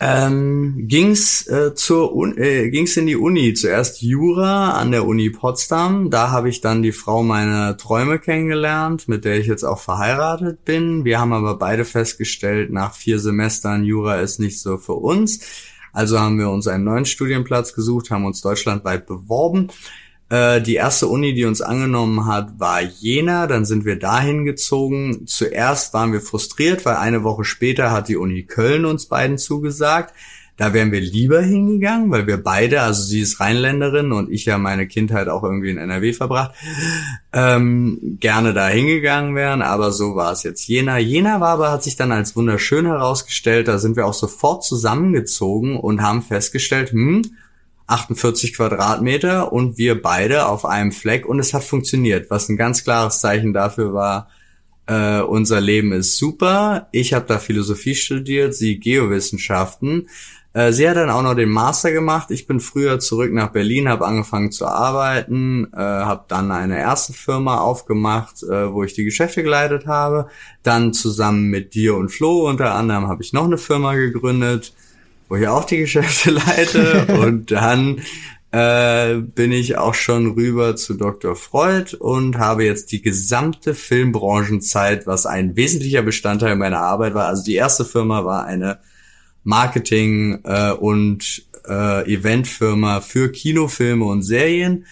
ähm, 0.00 0.86
ging's 0.88 1.46
äh, 1.46 1.74
zur 1.74 2.14
Un 2.14 2.36
äh, 2.36 2.70
ging's 2.70 2.96
in 2.96 3.06
die 3.06 3.16
Uni. 3.16 3.54
Zuerst 3.54 4.02
Jura 4.02 4.72
an 4.72 4.90
der 4.90 5.06
Uni 5.06 5.30
Potsdam. 5.30 6.10
Da 6.10 6.30
habe 6.30 6.48
ich 6.48 6.60
dann 6.60 6.82
die 6.82 6.92
Frau 6.92 7.22
meiner 7.22 7.76
Träume 7.76 8.18
kennengelernt, 8.18 9.08
mit 9.08 9.24
der 9.24 9.38
ich 9.38 9.46
jetzt 9.46 9.64
auch 9.64 9.78
verheiratet 9.78 10.64
bin. 10.64 11.04
Wir 11.04 11.20
haben 11.20 11.32
aber 11.32 11.56
beide 11.56 11.84
festgestellt, 11.84 12.72
nach 12.72 12.94
vier 12.94 13.18
Semestern 13.18 13.84
Jura 13.84 14.20
ist 14.20 14.40
nicht 14.40 14.60
so 14.60 14.78
für 14.78 14.94
uns. 14.94 15.40
Also 15.92 16.18
haben 16.18 16.38
wir 16.38 16.50
uns 16.50 16.66
einen 16.66 16.84
neuen 16.84 17.04
Studienplatz 17.04 17.72
gesucht, 17.72 18.10
haben 18.10 18.24
uns 18.24 18.40
deutschlandweit 18.40 19.06
beworben 19.06 19.68
äh, 20.34 20.60
die 20.60 20.74
erste 20.74 21.06
Uni, 21.06 21.32
die 21.32 21.44
uns 21.44 21.60
angenommen 21.60 22.26
hat, 22.26 22.58
war 22.58 22.80
Jena. 22.82 23.46
Dann 23.46 23.64
sind 23.64 23.84
wir 23.84 23.98
dahin 23.98 24.44
gezogen. 24.44 25.26
Zuerst 25.26 25.94
waren 25.94 26.12
wir 26.12 26.20
frustriert, 26.20 26.84
weil 26.84 26.96
eine 26.96 27.22
Woche 27.22 27.44
später 27.44 27.92
hat 27.92 28.08
die 28.08 28.16
Uni 28.16 28.42
Köln 28.42 28.84
uns 28.84 29.06
beiden 29.06 29.38
zugesagt. 29.38 30.12
Da 30.56 30.72
wären 30.72 30.92
wir 30.92 31.00
lieber 31.00 31.40
hingegangen, 31.40 32.10
weil 32.10 32.28
wir 32.28 32.36
beide, 32.36 32.82
also 32.82 33.02
sie 33.02 33.20
ist 33.20 33.40
Rheinländerin 33.40 34.12
und 34.12 34.30
ich 34.30 34.44
ja 34.44 34.56
meine 34.56 34.86
Kindheit 34.86 35.28
auch 35.28 35.42
irgendwie 35.42 35.70
in 35.70 35.78
NRW 35.78 36.12
verbracht, 36.12 36.52
ähm, 37.32 38.18
gerne 38.20 38.54
da 38.54 38.68
hingegangen 38.68 39.34
wären, 39.34 39.62
aber 39.62 39.90
so 39.90 40.14
war 40.14 40.30
es 40.30 40.44
jetzt. 40.44 40.68
Jena, 40.68 40.98
Jena 40.98 41.40
war 41.40 41.48
aber, 41.48 41.72
hat 41.72 41.82
sich 41.82 41.96
dann 41.96 42.12
als 42.12 42.36
wunderschön 42.36 42.86
herausgestellt, 42.86 43.66
da 43.66 43.78
sind 43.78 43.96
wir 43.96 44.06
auch 44.06 44.14
sofort 44.14 44.62
zusammengezogen 44.62 45.76
und 45.76 46.02
haben 46.02 46.22
festgestellt, 46.22 46.92
hm, 46.92 47.22
48 47.86 48.56
Quadratmeter 48.56 49.52
und 49.52 49.78
wir 49.78 50.00
beide 50.00 50.46
auf 50.46 50.64
einem 50.64 50.92
Fleck 50.92 51.26
und 51.26 51.38
es 51.38 51.52
hat 51.52 51.64
funktioniert, 51.64 52.30
was 52.30 52.48
ein 52.48 52.56
ganz 52.56 52.84
klares 52.84 53.20
Zeichen 53.20 53.52
dafür 53.52 53.92
war, 53.92 54.28
äh, 54.86 55.20
unser 55.20 55.60
Leben 55.60 55.92
ist 55.92 56.16
super. 56.16 56.88
Ich 56.92 57.12
habe 57.14 57.26
da 57.26 57.38
Philosophie 57.38 57.94
studiert, 57.94 58.54
sie 58.54 58.78
Geowissenschaften. 58.78 60.08
Äh, 60.52 60.72
sie 60.72 60.88
hat 60.88 60.96
dann 60.96 61.10
auch 61.10 61.22
noch 61.22 61.34
den 61.34 61.48
Master 61.48 61.90
gemacht. 61.90 62.30
Ich 62.30 62.46
bin 62.46 62.60
früher 62.60 63.00
zurück 63.00 63.32
nach 63.32 63.48
Berlin, 63.50 63.88
habe 63.88 64.06
angefangen 64.06 64.52
zu 64.52 64.66
arbeiten, 64.66 65.68
äh, 65.74 65.78
habe 65.78 66.24
dann 66.28 66.52
eine 66.52 66.78
erste 66.78 67.12
Firma 67.12 67.58
aufgemacht, 67.58 68.42
äh, 68.42 68.72
wo 68.72 68.84
ich 68.84 68.94
die 68.94 69.04
Geschäfte 69.04 69.42
geleitet 69.42 69.86
habe. 69.86 70.28
Dann 70.62 70.92
zusammen 70.92 71.50
mit 71.50 71.74
dir 71.74 71.96
und 71.96 72.10
Flo 72.10 72.48
unter 72.48 72.74
anderem 72.74 73.08
habe 73.08 73.22
ich 73.22 73.32
noch 73.32 73.44
eine 73.44 73.58
Firma 73.58 73.94
gegründet 73.94 74.74
wo 75.28 75.36
ich 75.36 75.48
auch 75.48 75.64
die 75.64 75.78
Geschäfte 75.78 76.30
leite. 76.46 77.06
und 77.06 77.50
dann 77.50 78.00
äh, 78.54 79.16
bin 79.16 79.50
ich 79.50 79.78
auch 79.78 79.94
schon 79.94 80.32
rüber 80.32 80.76
zu 80.76 80.94
Dr. 80.94 81.34
Freud 81.34 81.96
und 81.98 82.38
habe 82.38 82.64
jetzt 82.64 82.92
die 82.92 83.02
gesamte 83.02 83.74
Filmbranchenzeit, 83.74 85.08
was 85.08 85.26
ein 85.26 85.56
wesentlicher 85.56 86.02
Bestandteil 86.02 86.54
meiner 86.54 86.78
Arbeit 86.78 87.14
war. 87.14 87.26
Also 87.26 87.42
die 87.44 87.56
erste 87.56 87.84
Firma 87.84 88.24
war 88.24 88.44
eine 88.44 88.78
Marketing- 89.42 90.40
äh, 90.44 90.70
und 90.70 91.42
äh, 91.66 92.12
Eventfirma 92.12 93.00
für 93.00 93.32
Kinofilme 93.32 94.04
und 94.04 94.22
Serien. 94.22 94.86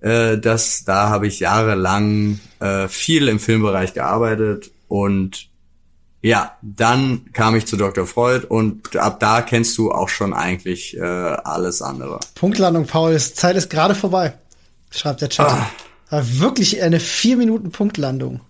Äh, 0.00 0.38
das, 0.38 0.84
da 0.84 1.08
habe 1.08 1.26
ich 1.26 1.40
jahrelang 1.40 2.40
äh, 2.60 2.88
viel 2.88 3.28
im 3.28 3.38
Filmbereich 3.38 3.94
gearbeitet 3.94 4.70
und 4.88 5.48
ja, 6.24 6.56
dann 6.62 7.30
kam 7.34 7.54
ich 7.54 7.66
zu 7.66 7.76
Dr. 7.76 8.06
Freud 8.06 8.46
und 8.48 8.96
ab 8.96 9.20
da 9.20 9.42
kennst 9.42 9.76
du 9.76 9.92
auch 9.92 10.08
schon 10.08 10.32
eigentlich 10.32 10.96
äh, 10.96 11.02
alles 11.02 11.82
andere. 11.82 12.18
Punktlandung, 12.34 12.86
Paul. 12.86 13.18
Zeit 13.18 13.56
ist 13.56 13.68
gerade 13.68 13.94
vorbei, 13.94 14.32
schreibt 14.90 15.20
der 15.20 15.28
Chat. 15.28 15.46
Ah. 15.46 16.22
Wirklich 16.22 16.80
eine 16.80 16.98
vier 16.98 17.36
Minuten 17.36 17.72
Punktlandung. 17.72 18.40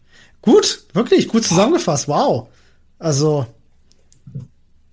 Gut, 0.41 0.85
wirklich 0.93 1.27
gut 1.27 1.45
zusammengefasst. 1.45 2.07
Wow. 2.07 2.47
Also 3.01 3.45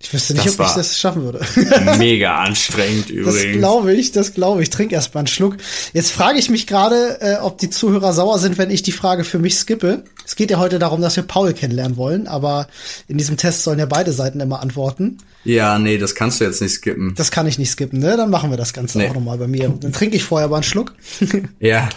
ich 0.02 0.12
wüsste 0.12 0.34
nicht, 0.34 0.46
das 0.46 0.58
ob 0.58 0.66
ich 0.66 0.72
das 0.72 0.98
schaffen 0.98 1.22
würde. 1.22 1.40
mega 1.98 2.36
anstrengend 2.36 3.08
übrigens. 3.08 3.42
Das 3.42 3.52
glaube 3.52 3.94
ich, 3.94 4.10
das 4.10 4.34
glaube 4.34 4.62
ich. 4.62 4.70
Trink 4.70 4.90
erst 4.90 5.14
mal 5.14 5.20
einen 5.20 5.26
Schluck. 5.28 5.58
Jetzt 5.92 6.10
frage 6.10 6.40
ich 6.40 6.50
mich 6.50 6.66
gerade, 6.66 7.20
äh, 7.20 7.36
ob 7.36 7.58
die 7.58 7.70
Zuhörer 7.70 8.12
sauer 8.12 8.40
sind, 8.40 8.58
wenn 8.58 8.70
ich 8.70 8.82
die 8.82 8.90
Frage 8.90 9.22
für 9.22 9.38
mich 9.38 9.54
skippe. 9.54 10.02
Es 10.26 10.34
geht 10.34 10.50
ja 10.50 10.58
heute 10.58 10.80
darum, 10.80 11.00
dass 11.00 11.14
wir 11.14 11.22
Paul 11.22 11.52
kennenlernen 11.52 11.96
wollen, 11.96 12.26
aber 12.26 12.66
in 13.06 13.16
diesem 13.16 13.36
Test 13.36 13.62
sollen 13.62 13.78
ja 13.78 13.86
beide 13.86 14.12
Seiten 14.12 14.40
immer 14.40 14.60
antworten. 14.60 15.18
Ja, 15.44 15.78
nee, 15.78 15.98
das 15.98 16.16
kannst 16.16 16.40
du 16.40 16.44
jetzt 16.44 16.60
nicht 16.60 16.72
skippen. 16.72 17.14
Das 17.16 17.30
kann 17.30 17.46
ich 17.46 17.58
nicht 17.58 17.70
skippen, 17.70 18.00
ne? 18.00 18.16
Dann 18.16 18.30
machen 18.30 18.50
wir 18.50 18.56
das 18.56 18.72
Ganze 18.72 18.98
nee. 18.98 19.08
auch 19.08 19.14
nochmal 19.14 19.38
bei 19.38 19.46
mir. 19.46 19.68
Dann 19.68 19.92
trinke 19.92 20.16
ich 20.16 20.24
vorher 20.24 20.46
aber 20.46 20.56
einen 20.56 20.64
Schluck. 20.64 20.94
ja. 21.60 21.88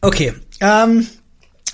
Okay. 0.00 0.32
Ähm, 0.60 1.06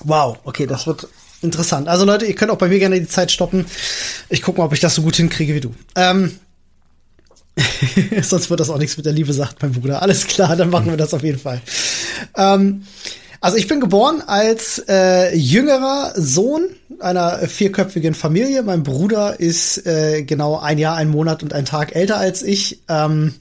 wow, 0.01 0.39
okay, 0.43 0.67
das 0.67 0.89
wird 0.89 1.09
interessant. 1.43 1.89
Also 1.89 2.05
Leute, 2.05 2.27
ihr 2.27 2.35
könnt 2.35 2.51
auch 2.51 2.59
bei 2.59 2.69
mir 2.69 2.79
gerne 2.79 3.01
die 3.01 3.09
Zeit 3.09 3.31
stoppen. 3.31 3.67
Ich 4.29 4.43
gucke 4.43 4.59
mal, 4.59 4.65
ob 4.65 4.73
ich 4.73 4.81
das 4.81 4.95
so 4.95 5.03
gut 5.03 5.17
hinkriege 5.17 5.55
wie 5.55 5.61
du. 5.61 5.75
Ähm, 5.95 6.33
Sonst 8.23 8.51
wird 8.51 8.61
das 8.61 8.71
auch 8.71 8.79
nichts 8.79 8.97
mit 8.97 9.07
der 9.07 9.13
Liebe, 9.13 9.33
sagt 9.33 9.63
mein 9.63 9.73
Bruder. 9.73 10.03
Alles 10.03 10.27
klar, 10.27 10.57
dann 10.57 10.71
machen 10.71 10.91
wir 10.91 10.97
das 10.97 11.15
auf 11.15 11.23
jeden 11.23 11.39
Fall. 11.39 11.61
Ähm, 12.37 12.85
also 13.41 13.57
ich 13.57 13.69
bin 13.69 13.81
geboren 13.81 14.23
als 14.27 14.83
äh, 14.89 15.35
jüngerer 15.37 16.13
Sohn 16.17 16.69
einer 17.01 17.39
vierköpfigen 17.47 18.15
Familie. 18.15 18.63
Mein 18.63 18.83
Bruder 18.83 19.41
ist 19.41 19.87
äh, 19.87 20.23
genau 20.23 20.59
ein 20.59 20.79
Jahr, 20.79 20.97
ein 20.97 21.09
Monat 21.09 21.43
und 21.43 21.53
ein 21.53 21.65
Tag 21.65 21.95
älter 21.95 22.19
als 22.19 22.43
ich. 22.43 22.81
Ähm, 22.89 23.35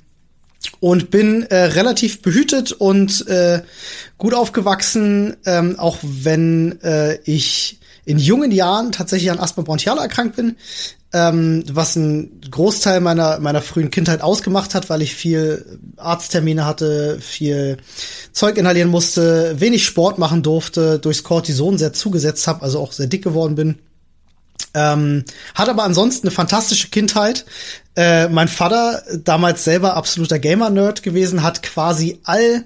und 0.80 1.12
bin 1.12 1.44
äh, 1.44 1.56
relativ 1.56 2.22
behütet 2.22 2.72
und 2.72 3.28
äh, 3.28 3.62
gut 4.18 4.34
aufgewachsen, 4.34 5.38
ähm, 5.46 5.78
auch 5.78 6.00
wenn 6.02 6.82
äh, 6.82 7.20
ich 7.24 7.80
in 8.06 8.20
jungen 8.20 8.52
Jahren 8.52 8.91
tatsächlich 8.91 9.32
an 9.32 9.39
Asthma 9.39 9.63
bronchial 9.63 9.98
erkrankt 9.98 10.36
bin, 10.36 10.58
ähm, 11.12 11.63
was 11.72 11.96
ein 11.96 12.41
Großteil 12.50 13.02
meiner 13.02 13.39
meiner 13.39 13.62
frühen 13.62 13.91
Kindheit 13.91 14.22
ausgemacht 14.22 14.76
hat, 14.76 14.89
weil 14.89 15.02
ich 15.02 15.15
viel 15.15 15.80
Arzttermine 15.98 16.65
hatte, 16.65 17.20
viel 17.20 17.78
Zeug 18.32 18.58
inhalieren 18.58 18.89
musste, 18.89 19.60
wenig 19.60 19.86
Sport 19.86 20.20
machen 20.20 20.44
durfte, 20.44 21.00
durchs 21.00 21.24
Cortison 21.24 21.78
sehr 21.78 21.94
zugesetzt 21.94 22.48
habe, 22.48 22.62
also 22.62 22.80
auch 22.80 22.91
sehr 22.91 23.08
dick 23.08 23.24
geworden 23.24 23.56
bin. 23.56 23.80
Ähm, 24.74 25.24
hat 25.56 25.70
aber 25.70 25.84
ansonsten 25.84 26.28
eine 26.28 26.36
fantastische 26.36 26.89
Kindheit. 26.89 27.46
Äh, 27.96 28.28
mein 28.28 28.50
Vater, 28.50 29.04
damals 29.24 29.63
selber 29.63 29.96
absoluter 29.96 30.38
Gamer-Nerd 30.38 31.02
gewesen, 31.02 31.44
hat 31.44 31.63
quasi 31.63 32.20
all 32.26 32.65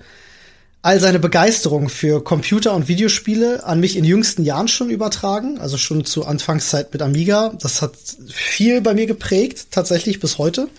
all 0.81 0.99
seine 0.99 1.19
Begeisterung 1.19 1.89
für 1.89 2.23
Computer 2.23 2.73
und 2.73 2.87
Videospiele 2.87 3.65
an 3.65 3.79
mich 3.79 3.97
in 3.97 4.05
jüngsten 4.05 4.43
Jahren 4.43 4.69
schon 4.69 4.89
übertragen, 4.89 5.59
also 5.59 5.77
schon 5.77 6.05
zu 6.05 6.25
Anfangszeit 6.25 6.93
mit 6.93 7.01
Amiga. 7.01 7.53
Das 7.59 7.81
hat 7.81 7.93
viel 8.31 8.81
bei 8.81 8.93
mir 8.93 9.05
geprägt, 9.05 9.67
tatsächlich 9.71 10.19
bis 10.19 10.37
heute. 10.37 10.69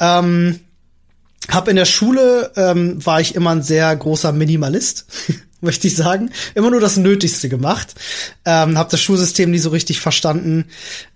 Ähm, 0.00 0.60
hab 1.48 1.68
in 1.68 1.76
der 1.76 1.84
Schule 1.84 2.52
ähm, 2.56 3.04
war 3.04 3.20
ich 3.20 3.34
immer 3.34 3.50
ein 3.50 3.62
sehr 3.62 3.94
großer 3.94 4.32
Minimalist, 4.32 5.06
möchte 5.60 5.86
ich 5.86 5.94
sagen. 5.94 6.30
Immer 6.54 6.70
nur 6.70 6.80
das 6.80 6.96
Nötigste 6.96 7.48
gemacht. 7.48 7.94
Ähm, 8.44 8.76
hab 8.76 8.90
das 8.90 9.00
Schulsystem 9.00 9.50
nie 9.50 9.58
so 9.58 9.70
richtig 9.70 10.00
verstanden. 10.00 10.66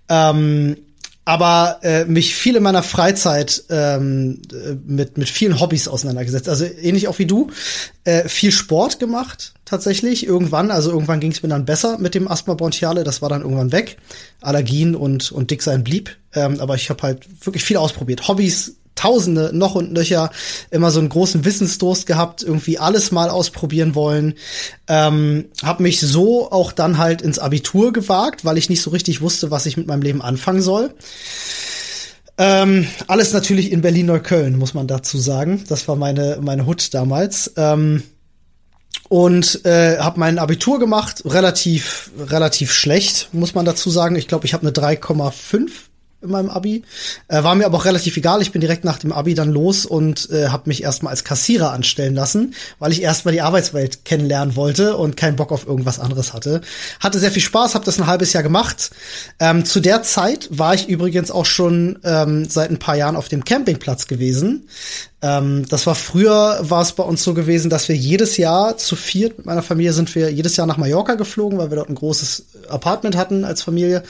Ähm, 0.07 0.77
aber 1.25 1.79
äh, 1.83 2.05
mich 2.05 2.35
viel 2.35 2.55
in 2.55 2.63
meiner 2.63 2.83
Freizeit 2.83 3.63
ähm, 3.69 4.41
mit 4.85 5.17
mit 5.17 5.29
vielen 5.29 5.59
Hobbys 5.59 5.87
auseinandergesetzt. 5.87 6.49
Also 6.49 6.65
ähnlich 6.65 7.07
auch 7.07 7.17
wie 7.19 7.25
du, 7.25 7.49
äh, 8.03 8.27
viel 8.27 8.51
Sport 8.51 8.99
gemacht 8.99 9.53
tatsächlich. 9.63 10.25
Irgendwann, 10.25 10.69
also 10.69 10.91
irgendwann 10.91 11.21
ging 11.21 11.31
es 11.31 11.41
mir 11.41 11.49
dann 11.49 11.65
besser 11.65 11.97
mit 11.97 12.13
dem 12.13 12.27
Asthma 12.27 12.55
bronchiale. 12.55 13.03
Das 13.03 13.21
war 13.21 13.29
dann 13.29 13.41
irgendwann 13.41 13.71
weg. 13.71 13.97
Allergien 14.41 14.95
und 14.95 15.31
und 15.31 15.51
Dicksein 15.51 15.83
blieb. 15.83 16.15
Ähm, 16.33 16.59
aber 16.59 16.75
ich 16.75 16.89
habe 16.89 17.01
halt 17.03 17.45
wirklich 17.45 17.63
viel 17.63 17.77
ausprobiert. 17.77 18.27
Hobbys 18.27 18.75
Tausende 18.95 19.51
noch 19.53 19.75
und 19.75 19.91
nöcher 19.91 20.31
immer 20.71 20.91
so 20.91 20.99
einen 20.99 21.09
großen 21.09 21.45
Wissensdurst 21.45 22.05
gehabt, 22.05 22.43
irgendwie 22.43 22.77
alles 22.77 23.11
mal 23.11 23.29
ausprobieren 23.29 23.95
wollen. 23.95 24.35
Ähm, 24.87 25.45
hab 25.63 25.79
mich 25.79 25.99
so 25.99 26.51
auch 26.51 26.71
dann 26.71 26.97
halt 26.97 27.21
ins 27.21 27.39
Abitur 27.39 27.93
gewagt, 27.93 28.45
weil 28.45 28.57
ich 28.57 28.69
nicht 28.69 28.81
so 28.81 28.91
richtig 28.91 29.21
wusste, 29.21 29.51
was 29.51 29.65
ich 29.65 29.77
mit 29.77 29.87
meinem 29.87 30.01
Leben 30.01 30.21
anfangen 30.21 30.61
soll. 30.61 30.93
Ähm, 32.37 32.87
alles 33.07 33.33
natürlich 33.33 33.71
in 33.71 33.81
Berlin-Neukölln, 33.81 34.57
muss 34.57 34.73
man 34.73 34.87
dazu 34.87 35.17
sagen. 35.17 35.63
Das 35.69 35.87
war 35.87 35.95
meine, 35.95 36.39
meine 36.41 36.65
Hut 36.65 36.93
damals. 36.93 37.53
Ähm, 37.57 38.03
und 39.09 39.63
äh, 39.65 39.99
habe 39.99 40.19
mein 40.19 40.39
Abitur 40.39 40.79
gemacht, 40.79 41.23
relativ 41.25 42.11
relativ 42.17 42.71
schlecht, 42.73 43.29
muss 43.31 43.53
man 43.53 43.65
dazu 43.65 43.89
sagen. 43.89 44.15
Ich 44.15 44.27
glaube, 44.27 44.45
ich 44.45 44.53
habe 44.53 44.65
eine 44.65 44.71
3,5 44.71 45.69
in 46.23 46.31
meinem 46.31 46.49
Abi. 46.49 46.83
Äh, 47.27 47.43
war 47.43 47.55
mir 47.55 47.65
aber 47.65 47.77
auch 47.77 47.85
relativ 47.85 48.17
egal. 48.17 48.41
Ich 48.41 48.51
bin 48.51 48.61
direkt 48.61 48.83
nach 48.83 48.97
dem 48.97 49.11
Abi 49.11 49.33
dann 49.33 49.51
los 49.51 49.85
und 49.85 50.29
äh, 50.31 50.47
habe 50.47 50.63
mich 50.67 50.83
erstmal 50.83 51.11
als 51.11 51.23
Kassierer 51.23 51.71
anstellen 51.71 52.15
lassen, 52.15 52.55
weil 52.79 52.91
ich 52.91 53.01
erstmal 53.01 53.33
die 53.33 53.41
Arbeitswelt 53.41 54.05
kennenlernen 54.05 54.55
wollte 54.55 54.97
und 54.97 55.17
keinen 55.17 55.35
Bock 55.35 55.51
auf 55.51 55.67
irgendwas 55.67 55.99
anderes 55.99 56.33
hatte. 56.33 56.61
Hatte 56.99 57.19
sehr 57.19 57.31
viel 57.31 57.41
Spaß, 57.41 57.75
habe 57.75 57.85
das 57.85 57.99
ein 57.99 58.07
halbes 58.07 58.33
Jahr 58.33 58.43
gemacht. 58.43 58.91
Ähm, 59.39 59.65
zu 59.65 59.79
der 59.79 60.03
Zeit 60.03 60.47
war 60.51 60.73
ich 60.73 60.87
übrigens 60.87 61.31
auch 61.31 61.45
schon 61.45 61.99
ähm, 62.03 62.47
seit 62.49 62.71
ein 62.71 62.79
paar 62.79 62.95
Jahren 62.95 63.15
auf 63.15 63.29
dem 63.29 63.43
Campingplatz 63.43 64.07
gewesen. 64.07 64.67
Ähm, 65.23 65.65
das 65.69 65.87
war 65.87 65.95
früher, 65.95 66.59
war 66.61 66.81
es 66.81 66.91
bei 66.91 67.03
uns 67.03 67.23
so 67.23 67.33
gewesen, 67.33 67.69
dass 67.69 67.87
wir 67.87 67.95
jedes 67.95 68.35
Jahr 68.35 68.77
zu 68.77 68.97
viert 68.97 69.37
mit 69.37 69.45
meiner 69.45 69.63
Familie 69.63 69.93
sind 69.93 70.13
wir 70.15 70.29
jedes 70.29 70.57
Jahr 70.57 70.67
nach 70.67 70.75
Mallorca 70.75 71.15
geflogen, 71.15 71.57
weil 71.57 71.71
wir 71.71 71.77
dort 71.77 71.89
ein 71.89 71.95
großes 71.95 72.45
Apartment 72.67 73.15
hatten 73.15 73.45
als 73.45 73.61
Familie. 73.61 74.03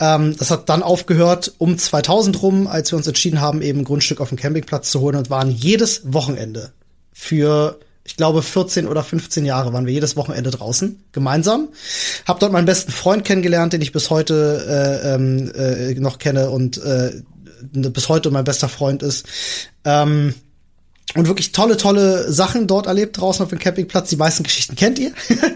Ähm, 0.00 0.34
das 0.38 0.50
hat 0.50 0.70
dann 0.70 0.82
aufgehört 0.82 1.52
um 1.58 1.76
2000 1.76 2.40
rum, 2.40 2.66
als 2.68 2.90
wir 2.90 2.96
uns 2.96 3.06
entschieden 3.06 3.42
haben, 3.42 3.60
eben 3.60 3.80
ein 3.80 3.84
Grundstück 3.84 4.18
auf 4.18 4.30
dem 4.30 4.38
Campingplatz 4.38 4.90
zu 4.90 5.00
holen 5.00 5.16
und 5.16 5.28
waren 5.28 5.50
jedes 5.50 6.10
Wochenende 6.10 6.72
für 7.12 7.78
ich 8.04 8.16
glaube 8.16 8.40
14 8.40 8.86
oder 8.86 9.02
15 9.02 9.44
Jahre 9.44 9.74
waren 9.74 9.84
wir 9.84 9.92
jedes 9.92 10.16
Wochenende 10.16 10.50
draußen 10.50 11.04
gemeinsam. 11.12 11.68
Hab 12.24 12.40
dort 12.40 12.52
meinen 12.52 12.64
besten 12.64 12.92
Freund 12.92 13.24
kennengelernt, 13.24 13.74
den 13.74 13.82
ich 13.82 13.92
bis 13.92 14.08
heute 14.08 15.02
äh, 15.04 15.14
ähm, 15.14 15.52
äh, 15.54 15.94
noch 16.00 16.18
kenne 16.18 16.48
und 16.48 16.78
äh, 16.78 17.20
bis 17.72 18.08
heute 18.08 18.30
mein 18.30 18.44
bester 18.44 18.68
Freund 18.68 19.02
ist. 19.02 19.26
Ähm, 19.84 20.34
und 21.14 21.26
wirklich 21.28 21.52
tolle, 21.52 21.76
tolle 21.76 22.30
Sachen 22.30 22.66
dort 22.66 22.86
erlebt 22.86 23.18
draußen 23.18 23.42
auf 23.42 23.50
dem 23.50 23.58
Campingplatz. 23.58 24.10
Die 24.10 24.16
meisten 24.16 24.42
Geschichten 24.42 24.76
kennt 24.76 24.98
ihr. 24.98 25.12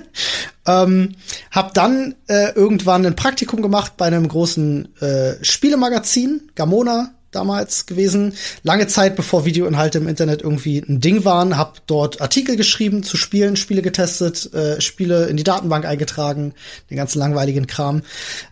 ähm, 0.67 1.17
hab 1.51 1.75
dann 1.75 2.15
äh, 2.29 2.53
irgendwann 2.55 3.05
ein 3.05 3.17
Praktikum 3.17 3.61
gemacht 3.61 3.97
bei 3.97 4.07
einem 4.07 4.27
großen 4.29 4.97
äh, 5.01 5.45
Spielemagazin, 5.45 6.51
Gamona, 6.55 7.15
damals 7.31 7.87
gewesen. 7.87 8.35
Lange 8.63 8.87
Zeit, 8.87 9.17
bevor 9.17 9.45
Videoinhalte 9.45 9.99
im 9.99 10.09
Internet 10.09 10.43
irgendwie 10.43 10.79
ein 10.79 11.01
Ding 11.01 11.25
waren, 11.25 11.57
habe 11.57 11.75
dort 11.87 12.21
Artikel 12.21 12.57
geschrieben 12.57 13.03
zu 13.03 13.17
Spielen, 13.17 13.57
Spiele 13.57 13.83
getestet, 13.83 14.53
äh, 14.55 14.81
Spiele 14.81 15.27
in 15.27 15.37
die 15.37 15.45
Datenbank 15.45 15.85
eingetragen, 15.85 16.55
den 16.91 16.97
ganzen 16.97 17.19
langweiligen 17.19 17.67
Kram. 17.67 18.03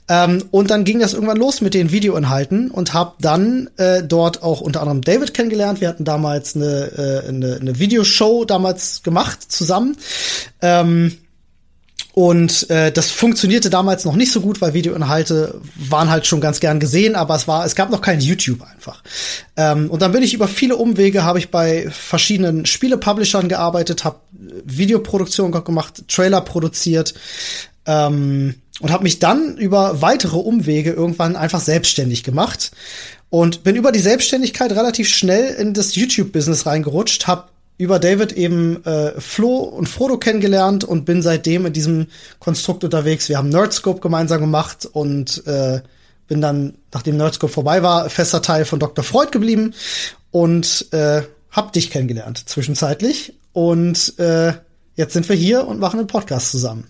Ähm, 0.09 0.45
und 0.51 0.71
dann 0.71 0.85
ging 0.85 1.01
das 1.01 1.15
irgendwann 1.15 1.37
los 1.37 1.61
mit 1.61 1.75
den 1.75 1.93
Videoinhalten 1.93 2.71
und 2.71 2.95
habe 2.95 3.15
dann 3.21 3.69
äh, 3.77 4.03
dort 4.03 4.43
auch 4.43 4.61
unter 4.61 4.81
anderem 4.81 5.03
David 5.03 5.35
kennengelernt. 5.35 5.81
Wir 5.81 5.89
hatten 5.89 6.05
damals 6.05 6.57
eine, 6.57 7.23
äh, 7.25 7.29
eine, 7.29 7.59
eine 7.61 7.79
Videoshow 7.79 8.45
damals 8.45 9.03
gemacht 9.03 9.51
zusammen. 9.51 9.97
Ähm, 10.63 11.19
und 12.19 12.69
äh, 12.69 12.91
das 12.91 13.13
funktionierte 13.13 13.71
damals 13.71 14.05
noch 14.05 14.17
nicht 14.17 14.33
so 14.33 14.41
gut, 14.41 14.61
weil 14.61 14.75
Videoinhalte 14.75 15.61
waren 15.77 16.11
halt 16.11 16.27
schon 16.27 16.41
ganz 16.41 16.59
gern 16.59 16.81
gesehen, 16.81 17.15
aber 17.15 17.37
es 17.37 17.47
war, 17.47 17.65
es 17.65 17.77
gab 17.77 17.91
noch 17.91 18.01
kein 18.01 18.21
YouTube 18.21 18.61
einfach. 18.63 19.05
Ähm, 19.57 19.89
und 19.89 20.03
dann 20.03 20.11
bin 20.11 20.25
ich 20.25 20.35
über 20.35 20.49
viele 20.49 20.75
Umwege, 20.75 21.23
habe 21.23 21.39
ich 21.39 21.53
bei 21.53 21.89
verschiedenen 21.93 22.67
Spiele-Publishern 22.67 23.49
gearbeitet, 23.49 24.05
habe 24.05 24.19
Videoproduktion 24.65 25.53
gemacht, 25.53 26.09
Trailer 26.09 26.41
produziert 26.41 27.15
ähm, 27.87 28.57
und 28.81 28.91
habe 28.91 29.05
mich 29.05 29.21
dann 29.21 29.57
über 29.57 30.03
weitere 30.03 30.39
Umwege 30.39 30.91
irgendwann 30.91 31.37
einfach 31.37 31.61
selbstständig 31.61 32.25
gemacht 32.25 32.73
und 33.31 33.63
bin 33.63 33.77
über 33.77 33.93
die 33.93 34.01
Selbstständigkeit 34.01 34.73
relativ 34.73 35.09
schnell 35.09 35.55
in 35.55 35.73
das 35.73 35.95
YouTube-Business 35.95 36.67
reingerutscht, 36.67 37.29
habe 37.29 37.45
über 37.79 38.01
David 38.01 38.33
eben 38.33 38.85
äh, 38.85 39.21
Flo 39.21 39.59
und 39.59 39.89
Frodo 39.89 40.19
kennengelernt 40.19 40.83
und 40.83 41.05
bin 41.05 41.23
seitdem 41.23 41.65
in 41.65 41.73
diesem 41.73 42.09
Konstrukt 42.41 42.83
unterwegs. 42.83 43.29
Wir 43.29 43.39
haben 43.39 43.49
Nerdscope 43.49 44.01
gemeinsam 44.01 44.41
gemacht 44.41 44.85
und 44.85 45.47
äh, 45.47 45.81
bin 46.27 46.41
dann, 46.41 46.75
nachdem 46.93 47.17
Nerdscope 47.17 47.53
vorbei 47.53 47.83
war, 47.83 48.11
fester 48.11 48.43
Teil 48.43 48.65
von 48.65 48.81
Dr. 48.81 49.05
Freud 49.05 49.31
geblieben 49.31 49.75
und 50.33 50.93
äh, 50.93 51.23
hab 51.53 51.73
dich 51.73 51.91
kennengelernt 51.91 52.49
zwischenzeitlich. 52.49 53.35
Und 53.53 54.19
äh, 54.19 54.53
jetzt 54.97 55.13
sind 55.13 55.29
wir 55.29 55.37
hier 55.37 55.67
und 55.67 55.79
machen 55.79 56.01
einen 56.01 56.09
Podcast 56.09 56.51
zusammen. 56.51 56.89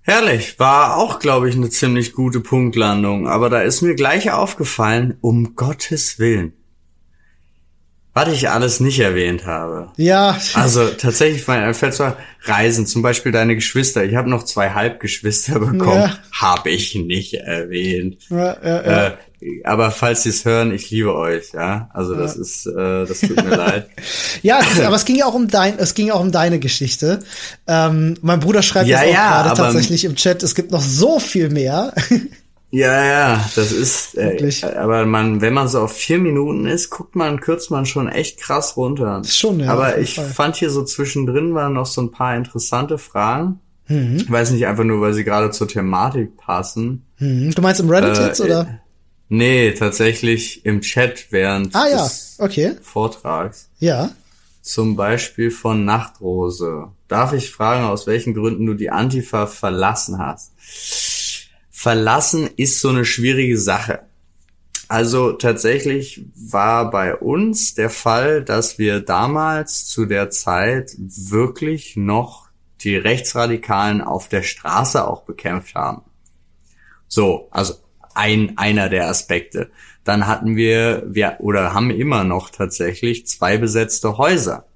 Herrlich, 0.00 0.58
war 0.58 0.96
auch, 0.96 1.20
glaube 1.20 1.48
ich, 1.48 1.54
eine 1.54 1.70
ziemlich 1.70 2.12
gute 2.12 2.40
Punktlandung. 2.40 3.28
Aber 3.28 3.50
da 3.50 3.60
ist 3.60 3.82
mir 3.82 3.94
gleich 3.94 4.32
aufgefallen, 4.32 5.18
um 5.20 5.54
Gottes 5.54 6.18
Willen 6.18 6.54
was 8.14 8.28
ich 8.28 8.50
alles 8.50 8.80
nicht 8.80 9.00
erwähnt 9.00 9.46
habe. 9.46 9.90
Ja. 9.96 10.38
Also 10.54 10.88
tatsächlich 10.88 11.46
mein 11.46 11.72
fällt 11.74 11.94
zwar 11.94 12.16
Reisen, 12.42 12.86
zum 12.86 13.02
Beispiel 13.02 13.32
deine 13.32 13.54
Geschwister. 13.54 14.04
Ich 14.04 14.16
habe 14.16 14.28
noch 14.28 14.42
zwei 14.42 14.70
Halbgeschwister 14.70 15.58
bekommen, 15.60 16.02
ja. 16.02 16.18
habe 16.32 16.70
ich 16.70 16.94
nicht 16.94 17.34
erwähnt. 17.34 18.18
Ja, 18.28 18.56
ja, 18.62 18.82
ja. 18.84 19.06
Äh, 19.06 19.12
aber 19.64 19.90
falls 19.90 20.22
Sie 20.22 20.28
es 20.28 20.44
hören, 20.44 20.72
ich 20.72 20.90
liebe 20.90 21.14
euch, 21.14 21.52
ja. 21.52 21.88
Also 21.92 22.14
das 22.14 22.36
ja. 22.36 22.42
ist, 22.42 22.66
äh, 22.66 23.06
das 23.06 23.20
tut 23.20 23.36
mir 23.42 23.56
leid. 23.56 23.88
Ja, 24.42 24.60
aber 24.84 24.96
es 24.96 25.04
ging 25.04 25.16
ja 25.16 25.26
auch 25.26 25.34
um 25.34 25.48
dein, 25.48 25.78
es 25.78 25.94
ging 25.94 26.10
auch 26.10 26.20
um 26.20 26.32
deine 26.32 26.58
Geschichte. 26.58 27.20
Ähm, 27.66 28.16
mein 28.22 28.40
Bruder 28.40 28.62
schreibt 28.62 28.88
ja, 28.88 29.02
jetzt 29.02 29.10
auch 29.10 29.14
ja, 29.14 29.42
gerade 29.42 29.56
tatsächlich 29.56 30.04
im 30.04 30.16
Chat, 30.16 30.42
es 30.42 30.54
gibt 30.54 30.72
noch 30.72 30.82
so 30.82 31.18
viel 31.20 31.48
mehr. 31.48 31.92
Ja, 32.74 33.04
ja, 33.04 33.50
das 33.54 33.70
ist, 33.70 34.16
äh, 34.16 34.50
aber 34.78 35.04
man, 35.04 35.42
wenn 35.42 35.52
man 35.52 35.68
so 35.68 35.80
auf 35.80 35.92
vier 35.92 36.18
Minuten 36.18 36.64
ist, 36.64 36.88
guckt 36.88 37.14
man, 37.14 37.38
kürzt 37.38 37.70
man 37.70 37.84
schon 37.84 38.08
echt 38.08 38.40
krass 38.40 38.78
runter. 38.78 39.20
Schon, 39.26 39.60
ja. 39.60 39.70
Aber 39.70 39.98
ich 39.98 40.14
Fall. 40.14 40.24
fand 40.24 40.56
hier 40.56 40.70
so 40.70 40.82
zwischendrin 40.82 41.54
waren 41.54 41.74
noch 41.74 41.84
so 41.84 42.00
ein 42.00 42.10
paar 42.10 42.34
interessante 42.34 42.96
Fragen. 42.96 43.60
Mhm. 43.88 44.16
Ich 44.16 44.30
weiß 44.30 44.52
nicht, 44.52 44.66
einfach 44.66 44.84
nur, 44.84 45.02
weil 45.02 45.12
sie 45.12 45.22
gerade 45.22 45.50
zur 45.50 45.68
Thematik 45.68 46.38
passen. 46.38 47.04
Mhm. 47.18 47.54
Du 47.54 47.60
meinst 47.60 47.78
im 47.82 47.90
Reddit 47.90 48.16
äh, 48.16 48.26
jetzt, 48.28 48.40
oder? 48.40 48.80
Nee, 49.28 49.72
tatsächlich 49.72 50.64
im 50.64 50.80
Chat 50.80 51.26
während 51.28 51.74
ah, 51.74 51.88
ja. 51.90 52.10
okay. 52.38 52.72
Vortrags. 52.80 53.68
Ja. 53.80 54.12
Zum 54.62 54.96
Beispiel 54.96 55.50
von 55.50 55.84
Nachtrose. 55.84 56.88
Darf 57.06 57.34
ich 57.34 57.50
fragen, 57.50 57.84
aus 57.84 58.06
welchen 58.06 58.32
Gründen 58.32 58.64
du 58.64 58.72
die 58.72 58.88
Antifa 58.88 59.46
verlassen 59.46 60.18
hast? 60.18 60.52
Verlassen 61.82 62.48
ist 62.56 62.80
so 62.80 62.90
eine 62.90 63.04
schwierige 63.04 63.58
Sache. 63.58 64.04
Also 64.86 65.32
tatsächlich 65.32 66.24
war 66.36 66.92
bei 66.92 67.16
uns 67.16 67.74
der 67.74 67.90
Fall, 67.90 68.44
dass 68.44 68.78
wir 68.78 69.00
damals 69.00 69.86
zu 69.86 70.06
der 70.06 70.30
Zeit 70.30 70.94
wirklich 70.96 71.96
noch 71.96 72.46
die 72.82 72.94
Rechtsradikalen 72.94 74.00
auf 74.00 74.28
der 74.28 74.44
Straße 74.44 75.04
auch 75.04 75.22
bekämpft 75.22 75.74
haben. 75.74 76.02
So, 77.08 77.48
also 77.50 77.74
ein, 78.14 78.56
einer 78.58 78.88
der 78.88 79.08
Aspekte. 79.08 79.72
Dann 80.04 80.28
hatten 80.28 80.54
wir, 80.54 81.02
wir 81.08 81.38
oder 81.40 81.74
haben 81.74 81.90
immer 81.90 82.22
noch 82.22 82.50
tatsächlich 82.50 83.26
zwei 83.26 83.58
besetzte 83.58 84.18
Häuser, 84.18 84.68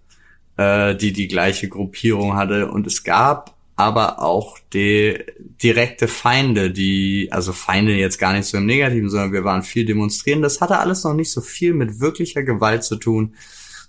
äh, 0.56 0.96
die 0.96 1.12
die 1.12 1.28
gleiche 1.28 1.68
Gruppierung 1.68 2.34
hatte. 2.34 2.68
Und 2.68 2.88
es 2.88 3.04
gab 3.04 3.55
aber 3.76 4.22
auch 4.22 4.58
die 4.72 5.22
direkte 5.62 6.08
Feinde, 6.08 6.70
die, 6.70 7.28
also 7.30 7.52
Feinde 7.52 7.94
jetzt 7.94 8.18
gar 8.18 8.32
nicht 8.32 8.46
so 8.46 8.56
im 8.56 8.64
Negativen, 8.64 9.10
sondern 9.10 9.32
wir 9.32 9.44
waren 9.44 9.62
viel 9.62 9.84
demonstrieren. 9.84 10.40
Das 10.40 10.62
hatte 10.62 10.78
alles 10.78 11.04
noch 11.04 11.12
nicht 11.12 11.30
so 11.30 11.42
viel 11.42 11.74
mit 11.74 12.00
wirklicher 12.00 12.42
Gewalt 12.42 12.84
zu 12.84 12.96
tun, 12.96 13.34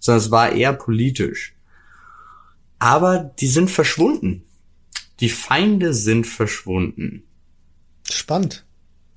sondern 0.02 0.23
es 0.23 0.32
war 0.32 0.52
eher 0.52 0.73
politisch. 0.73 1.56
Aber 2.80 3.32
die 3.39 3.47
sind 3.47 3.71
verschwunden. 3.71 4.43
Die 5.21 5.30
Feinde 5.30 5.93
sind 5.93 6.28
verschwunden. 6.28 7.23
Spannend. 8.10 8.65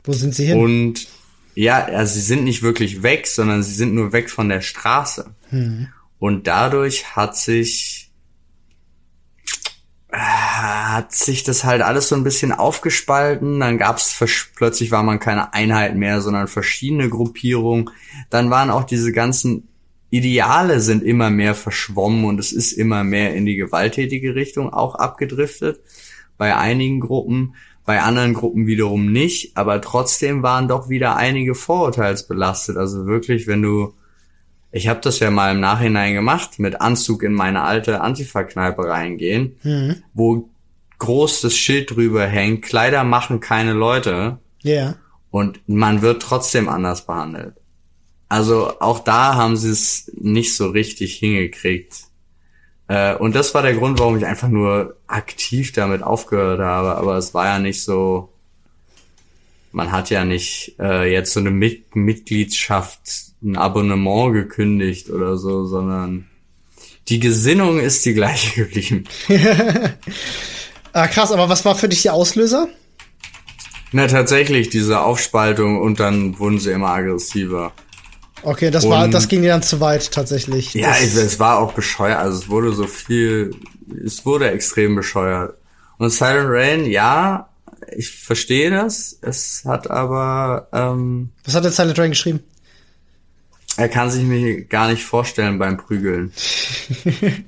Wo 0.05 0.13
sind 0.13 0.35
sie 0.35 0.47
hin? 0.47 0.59
Und 0.59 1.09
ja, 1.57 1.85
also 1.85 2.15
sie 2.15 2.21
sind 2.21 2.45
nicht 2.45 2.63
wirklich 2.63 3.03
weg, 3.03 3.27
sondern 3.27 3.65
sie 3.65 3.75
sind 3.75 3.93
nur 3.93 4.13
weg 4.13 4.31
von 4.31 4.49
der 4.49 4.61
Straße. 4.63 5.35
Hm. 5.51 5.89
Und 6.19 6.47
dadurch 6.47 7.17
hat 7.17 7.37
sich 7.37 8.00
hat 10.13 11.13
sich 11.13 11.45
das 11.45 11.65
halt 11.65 11.83
alles 11.83 12.09
so 12.09 12.17
ein 12.17 12.25
bisschen 12.25 12.53
aufgespalten. 12.53 13.61
Dann 13.61 13.79
gab's 13.79 14.17
plötzlich 14.57 14.91
war 14.91 15.03
man 15.03 15.21
keine 15.21 15.55
Einheit 15.55 15.97
mehr, 15.97 16.21
sondern 16.21 16.49
verschiedene 16.49 17.09
Gruppierungen. 17.09 17.91
Dann 18.29 18.51
waren 18.51 18.71
auch 18.71 18.85
diese 18.85 19.13
ganzen 19.13 19.69
Ideale 20.11 20.81
sind 20.81 21.05
immer 21.05 21.31
mehr 21.31 21.55
verschwommen 21.55 22.25
und 22.25 22.41
es 22.41 22.51
ist 22.51 22.73
immer 22.73 23.05
mehr 23.05 23.33
in 23.35 23.47
die 23.47 23.55
gewalttätige 23.55 24.35
Richtung 24.35 24.73
auch 24.73 24.97
abgedriftet. 24.97 25.81
Bei 26.37 26.57
einigen 26.57 26.99
Gruppen, 26.99 27.55
bei 27.87 28.01
anderen 28.01 28.35
Gruppen 28.35 28.67
wiederum 28.67 29.13
nicht, 29.13 29.57
aber 29.57 29.81
trotzdem 29.81 30.43
waren 30.43 30.67
doch 30.67 30.89
wieder 30.89 31.17
einige 31.17 31.55
vorurteilsbelastet. 31.55 32.77
Also 32.77 33.07
wirklich, 33.07 33.47
wenn 33.47 33.63
du 33.63 33.95
ich 34.73 34.89
habe 34.89 35.01
das 35.01 35.19
ja 35.19 35.31
mal 35.31 35.53
im 35.53 35.61
Nachhinein 35.61 36.15
gemacht, 36.15 36.59
mit 36.59 36.81
Anzug 36.81 37.23
in 37.23 37.33
meine 37.33 37.63
alte 37.63 38.01
Antifa-Kneipe 38.01 38.87
reingehen, 38.87 39.57
mhm. 39.63 40.03
wo 40.15 40.49
groß 40.99 41.41
das 41.41 41.57
Schild 41.57 41.91
drüber 41.91 42.27
hängt, 42.27 42.63
Kleider 42.63 43.05
machen 43.05 43.41
keine 43.41 43.73
Leute. 43.73 44.39
Ja. 44.63 44.73
Yeah. 44.73 44.97
Und 45.31 45.61
man 45.69 46.03
wird 46.03 46.23
trotzdem 46.23 46.69
anders 46.69 47.07
behandelt. 47.07 47.55
Also 48.29 48.81
auch 48.81 49.01
da 49.01 49.35
haben 49.35 49.57
sie 49.57 49.71
es 49.71 50.11
nicht 50.15 50.55
so 50.55 50.69
richtig 50.69 51.15
hingekriegt. 51.17 52.05
Äh, 52.87 53.15
und 53.17 53.35
das 53.35 53.55
war 53.55 53.63
der 53.63 53.75
Grund, 53.75 53.99
warum 53.99 54.19
ich 54.19 54.27
einfach 54.27 54.49
nur 54.49 54.97
aktiv 55.07 55.73
damit 55.73 56.03
aufgehört 56.03 56.61
habe. 56.61 56.97
Aber 56.97 57.17
es 57.17 57.35
war 57.35 57.47
ja 57.47 57.59
nicht 57.59 57.83
so, 57.83 58.33
man 59.73 59.91
hat 59.93 60.11
ja 60.11 60.25
nicht 60.25 60.77
äh, 60.79 61.11
jetzt 61.13 61.33
so 61.33 61.41
eine 61.41 61.51
Mit 61.51 61.95
Mitgliedschaft, 61.97 63.30
ein 63.43 63.57
Abonnement 63.57 64.33
gekündigt 64.33 65.11
oder 65.11 65.37
so, 65.37 65.65
sondern 65.65 66.27
die 67.09 67.21
Gesinnung 67.21 67.81
ist 67.81 68.05
die 68.05 68.15
gleiche 68.15 68.65
geblieben. 68.65 69.05
ah, 70.93 71.09
krass, 71.09 71.33
aber 71.33 71.49
was 71.49 71.65
war 71.65 71.75
für 71.75 71.89
dich 71.89 72.03
der 72.03 72.15
Auslöser? 72.15 72.69
Na, 73.93 74.07
tatsächlich, 74.07 74.71
diese 74.71 75.01
Aufspaltung 75.01 75.81
und 75.81 75.99
dann 75.99 76.39
wurden 76.39 76.61
sie 76.61 76.71
immer 76.71 76.91
aggressiver. 76.91 77.73
Okay, 78.43 78.71
das 78.71 78.85
und, 78.85 78.91
war, 78.91 79.09
das 79.09 79.29
ging 79.29 79.43
dir 79.43 79.49
dann 79.49 79.63
zu 79.63 79.81
weit 79.81 80.13
tatsächlich. 80.13 80.75
Ja, 80.75 80.95
ich, 80.97 81.15
es 81.15 81.39
war 81.39 81.59
auch 81.59 81.73
bescheuert. 81.73 82.19
Also 82.19 82.39
es 82.39 82.49
wurde 82.49 82.73
so 82.73 82.87
viel, 82.87 83.51
es 84.05 84.25
wurde 84.25 84.51
extrem 84.51 84.95
bescheuert. 84.95 85.57
Und 85.99 86.11
Silent 86.11 86.49
Rain, 86.49 86.87
ja, 86.87 87.49
ich 87.95 88.11
verstehe 88.11 88.71
das. 88.71 89.19
Es 89.21 89.65
hat 89.67 89.91
aber. 89.91 90.69
Ähm, 90.73 91.31
Was 91.45 91.55
hat 91.55 91.65
der 91.65 91.73
Silent 91.73 91.99
Rain 91.99 92.11
geschrieben? 92.11 92.41
Er 93.81 93.89
kann 93.89 94.11
sich 94.11 94.25
mir 94.25 94.63
gar 94.65 94.89
nicht 94.89 95.05
vorstellen 95.05 95.59
beim 95.59 95.79
Prügeln. 95.79 96.35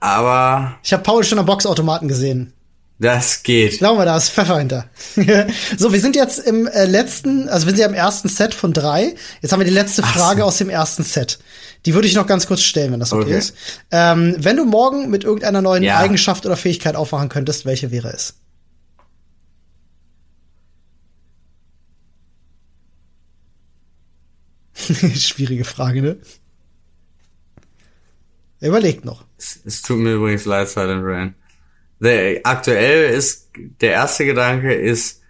aber. 0.00 0.78
Ich 0.82 0.90
habe 0.94 1.02
Paul 1.02 1.22
schon 1.22 1.38
am 1.38 1.44
Boxautomaten 1.44 2.08
gesehen. 2.08 2.54
Das 2.98 3.42
geht. 3.42 3.76
Glauben 3.76 3.98
wir, 3.98 4.06
da 4.06 4.16
ist 4.16 4.30
Pfeffer 4.30 4.56
hinter. 4.56 4.86
so, 5.76 5.92
wir 5.92 6.00
sind 6.00 6.16
jetzt 6.16 6.38
im 6.38 6.66
äh, 6.66 6.86
letzten, 6.86 7.50
also 7.50 7.66
wir 7.66 7.72
sind 7.72 7.80
ja 7.80 7.86
im 7.86 7.92
ersten 7.92 8.30
Set 8.30 8.54
von 8.54 8.72
drei. 8.72 9.16
Jetzt 9.42 9.52
haben 9.52 9.60
wir 9.60 9.66
die 9.66 9.74
letzte 9.74 10.02
Frage 10.02 10.40
so. 10.40 10.46
aus 10.46 10.56
dem 10.56 10.70
ersten 10.70 11.04
Set. 11.04 11.38
Die 11.84 11.92
würde 11.92 12.08
ich 12.08 12.14
noch 12.14 12.26
ganz 12.26 12.46
kurz 12.46 12.62
stellen, 12.62 12.92
wenn 12.92 13.00
das 13.00 13.12
okay, 13.12 13.24
okay. 13.24 13.36
ist. 13.36 13.54
Ähm, 13.90 14.36
wenn 14.38 14.56
du 14.56 14.64
morgen 14.64 15.10
mit 15.10 15.24
irgendeiner 15.24 15.60
neuen 15.60 15.82
ja. 15.82 15.98
Eigenschaft 15.98 16.46
oder 16.46 16.56
Fähigkeit 16.56 16.96
aufwachen 16.96 17.28
könntest, 17.28 17.66
welche 17.66 17.90
wäre 17.90 18.14
es? 18.14 18.36
Schwierige 25.14 25.64
Frage, 25.64 26.02
ne? 26.02 26.16
Er 28.60 28.68
überlegt 28.68 29.04
noch. 29.04 29.24
Es, 29.36 29.60
es, 29.64 29.82
tut 29.82 29.98
mir 29.98 30.14
übrigens 30.14 30.44
leid, 30.44 30.68
Silent 30.68 31.04
Rain. 31.04 31.34
Der, 32.00 32.40
aktuell 32.44 33.14
ist, 33.14 33.50
der 33.80 33.92
erste 33.92 34.24
Gedanke 34.24 34.72
ist, 34.72 35.20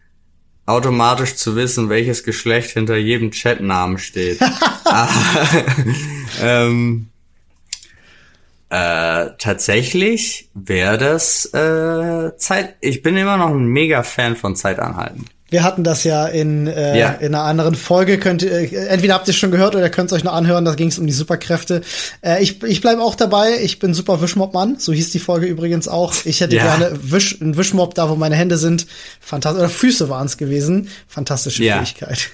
automatisch 0.66 1.34
zu 1.34 1.56
wissen, 1.56 1.88
welches 1.88 2.24
Geschlecht 2.24 2.70
hinter 2.70 2.96
jedem 2.96 3.30
Chatnamen 3.30 3.98
steht. 3.98 4.40
ähm, 6.40 7.08
äh, 8.70 9.30
tatsächlich 9.38 10.50
wäre 10.54 10.98
das 10.98 11.46
äh, 11.54 12.36
Zeit. 12.36 12.76
Ich 12.80 13.02
bin 13.02 13.16
immer 13.16 13.36
noch 13.36 13.50
ein 13.50 13.66
mega 13.66 14.02
Fan 14.02 14.36
von 14.36 14.56
Zeitanhalten. 14.56 15.26
Wir 15.54 15.62
hatten 15.62 15.84
das 15.84 16.02
ja 16.02 16.26
in, 16.26 16.66
äh, 16.66 16.98
ja. 16.98 17.10
in 17.12 17.32
einer 17.32 17.44
anderen 17.44 17.76
Folge. 17.76 18.18
Könnt 18.18 18.42
äh, 18.42 18.64
entweder 18.88 19.14
habt 19.14 19.28
ihr 19.28 19.30
es 19.30 19.36
schon 19.36 19.52
gehört 19.52 19.76
oder 19.76 19.88
könnt 19.88 20.10
es 20.10 20.16
euch 20.16 20.24
noch 20.24 20.32
anhören. 20.32 20.64
Da 20.64 20.74
ging 20.74 20.88
es 20.88 20.98
um 20.98 21.06
die 21.06 21.12
Superkräfte. 21.12 21.82
Äh, 22.22 22.42
ich 22.42 22.60
ich 22.64 22.80
bleibe 22.80 23.00
auch 23.00 23.14
dabei. 23.14 23.60
Ich 23.62 23.78
bin 23.78 23.94
super 23.94 24.20
Wischmob-Mann. 24.20 24.80
So 24.80 24.92
hieß 24.92 25.12
die 25.12 25.20
Folge 25.20 25.46
übrigens 25.46 25.86
auch. 25.86 26.12
Ich 26.24 26.40
hätte 26.40 26.56
ja. 26.56 26.64
gerne 26.64 26.98
Wisch, 27.00 27.40
einen 27.40 27.56
Wischmob 27.56 27.94
da, 27.94 28.10
wo 28.10 28.16
meine 28.16 28.34
Hände 28.34 28.56
sind. 28.56 28.88
Fantastisch. 29.20 29.60
Oder 29.60 29.68
Füße 29.68 30.08
waren 30.08 30.26
es 30.26 30.38
gewesen. 30.38 30.88
Fantastische 31.06 31.62
ja. 31.62 31.76
Fähigkeit. 31.76 32.30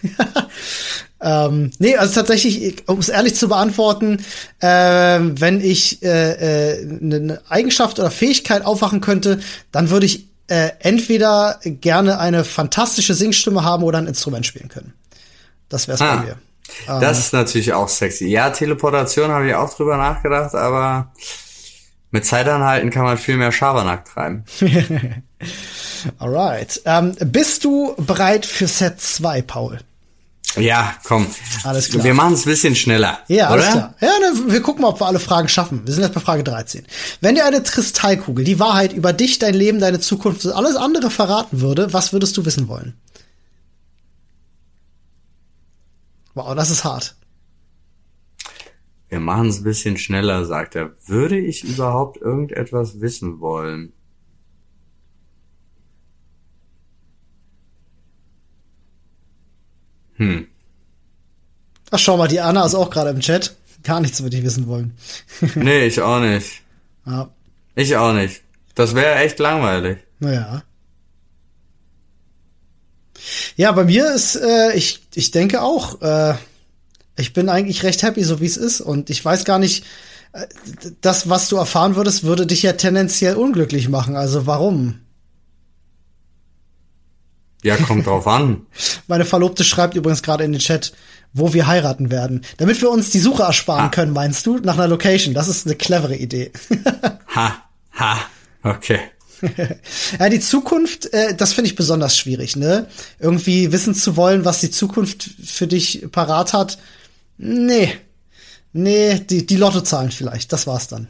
ähm, 1.20 1.72
nee, 1.78 1.96
also 1.96 2.14
tatsächlich, 2.14 2.88
um 2.88 3.00
es 3.00 3.10
ehrlich 3.10 3.34
zu 3.34 3.50
beantworten, 3.50 4.24
äh, 4.60 4.66
wenn 4.66 5.60
ich 5.60 6.02
äh, 6.02 6.70
äh, 6.70 6.88
eine 7.02 7.42
Eigenschaft 7.50 7.98
oder 7.98 8.10
Fähigkeit 8.10 8.64
aufwachen 8.64 9.02
könnte, 9.02 9.40
dann 9.72 9.90
würde 9.90 10.06
ich 10.06 10.29
äh, 10.50 10.72
entweder 10.80 11.60
gerne 11.62 12.18
eine 12.18 12.44
fantastische 12.44 13.14
Singstimme 13.14 13.64
haben 13.64 13.84
oder 13.84 13.98
ein 13.98 14.06
Instrument 14.06 14.44
spielen 14.44 14.68
können. 14.68 14.92
Das 15.68 15.88
wär's 15.88 16.00
ah, 16.00 16.16
bei 16.16 16.22
mir. 16.24 16.36
Das 16.86 17.16
ähm, 17.16 17.22
ist 17.22 17.32
natürlich 17.32 17.72
auch 17.72 17.88
sexy. 17.88 18.26
Ja, 18.26 18.50
Teleportation 18.50 19.30
habe 19.30 19.48
ich 19.48 19.54
auch 19.54 19.72
drüber 19.74 19.96
nachgedacht, 19.96 20.54
aber 20.54 21.12
mit 22.10 22.24
Zeitanhalten 22.24 22.90
kann 22.90 23.04
man 23.04 23.18
viel 23.18 23.36
mehr 23.36 23.52
Schabernack 23.52 24.04
treiben. 24.04 24.44
Alright. 26.18 26.82
Ähm, 26.84 27.14
bist 27.26 27.64
du 27.64 27.94
bereit 27.96 28.44
für 28.44 28.66
Set 28.66 29.00
2, 29.00 29.42
Paul? 29.42 29.78
Ja, 30.56 30.94
komm. 31.04 31.26
Alles 31.62 31.90
klar. 31.90 32.04
Wir 32.04 32.14
machen 32.14 32.34
es 32.34 32.44
ein 32.44 32.50
bisschen 32.50 32.74
schneller. 32.74 33.20
Ja, 33.28 33.52
oder? 33.52 33.62
alles 33.62 33.70
klar. 33.70 33.94
Ja, 34.00 34.08
ne, 34.18 34.52
wir 34.52 34.62
gucken 34.62 34.82
mal, 34.82 34.88
ob 34.88 35.00
wir 35.00 35.06
alle 35.06 35.20
Fragen 35.20 35.48
schaffen. 35.48 35.82
Wir 35.86 35.94
sind 35.94 36.02
jetzt 36.02 36.14
bei 36.14 36.20
Frage 36.20 36.42
13. 36.42 36.86
Wenn 37.20 37.36
dir 37.36 37.44
eine 37.44 37.62
Kristallkugel 37.62 38.44
die 38.44 38.58
Wahrheit 38.58 38.92
über 38.92 39.12
dich, 39.12 39.38
dein 39.38 39.54
Leben, 39.54 39.78
deine 39.78 40.00
Zukunft, 40.00 40.46
alles 40.46 40.76
andere 40.76 41.10
verraten 41.10 41.60
würde, 41.60 41.92
was 41.92 42.12
würdest 42.12 42.36
du 42.36 42.44
wissen 42.44 42.68
wollen? 42.68 42.94
Wow, 46.34 46.54
das 46.54 46.70
ist 46.70 46.84
hart. 46.84 47.16
Wir 49.08 49.20
machen 49.20 49.48
es 49.48 49.60
ein 49.60 49.64
bisschen 49.64 49.98
schneller, 49.98 50.44
sagt 50.44 50.76
er. 50.76 50.92
Würde 51.06 51.38
ich 51.38 51.64
überhaupt 51.64 52.16
irgendetwas 52.16 53.00
wissen 53.00 53.40
wollen? 53.40 53.92
Hm. 60.20 60.46
Ach, 61.90 61.98
schau 61.98 62.18
mal, 62.18 62.28
die 62.28 62.40
Anna 62.40 62.64
ist 62.66 62.74
auch 62.74 62.90
gerade 62.90 63.10
im 63.10 63.20
Chat. 63.20 63.56
Gar 63.82 64.00
nichts 64.00 64.22
würde 64.22 64.36
ich 64.36 64.44
wissen 64.44 64.66
wollen. 64.68 64.94
nee, 65.54 65.86
ich 65.86 66.00
auch 66.02 66.20
nicht. 66.20 66.60
Ja. 67.06 67.30
Ich 67.74 67.96
auch 67.96 68.12
nicht. 68.12 68.42
Das 68.74 68.94
wäre 68.94 69.16
echt 69.16 69.38
langweilig. 69.38 69.98
Naja. 70.18 70.62
Ja, 73.56 73.72
bei 73.72 73.84
mir 73.84 74.12
ist, 74.12 74.36
äh, 74.36 74.74
ich, 74.74 75.00
ich 75.14 75.30
denke 75.30 75.62
auch, 75.62 76.02
äh, 76.02 76.34
ich 77.16 77.32
bin 77.32 77.48
eigentlich 77.48 77.82
recht 77.82 78.02
happy, 78.02 78.22
so 78.22 78.40
wie 78.40 78.46
es 78.46 78.58
ist. 78.58 78.82
Und 78.82 79.08
ich 79.08 79.24
weiß 79.24 79.44
gar 79.44 79.58
nicht, 79.58 79.84
äh, 80.32 80.46
das, 81.00 81.30
was 81.30 81.48
du 81.48 81.56
erfahren 81.56 81.96
würdest, 81.96 82.24
würde 82.24 82.46
dich 82.46 82.62
ja 82.62 82.74
tendenziell 82.74 83.36
unglücklich 83.36 83.88
machen. 83.88 84.16
Also 84.16 84.46
warum? 84.46 85.00
Ja, 87.62 87.76
kommt 87.76 88.06
drauf 88.06 88.26
an. 88.26 88.66
Meine 89.06 89.24
Verlobte 89.24 89.64
schreibt 89.64 89.94
übrigens 89.94 90.22
gerade 90.22 90.44
in 90.44 90.52
den 90.52 90.60
Chat, 90.60 90.92
wo 91.32 91.52
wir 91.52 91.66
heiraten 91.66 92.10
werden. 92.10 92.42
Damit 92.56 92.80
wir 92.80 92.90
uns 92.90 93.10
die 93.10 93.18
Suche 93.18 93.42
ersparen 93.42 93.84
ha. 93.84 93.88
können, 93.88 94.12
meinst 94.12 94.46
du? 94.46 94.58
Nach 94.58 94.74
einer 94.74 94.88
Location. 94.88 95.34
Das 95.34 95.48
ist 95.48 95.66
eine 95.66 95.76
clevere 95.76 96.16
Idee. 96.16 96.52
ha, 97.34 97.62
ha, 97.98 98.18
okay. 98.62 99.00
ja, 100.18 100.28
die 100.28 100.40
Zukunft, 100.40 101.12
äh, 101.12 101.34
das 101.34 101.52
finde 101.52 101.70
ich 101.70 101.76
besonders 101.76 102.16
schwierig, 102.16 102.56
ne? 102.56 102.86
Irgendwie 103.18 103.72
wissen 103.72 103.94
zu 103.94 104.16
wollen, 104.16 104.44
was 104.44 104.60
die 104.60 104.70
Zukunft 104.70 105.30
für 105.42 105.66
dich 105.66 106.06
parat 106.12 106.52
hat. 106.52 106.78
Nee. 107.38 107.92
Nee, 108.72 109.18
die, 109.18 109.46
die 109.46 109.56
Lottozahlen 109.56 110.10
vielleicht. 110.10 110.52
Das 110.52 110.66
war's 110.66 110.88
dann. 110.88 111.08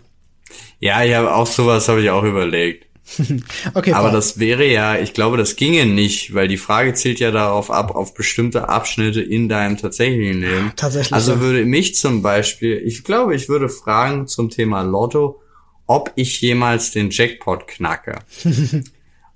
Ja, 0.78 1.02
ja, 1.02 1.32
auch 1.32 1.46
sowas 1.46 1.88
habe 1.88 2.02
ich 2.02 2.10
auch 2.10 2.22
überlegt. 2.22 2.86
okay, 3.74 3.92
aber 3.92 4.08
Paul. 4.08 4.12
das 4.12 4.38
wäre 4.38 4.66
ja, 4.66 4.96
ich 4.98 5.14
glaube, 5.14 5.36
das 5.36 5.56
ginge 5.56 5.86
nicht, 5.86 6.34
weil 6.34 6.48
die 6.48 6.56
Frage 6.56 6.94
zielt 6.94 7.20
ja 7.20 7.30
darauf 7.30 7.70
ab, 7.70 7.94
auf 7.94 8.14
bestimmte 8.14 8.68
Abschnitte 8.68 9.20
in 9.20 9.48
deinem 9.48 9.76
tatsächlichen 9.76 10.40
Leben. 10.40 10.72
Tatsächlich. 10.76 11.12
Also 11.12 11.32
ja. 11.32 11.40
würde 11.40 11.64
mich 11.64 11.94
zum 11.96 12.22
Beispiel, 12.22 12.76
ich 12.84 13.04
glaube, 13.04 13.34
ich 13.34 13.48
würde 13.48 13.68
fragen 13.68 14.26
zum 14.26 14.50
Thema 14.50 14.82
Lotto, 14.82 15.40
ob 15.86 16.12
ich 16.14 16.40
jemals 16.40 16.92
den 16.92 17.10
Jackpot 17.10 17.66
knacke. 17.66 18.20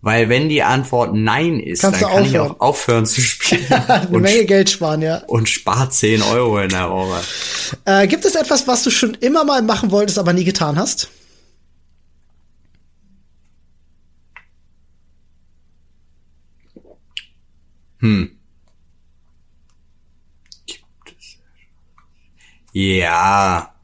Weil 0.04 0.28
wenn 0.28 0.50
die 0.50 0.62
Antwort 0.62 1.14
Nein 1.14 1.58
ist, 1.58 1.80
Kannst 1.80 2.02
dann 2.02 2.10
kann 2.10 2.24
ich 2.26 2.38
auch 2.38 2.60
aufhören 2.60 3.06
zu 3.06 3.22
spielen. 3.22 3.64
Eine 3.88 4.08
und 4.08 4.20
Menge 4.20 4.44
Geld 4.44 4.68
sparen, 4.68 5.00
ja. 5.00 5.22
Und 5.26 5.48
spart 5.48 5.94
10 5.94 6.20
Euro 6.20 6.58
in 6.58 6.68
der 6.68 6.90
Woche. 6.90 7.22
Äh, 7.87 8.06
gibt 8.06 8.26
es 8.26 8.34
etwas, 8.34 8.68
was 8.68 8.82
du 8.82 8.90
schon 8.90 9.14
immer 9.14 9.44
mal 9.44 9.62
machen 9.62 9.90
wolltest, 9.90 10.18
aber 10.18 10.34
nie 10.34 10.44
getan 10.44 10.78
hast? 10.78 11.08
Hm. 18.05 18.31
Gibt 20.67 21.17
es. 21.19 21.38
Ja. 22.75 23.75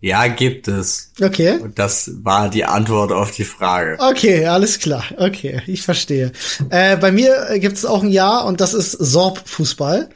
Ja, 0.00 0.28
gibt 0.28 0.68
es. 0.68 1.12
Okay. 1.20 1.58
Und 1.58 1.80
das 1.80 2.12
war 2.22 2.48
die 2.48 2.64
Antwort 2.64 3.10
auf 3.10 3.32
die 3.32 3.44
Frage. 3.44 3.96
Okay, 3.98 4.46
alles 4.46 4.78
klar. 4.78 5.04
Okay, 5.16 5.62
ich 5.66 5.82
verstehe. 5.82 6.30
Äh, 6.70 6.96
bei 6.96 7.10
mir 7.10 7.58
gibt 7.58 7.76
es 7.76 7.84
auch 7.84 8.04
ein 8.04 8.10
Ja 8.10 8.38
und 8.38 8.60
das 8.60 8.72
ist 8.72 8.92
Sorb-Fußball. 8.92 10.08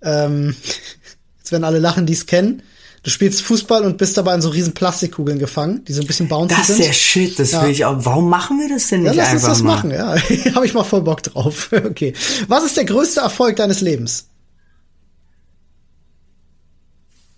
Ähm, 0.00 0.56
jetzt 1.38 1.52
werden 1.52 1.64
alle 1.64 1.78
lachen, 1.78 2.06
die 2.06 2.14
es 2.14 2.24
kennen. 2.24 2.62
Du 3.04 3.10
spielst 3.10 3.42
Fußball 3.42 3.84
und 3.84 3.98
bist 3.98 4.16
dabei 4.16 4.34
in 4.34 4.40
so 4.40 4.48
riesen 4.48 4.72
Plastikkugeln 4.72 5.38
gefangen, 5.38 5.84
die 5.84 5.92
so 5.92 6.00
ein 6.00 6.06
bisschen 6.06 6.26
bouncy 6.26 6.54
sind. 6.54 6.68
Das 6.68 6.70
ist 6.70 6.88
der 6.88 6.92
Shit, 6.94 7.38
das 7.38 7.50
ja. 7.50 7.62
will 7.62 7.70
ich 7.70 7.84
auch. 7.84 8.02
Warum 8.02 8.30
machen 8.30 8.58
wir 8.58 8.70
das 8.70 8.88
denn 8.88 9.02
nicht 9.02 9.14
ja, 9.14 9.24
lass 9.24 9.34
einfach 9.34 9.48
uns 9.50 9.58
das 9.58 9.62
mal? 9.62 9.76
machen, 9.76 9.90
ja. 9.90 10.16
Habe 10.54 10.64
ich 10.64 10.72
mal 10.72 10.84
voll 10.84 11.02
Bock 11.02 11.22
drauf. 11.22 11.68
okay. 11.84 12.14
Was 12.48 12.64
ist 12.64 12.78
der 12.78 12.86
größte 12.86 13.20
Erfolg 13.20 13.56
deines 13.56 13.82
Lebens? 13.82 14.30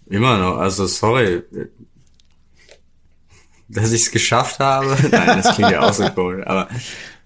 Immer 0.08 0.38
noch, 0.38 0.58
also 0.58 0.86
sorry, 0.86 1.42
dass 3.68 3.90
ich 3.90 4.02
es 4.02 4.10
geschafft 4.12 4.60
habe. 4.60 4.96
Nein, 5.10 5.42
das 5.42 5.56
klingt 5.56 5.72
ja 5.72 5.80
auch 5.80 5.92
so 5.92 6.08
cool, 6.16 6.44
aber 6.44 6.68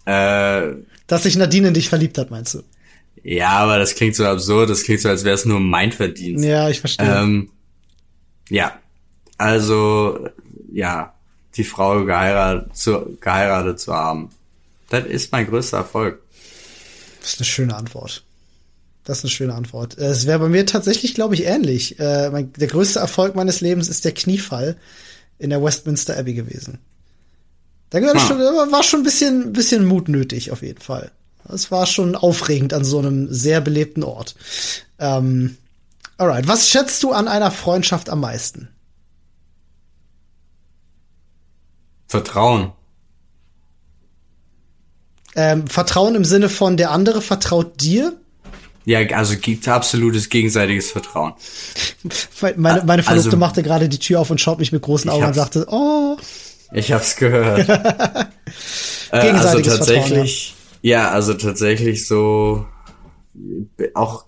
äh, 0.06 0.76
Dass 1.06 1.24
sich 1.24 1.36
Nadine 1.36 1.68
in 1.68 1.74
dich 1.74 1.90
verliebt 1.90 2.16
hat, 2.16 2.30
meinst 2.30 2.54
du? 2.54 2.62
Ja, 3.22 3.50
aber 3.50 3.78
das 3.78 3.94
klingt 3.94 4.16
so 4.16 4.24
absurd, 4.24 4.70
das 4.70 4.84
klingt 4.84 5.02
so, 5.02 5.10
als 5.10 5.24
wäre 5.24 5.34
es 5.34 5.44
nur 5.44 5.60
mein 5.60 5.92
Verdienst. 5.92 6.42
Ja, 6.42 6.70
ich 6.70 6.80
verstehe. 6.80 7.06
Ähm, 7.06 7.50
ja, 8.50 8.78
also, 9.38 10.28
ja, 10.72 11.14
die 11.56 11.64
Frau 11.64 12.04
geheiratet 12.04 12.76
zu, 12.76 13.16
geheiratet 13.20 13.80
zu 13.80 13.94
haben. 13.94 14.30
Das 14.90 15.06
ist 15.06 15.32
mein 15.32 15.46
größter 15.46 15.78
Erfolg. 15.78 16.20
Das 17.20 17.34
ist 17.34 17.40
eine 17.40 17.46
schöne 17.46 17.76
Antwort. 17.76 18.24
Das 19.04 19.18
ist 19.18 19.24
eine 19.24 19.30
schöne 19.30 19.54
Antwort. 19.54 19.98
Äh, 19.98 20.06
es 20.06 20.26
wäre 20.26 20.38
bei 20.38 20.48
mir 20.48 20.66
tatsächlich, 20.66 21.14
glaube 21.14 21.34
ich, 21.34 21.44
ähnlich. 21.44 21.98
Äh, 21.98 22.30
mein, 22.30 22.52
der 22.52 22.68
größte 22.68 22.98
Erfolg 22.98 23.34
meines 23.34 23.60
Lebens 23.60 23.88
ist 23.88 24.04
der 24.04 24.12
Kniefall 24.12 24.76
in 25.38 25.50
der 25.50 25.62
Westminster 25.62 26.16
Abbey 26.18 26.34
gewesen. 26.34 26.78
Da 27.90 27.98
ah. 27.98 28.18
schon, 28.18 28.38
war 28.38 28.82
schon 28.82 29.00
ein 29.00 29.04
bisschen, 29.04 29.52
bisschen 29.52 29.84
Mut 29.84 30.08
nötig, 30.08 30.50
auf 30.52 30.62
jeden 30.62 30.80
Fall. 30.80 31.10
Es 31.48 31.70
war 31.70 31.86
schon 31.86 32.14
aufregend 32.14 32.72
an 32.72 32.84
so 32.84 32.98
einem 32.98 33.32
sehr 33.32 33.60
belebten 33.60 34.04
Ort. 34.04 34.36
Ähm, 34.98 35.56
alright. 36.20 36.46
Was 36.46 36.68
schätzt 36.68 37.02
du 37.02 37.12
an 37.12 37.28
einer 37.28 37.50
Freundschaft 37.50 38.10
am 38.10 38.20
meisten? 38.20 38.68
Vertrauen. 42.06 42.72
Ähm, 45.36 45.66
Vertrauen 45.68 46.14
im 46.16 46.24
Sinne 46.24 46.48
von 46.48 46.76
der 46.76 46.90
andere 46.90 47.22
vertraut 47.22 47.80
dir? 47.80 48.16
Ja, 48.84 48.98
also 49.16 49.36
gibt 49.36 49.68
absolutes 49.68 50.28
gegenseitiges 50.28 50.90
Vertrauen. 50.90 51.34
meine, 52.56 52.82
meine 52.84 53.02
Verlobte 53.02 53.28
also, 53.28 53.36
machte 53.36 53.62
gerade 53.62 53.88
die 53.88 53.98
Tür 53.98 54.20
auf 54.20 54.30
und 54.30 54.40
schaut 54.40 54.58
mich 54.58 54.72
mit 54.72 54.82
großen 54.82 55.08
Augen 55.10 55.24
und 55.24 55.34
sagte, 55.34 55.66
oh. 55.70 56.16
Ich 56.72 56.92
hab's 56.92 57.16
gehört. 57.16 57.68
äh, 59.12 59.30
also 59.30 59.60
tatsächlich, 59.60 60.54
ja. 60.82 61.02
ja, 61.02 61.10
also 61.10 61.34
tatsächlich 61.34 62.06
so 62.06 62.66
auch 63.94 64.26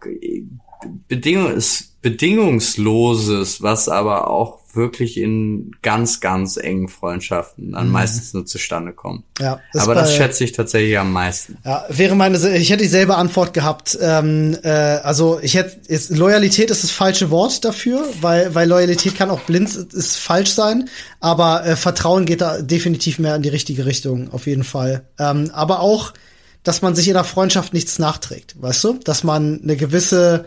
Bedingung, 1.09 1.61
bedingungsloses, 2.03 3.63
was 3.63 3.89
aber 3.89 4.29
auch 4.29 4.63
wirklich 4.75 5.19
in 5.19 5.73
ganz, 5.83 6.21
ganz 6.21 6.57
engen 6.57 6.89
Freundschaften 6.89 7.73
dann 7.73 7.87
mhm. 7.87 7.93
meistens 7.93 8.33
nur 8.33 8.47
zustande 8.47 8.93
kommen. 8.93 9.25
Ja, 9.39 9.61
das 9.73 9.83
Aber 9.83 9.95
bei, 9.95 10.01
das 10.01 10.15
schätze 10.15 10.45
ich 10.45 10.53
tatsächlich 10.53 10.99
am 10.99 11.13
meisten. 11.13 11.59
Ja, 11.65 11.85
wäre 11.89 12.15
meine, 12.15 12.39
ich 12.57 12.71
hätte 12.71 12.83
dieselbe 12.83 13.17
Antwort 13.17 13.53
gehabt. 13.53 13.99
Ähm, 14.01 14.57
äh, 14.63 14.69
also 14.69 15.39
ich 15.43 15.55
hätte, 15.55 15.81
ist, 15.89 16.11
Loyalität 16.11 16.71
ist 16.71 16.83
das 16.83 16.91
falsche 16.91 17.31
Wort 17.31 17.65
dafür, 17.65 18.05
weil, 18.21 18.55
weil 18.55 18.69
Loyalität 18.69 19.17
kann 19.17 19.31
auch 19.31 19.41
blind 19.41 19.75
ist 19.75 20.17
falsch 20.17 20.51
sein, 20.51 20.89
aber 21.21 21.65
äh, 21.67 21.77
Vertrauen 21.77 22.25
geht 22.25 22.41
da 22.41 22.63
definitiv 22.63 23.19
mehr 23.19 23.37
in 23.37 23.43
die 23.43 23.49
richtige 23.51 23.87
Richtung, 23.87 24.33
auf 24.33 24.47
jeden 24.47 24.65
Fall. 24.65 25.07
Ähm, 25.19 25.51
aber 25.53 25.81
auch, 25.81 26.15
dass 26.63 26.83
man 26.83 26.95
sich 26.95 27.09
in 27.09 27.15
der 27.15 27.25
Freundschaft 27.25 27.75
nichts 27.75 27.99
nachträgt, 27.99 28.61
weißt 28.61 28.85
du? 28.85 28.93
Dass 29.05 29.25
man 29.25 29.61
eine 29.63 29.77
gewisse 29.77 30.47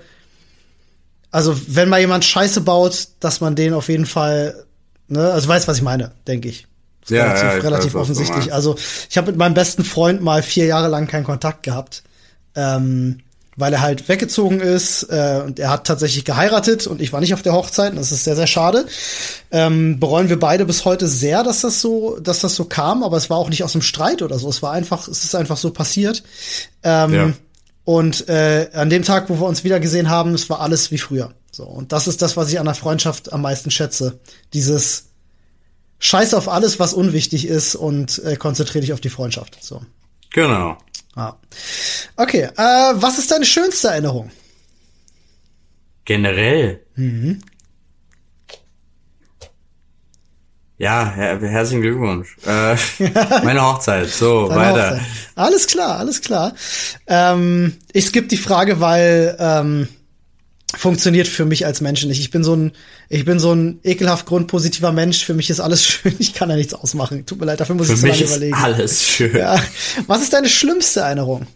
also, 1.36 1.54
wenn 1.68 1.90
mal 1.90 2.00
jemand 2.00 2.24
Scheiße 2.24 2.62
baut, 2.62 3.10
dass 3.20 3.42
man 3.42 3.58
den 3.58 3.74
auf 3.74 3.90
jeden 3.90 4.06
Fall, 4.06 4.66
ne, 5.10 5.34
also 5.34 5.50
weiß, 5.50 5.68
was 5.68 5.76
ich 5.76 5.84
meine, 5.84 6.12
denke 6.30 6.48
ich. 6.48 6.66
Ja, 7.10 7.26
relativ, 7.26 7.44
ja, 7.44 7.50
relativ 7.58 7.94
weiß, 7.94 8.02
offensichtlich. 8.02 8.54
Also, 8.54 8.78
ich 9.10 9.18
habe 9.18 9.32
mit 9.32 9.38
meinem 9.38 9.54
besten 9.54 9.84
Freund 9.84 10.22
mal 10.22 10.42
vier 10.42 10.66
Jahre 10.66 10.88
lang 10.88 11.08
keinen 11.08 11.26
Kontakt 11.26 11.64
gehabt. 11.64 12.04
Ähm, 12.56 13.18
weil 13.58 13.74
er 13.74 13.82
halt 13.82 14.08
weggezogen 14.10 14.60
ist 14.60 15.04
äh, 15.04 15.42
und 15.46 15.60
er 15.60 15.70
hat 15.70 15.88
tatsächlich 15.88 16.26
geheiratet 16.26 16.88
und 16.88 17.02
ich 17.02 17.14
war 17.14 17.22
nicht 17.22 17.34
auf 17.34 17.42
der 17.42 17.54
Hochzeit. 17.54 17.98
Das 17.98 18.12
ist 18.12 18.26
sehr 18.26 18.36
sehr 18.36 18.48
schade. 18.48 18.86
Ähm, 19.50 20.00
bereuen 20.00 20.28
wir 20.28 20.40
beide 20.40 20.66
bis 20.66 20.84
heute 20.84 21.08
sehr, 21.08 21.42
dass 21.44 21.62
das 21.62 21.80
so, 21.80 22.20
dass 22.20 22.42
das 22.42 22.56
so 22.56 22.66
kam. 22.66 23.02
Aber 23.04 23.16
es 23.16 23.30
war 23.30 23.38
auch 23.38 23.50
nicht 23.50 23.64
aus 23.64 23.72
dem 23.72 23.82
Streit 23.82 24.22
oder 24.22 24.40
so. 24.40 24.50
Es 24.50 24.62
war 24.62 24.74
einfach, 24.74 25.08
es 25.08 25.24
ist 25.24 25.36
einfach 25.36 25.56
so 25.56 25.72
passiert. 25.72 26.24
Ähm, 26.84 27.14
ja. 27.14 27.34
Und 27.86 28.28
äh, 28.28 28.70
an 28.74 28.90
dem 28.90 29.04
Tag, 29.04 29.30
wo 29.30 29.40
wir 29.40 29.46
uns 29.46 29.64
wieder 29.64 29.80
gesehen 29.80 30.10
haben, 30.10 30.34
es 30.34 30.50
war 30.50 30.60
alles 30.60 30.92
wie 30.92 30.98
früher. 30.98 31.34
So 31.52 31.64
und 31.64 31.92
das 31.92 32.08
ist 32.08 32.22
das, 32.22 32.36
was 32.36 32.52
ich 32.52 32.60
an 32.60 32.66
der 32.66 32.74
Freundschaft 32.74 33.32
am 33.32 33.42
meisten 33.42 33.72
schätze. 33.72 34.20
Dieses 34.54 35.06
Scheiß 36.00 36.34
auf 36.34 36.50
alles, 36.50 36.80
was 36.80 36.94
unwichtig 36.94 37.48
ist 37.48 37.76
und 37.76 38.22
äh, 38.26 38.36
konzentriere 38.36 38.82
dich 38.82 38.94
auf 38.94 39.02
die 39.02 39.10
Freundschaft. 39.10 39.64
So. 39.64 39.82
Genau. 40.34 40.78
Ah. 41.16 41.36
Okay. 42.18 42.50
Äh, 42.58 42.94
was 42.96 43.20
ist 43.20 43.32
deine 43.32 43.46
schönste 43.46 43.88
Erinnerung? 43.90 44.32
Generell. 46.04 46.86
Mhm. 46.96 47.42
Ja, 50.78 51.10
her 51.16 51.40
herzlichen 51.40 51.82
Glückwunsch. 51.82 52.36
Äh, 52.46 52.76
meine 53.44 53.62
Hochzeit. 53.62 54.10
So, 54.10 54.48
Deine 54.50 54.60
weiter. 54.62 54.92
Hochzeit. 54.92 55.02
Alles 55.36 55.68
klar, 55.68 56.00
alles 56.00 56.22
klar. 56.22 56.54
Ähm, 57.08 57.76
ich 57.94 58.06
skippe 58.08 58.28
die 58.28 58.36
Frage, 58.38 58.82
weil 58.82 59.38
ähm, 59.40 59.88
funktioniert 60.76 61.30
für 61.30 61.46
mich 61.46 61.66
als 61.66 61.80
Mensch 61.80 62.04
nicht. 62.06 62.20
Ich 62.20 62.30
bin 62.32 62.44
so 62.44 62.56
ein, 62.56 62.74
ich 63.08 63.24
bin 63.24 63.40
so 63.40 63.54
ein 63.54 63.80
ekelhaft 63.84 64.26
grundpositiver 64.26 64.92
Mensch. 64.92 65.24
Für 65.24 65.34
mich 65.34 65.50
ist 65.50 65.62
alles 65.62 65.86
schön. 65.88 66.14
Ich 66.20 66.34
kann 66.34 66.50
da 66.50 66.56
nichts 66.56 66.74
ausmachen. 66.74 67.26
Tut 67.26 67.40
mir 67.40 67.46
leid, 67.46 67.62
dafür 67.62 67.76
muss 67.76 67.88
für 67.88 67.94
ich 67.94 68.00
so 68.02 68.08
lange 68.08 68.24
überlegen. 68.24 68.56
alles 68.56 69.02
schön. 69.02 69.36
Ja. 69.38 69.58
Was 70.08 70.22
ist 70.24 70.34
deine 70.34 70.50
schlimmste 70.50 71.00
Erinnerung? 71.02 71.48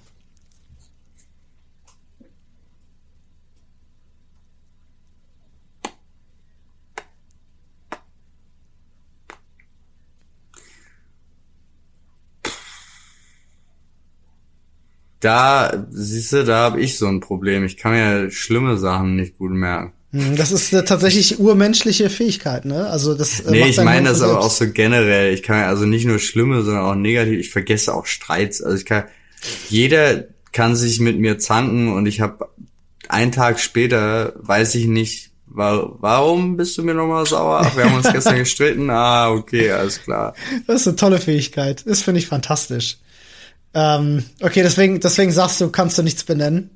Da, 15.19 15.85
siehst 15.91 16.33
du, 16.33 16.45
da 16.45 16.57
habe 16.57 16.81
ich 16.81 16.97
so 16.97 17.07
ein 17.07 17.19
Problem. 17.19 17.65
Ich 17.65 17.77
kann 17.77 17.91
mir 17.91 18.31
schlimme 18.31 18.77
Sachen 18.77 19.15
nicht 19.15 19.37
gut 19.37 19.51
merken. 19.51 19.93
Hm, 20.11 20.35
das 20.35 20.51
ist 20.51 20.73
eine 20.73 20.85
tatsächlich 20.85 21.39
urmenschliche 21.39 22.09
Fähigkeit, 22.09 22.65
ne? 22.65 22.87
Also 22.87 23.13
das. 23.13 23.41
Äh, 23.41 23.51
nee, 23.51 23.69
ich 23.69 23.77
meine 23.77 24.09
das 24.09 24.21
aber 24.21 24.39
auch 24.39 24.49
so 24.49 24.71
generell. 24.71 25.33
Ich 25.33 25.43
kann 25.43 25.63
also 25.63 25.85
nicht 25.85 26.05
nur 26.05 26.19
schlimme, 26.19 26.63
sondern 26.63 26.83
auch 26.83 26.95
negativ. 26.95 27.39
Ich 27.39 27.51
vergesse 27.51 27.93
auch 27.93 28.05
Streits. 28.05 28.63
Also 28.63 28.77
ich 28.77 28.85
kann, 28.85 29.03
jeder 29.69 30.25
kann 30.51 30.75
sich 30.75 30.99
mit 30.99 31.19
mir 31.19 31.37
zanken 31.37 31.93
und 31.93 32.07
ich 32.07 32.21
habe 32.21 32.49
einen 33.07 33.31
Tag 33.31 33.59
später 33.59 34.33
weiß 34.37 34.75
ich 34.75 34.87
nicht, 34.87 35.29
war, 35.45 35.95
warum 35.99 36.57
bist 36.57 36.77
du 36.77 36.83
mir 36.83 36.93
nochmal 36.93 37.25
sauer? 37.25 37.61
Ach, 37.63 37.75
wir 37.75 37.85
haben 37.85 37.95
uns 37.95 38.11
gestern 38.11 38.35
gestritten. 38.37 38.89
Ah, 38.89 39.31
okay, 39.31 39.71
alles 39.71 40.01
klar. 40.01 40.33
Das 40.67 40.81
ist 40.81 40.87
eine 40.87 40.95
tolle 40.95 41.19
Fähigkeit. 41.19 41.83
Das 41.85 42.01
finde 42.01 42.19
ich 42.19 42.27
fantastisch. 42.27 42.97
Ähm, 43.73 44.23
okay, 44.41 44.63
deswegen, 44.63 44.99
deswegen 44.99 45.31
sagst 45.31 45.61
du, 45.61 45.69
kannst 45.69 45.97
du 45.97 46.03
nichts 46.03 46.23
benennen. 46.23 46.71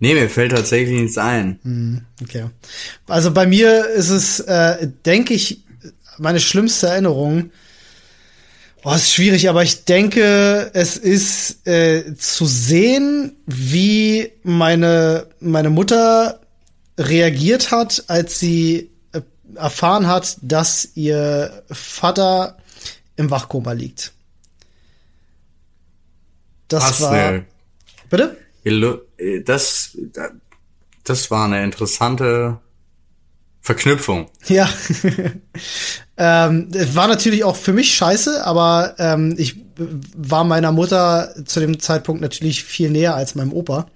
Nee, 0.00 0.14
mir 0.14 0.30
fällt 0.30 0.52
tatsächlich 0.52 1.00
nichts 1.00 1.18
ein. 1.18 1.58
Hm, 1.62 2.04
okay. 2.22 2.46
Also 3.06 3.32
bei 3.32 3.46
mir 3.46 3.86
ist 3.88 4.10
es, 4.10 4.40
äh, 4.40 4.88
denke 5.04 5.34
ich, 5.34 5.64
meine 6.18 6.40
schlimmste 6.40 6.88
Erinnerung. 6.88 7.50
Oh, 8.84 8.94
ist 8.94 9.12
schwierig, 9.12 9.48
aber 9.48 9.64
ich 9.64 9.84
denke, 9.84 10.70
es 10.72 10.96
ist 10.96 11.66
äh, 11.66 12.14
zu 12.16 12.46
sehen, 12.46 13.36
wie 13.46 14.30
meine, 14.44 15.26
meine 15.40 15.70
Mutter 15.70 16.40
reagiert 16.96 17.72
hat, 17.72 18.04
als 18.06 18.38
sie 18.38 18.90
äh, 19.12 19.20
erfahren 19.56 20.06
hat, 20.06 20.36
dass 20.42 20.90
ihr 20.94 21.64
Vater 21.70 22.58
im 23.16 23.30
Wachkoma 23.30 23.72
liegt. 23.72 24.12
Das 26.68 27.00
war. 27.00 27.12
Eine, 27.12 27.44
bitte? 28.10 28.36
Das, 29.44 29.96
das 31.04 31.30
war 31.30 31.46
eine 31.46 31.64
interessante 31.64 32.58
Verknüpfung. 33.60 34.30
Ja. 34.46 34.68
ähm, 36.16 36.68
war 36.94 37.08
natürlich 37.08 37.44
auch 37.44 37.56
für 37.56 37.72
mich 37.72 37.94
scheiße, 37.94 38.44
aber 38.44 38.94
ähm, 38.98 39.34
ich 39.38 39.56
war 40.16 40.44
meiner 40.44 40.72
Mutter 40.72 41.34
zu 41.44 41.60
dem 41.60 41.78
Zeitpunkt 41.80 42.20
natürlich 42.20 42.64
viel 42.64 42.90
näher 42.90 43.14
als 43.14 43.34
meinem 43.34 43.52
Opa. 43.52 43.86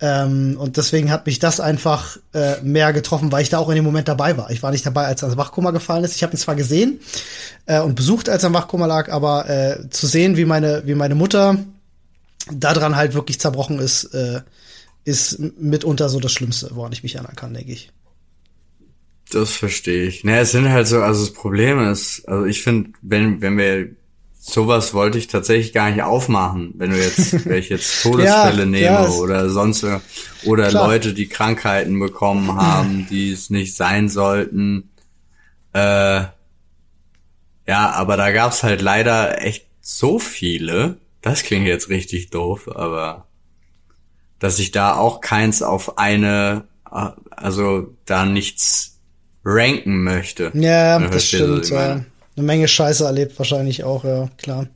Ähm, 0.00 0.56
und 0.58 0.76
deswegen 0.76 1.12
hat 1.12 1.26
mich 1.26 1.38
das 1.38 1.60
einfach 1.60 2.16
äh, 2.34 2.60
mehr 2.62 2.92
getroffen, 2.92 3.30
weil 3.30 3.42
ich 3.42 3.50
da 3.50 3.58
auch 3.58 3.68
in 3.68 3.76
dem 3.76 3.84
Moment 3.84 4.08
dabei 4.08 4.36
war. 4.36 4.50
Ich 4.50 4.62
war 4.62 4.72
nicht 4.72 4.84
dabei, 4.84 5.06
als 5.06 5.22
er 5.22 5.28
ins 5.28 5.36
Wachkoma 5.36 5.70
gefallen 5.70 6.02
ist. 6.02 6.16
Ich 6.16 6.24
habe 6.24 6.34
ihn 6.34 6.38
zwar 6.38 6.56
gesehen 6.56 7.00
äh, 7.66 7.80
und 7.80 7.94
besucht, 7.94 8.28
als 8.28 8.42
er 8.42 8.48
im 8.48 8.54
Wachkoma 8.54 8.86
lag, 8.86 9.12
aber 9.12 9.48
äh, 9.48 9.90
zu 9.90 10.08
sehen, 10.08 10.36
wie 10.36 10.44
meine, 10.44 10.82
wie 10.86 10.96
meine 10.96 11.14
Mutter 11.14 11.56
daran 12.50 12.96
halt 12.96 13.14
wirklich 13.14 13.40
zerbrochen 13.40 13.78
ist, 13.78 14.04
äh, 14.14 14.42
ist 15.04 15.38
mitunter 15.58 16.08
so 16.08 16.20
das 16.20 16.32
Schlimmste, 16.32 16.70
woran 16.74 16.92
ich 16.92 17.02
mich 17.02 17.14
erinnern 17.16 17.36
kann, 17.36 17.54
denke 17.54 17.72
ich. 17.72 17.90
Das 19.30 19.52
verstehe 19.52 20.06
ich. 20.06 20.24
Naja, 20.24 20.40
es 20.42 20.52
sind 20.52 20.68
halt 20.68 20.86
so, 20.86 21.00
also 21.00 21.24
das 21.24 21.32
Problem 21.32 21.80
ist, 21.90 22.28
also 22.28 22.44
ich 22.44 22.62
finde, 22.62 22.90
wenn, 23.00 23.40
wenn 23.40 23.56
wir 23.56 23.90
sowas 24.38 24.92
wollte 24.92 25.18
ich 25.18 25.28
tatsächlich 25.28 25.72
gar 25.72 25.90
nicht 25.90 26.02
aufmachen, 26.02 26.74
wenn 26.76 26.90
du 26.90 27.00
jetzt, 27.00 27.44
wenn 27.46 27.58
ich 27.58 27.68
jetzt 27.68 28.02
Todesfälle 28.02 28.60
ja, 28.60 28.66
nehme 28.66 28.84
ja, 28.84 29.08
oder 29.08 29.48
sonst 29.48 29.86
oder 30.44 30.68
klar. 30.68 30.88
Leute, 30.88 31.14
die 31.14 31.28
Krankheiten 31.28 31.98
bekommen 31.98 32.54
haben, 32.56 33.06
die 33.08 33.32
es 33.32 33.50
nicht 33.50 33.76
sein 33.76 34.08
sollten. 34.08 34.90
Äh, 35.72 36.24
ja, 37.66 37.90
aber 37.92 38.16
da 38.16 38.32
gab's 38.32 38.62
halt 38.62 38.82
leider 38.82 39.40
echt 39.40 39.66
so 39.80 40.18
viele, 40.18 40.98
das 41.22 41.42
klingt 41.42 41.66
jetzt 41.66 41.88
richtig 41.88 42.30
doof, 42.30 42.68
aber 42.74 43.26
dass 44.38 44.58
ich 44.58 44.72
da 44.72 44.96
auch 44.96 45.20
keins 45.20 45.62
auf 45.62 45.98
eine, 45.98 46.64
also 47.30 47.94
da 48.04 48.26
nichts 48.26 48.98
ranken 49.44 50.02
möchte. 50.02 50.50
Ja, 50.54 50.98
das 50.98 51.26
stimmt. 51.26 51.70
Ja. 51.70 52.04
Eine 52.36 52.46
Menge 52.46 52.66
Scheiße 52.66 53.04
erlebt 53.04 53.38
wahrscheinlich 53.38 53.84
auch, 53.84 54.04
ja, 54.04 54.28
klar. 54.36 54.66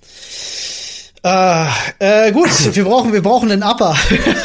Äh, 1.25 2.29
äh, 2.29 2.33
gut, 2.33 2.51
wir 2.77 2.85
brauchen, 2.85 3.13
wir 3.13 3.23
brauchen 3.23 3.51
einen 3.51 3.63
Upper. 3.63 3.97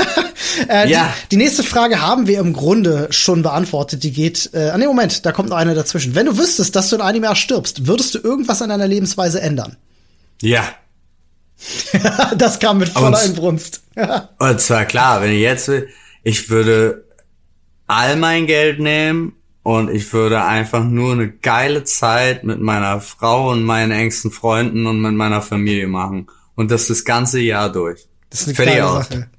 äh, 0.69 0.89
ja. 0.89 1.13
Die, 1.23 1.29
die, 1.29 1.37
nächste 1.37 1.61
Frage 1.61 2.01
haben 2.01 2.25
wir 2.25 2.39
im 2.39 2.53
Grunde 2.53 3.07
schon 3.11 3.43
beantwortet. 3.43 4.03
Die 4.03 4.11
geht, 4.11 4.49
äh, 4.53 4.69
an 4.69 4.75
ah, 4.75 4.77
dem 4.77 4.87
Moment, 4.87 5.25
da 5.25 5.31
kommt 5.31 5.49
noch 5.49 5.57
eine 5.57 5.75
dazwischen. 5.75 6.15
Wenn 6.15 6.25
du 6.25 6.37
wüsstest, 6.37 6.75
dass 6.75 6.89
du 6.89 6.95
in 6.95 7.01
einem 7.01 7.23
Jahr 7.23 7.35
stirbst, 7.35 7.85
würdest 7.85 8.15
du 8.15 8.19
irgendwas 8.19 8.61
an 8.61 8.69
deiner 8.69 8.87
Lebensweise 8.87 9.41
ändern? 9.41 9.77
Ja. 10.41 10.63
das 12.37 12.59
kam 12.59 12.79
mit 12.79 12.89
voller 12.89 13.19
und, 13.19 13.29
Inbrunst. 13.29 13.83
und 14.39 14.61
zwar 14.61 14.85
klar, 14.85 15.21
wenn 15.21 15.31
ich 15.31 15.41
jetzt 15.41 15.67
will, 15.67 15.87
ich 16.23 16.49
würde 16.49 17.05
all 17.87 18.15
mein 18.15 18.47
Geld 18.47 18.79
nehmen 18.79 19.33
und 19.63 19.89
ich 19.89 20.11
würde 20.13 20.43
einfach 20.43 20.83
nur 20.83 21.13
eine 21.13 21.29
geile 21.29 21.83
Zeit 21.83 22.43
mit 22.43 22.59
meiner 22.59 23.01
Frau 23.01 23.51
und 23.51 23.63
meinen 23.63 23.91
engsten 23.91 24.31
Freunden 24.31 24.87
und 24.87 25.01
mit 25.01 25.13
meiner 25.13 25.41
Familie 25.41 25.87
machen. 25.87 26.27
Und 26.55 26.71
das 26.71 26.87
das 26.87 27.05
ganze 27.05 27.39
Jahr 27.39 27.71
durch. 27.71 28.07
Das 28.29 28.41
ist 28.41 28.59
eine 28.59 28.71
Fertig. 28.71 29.09
Sache. 29.09 29.29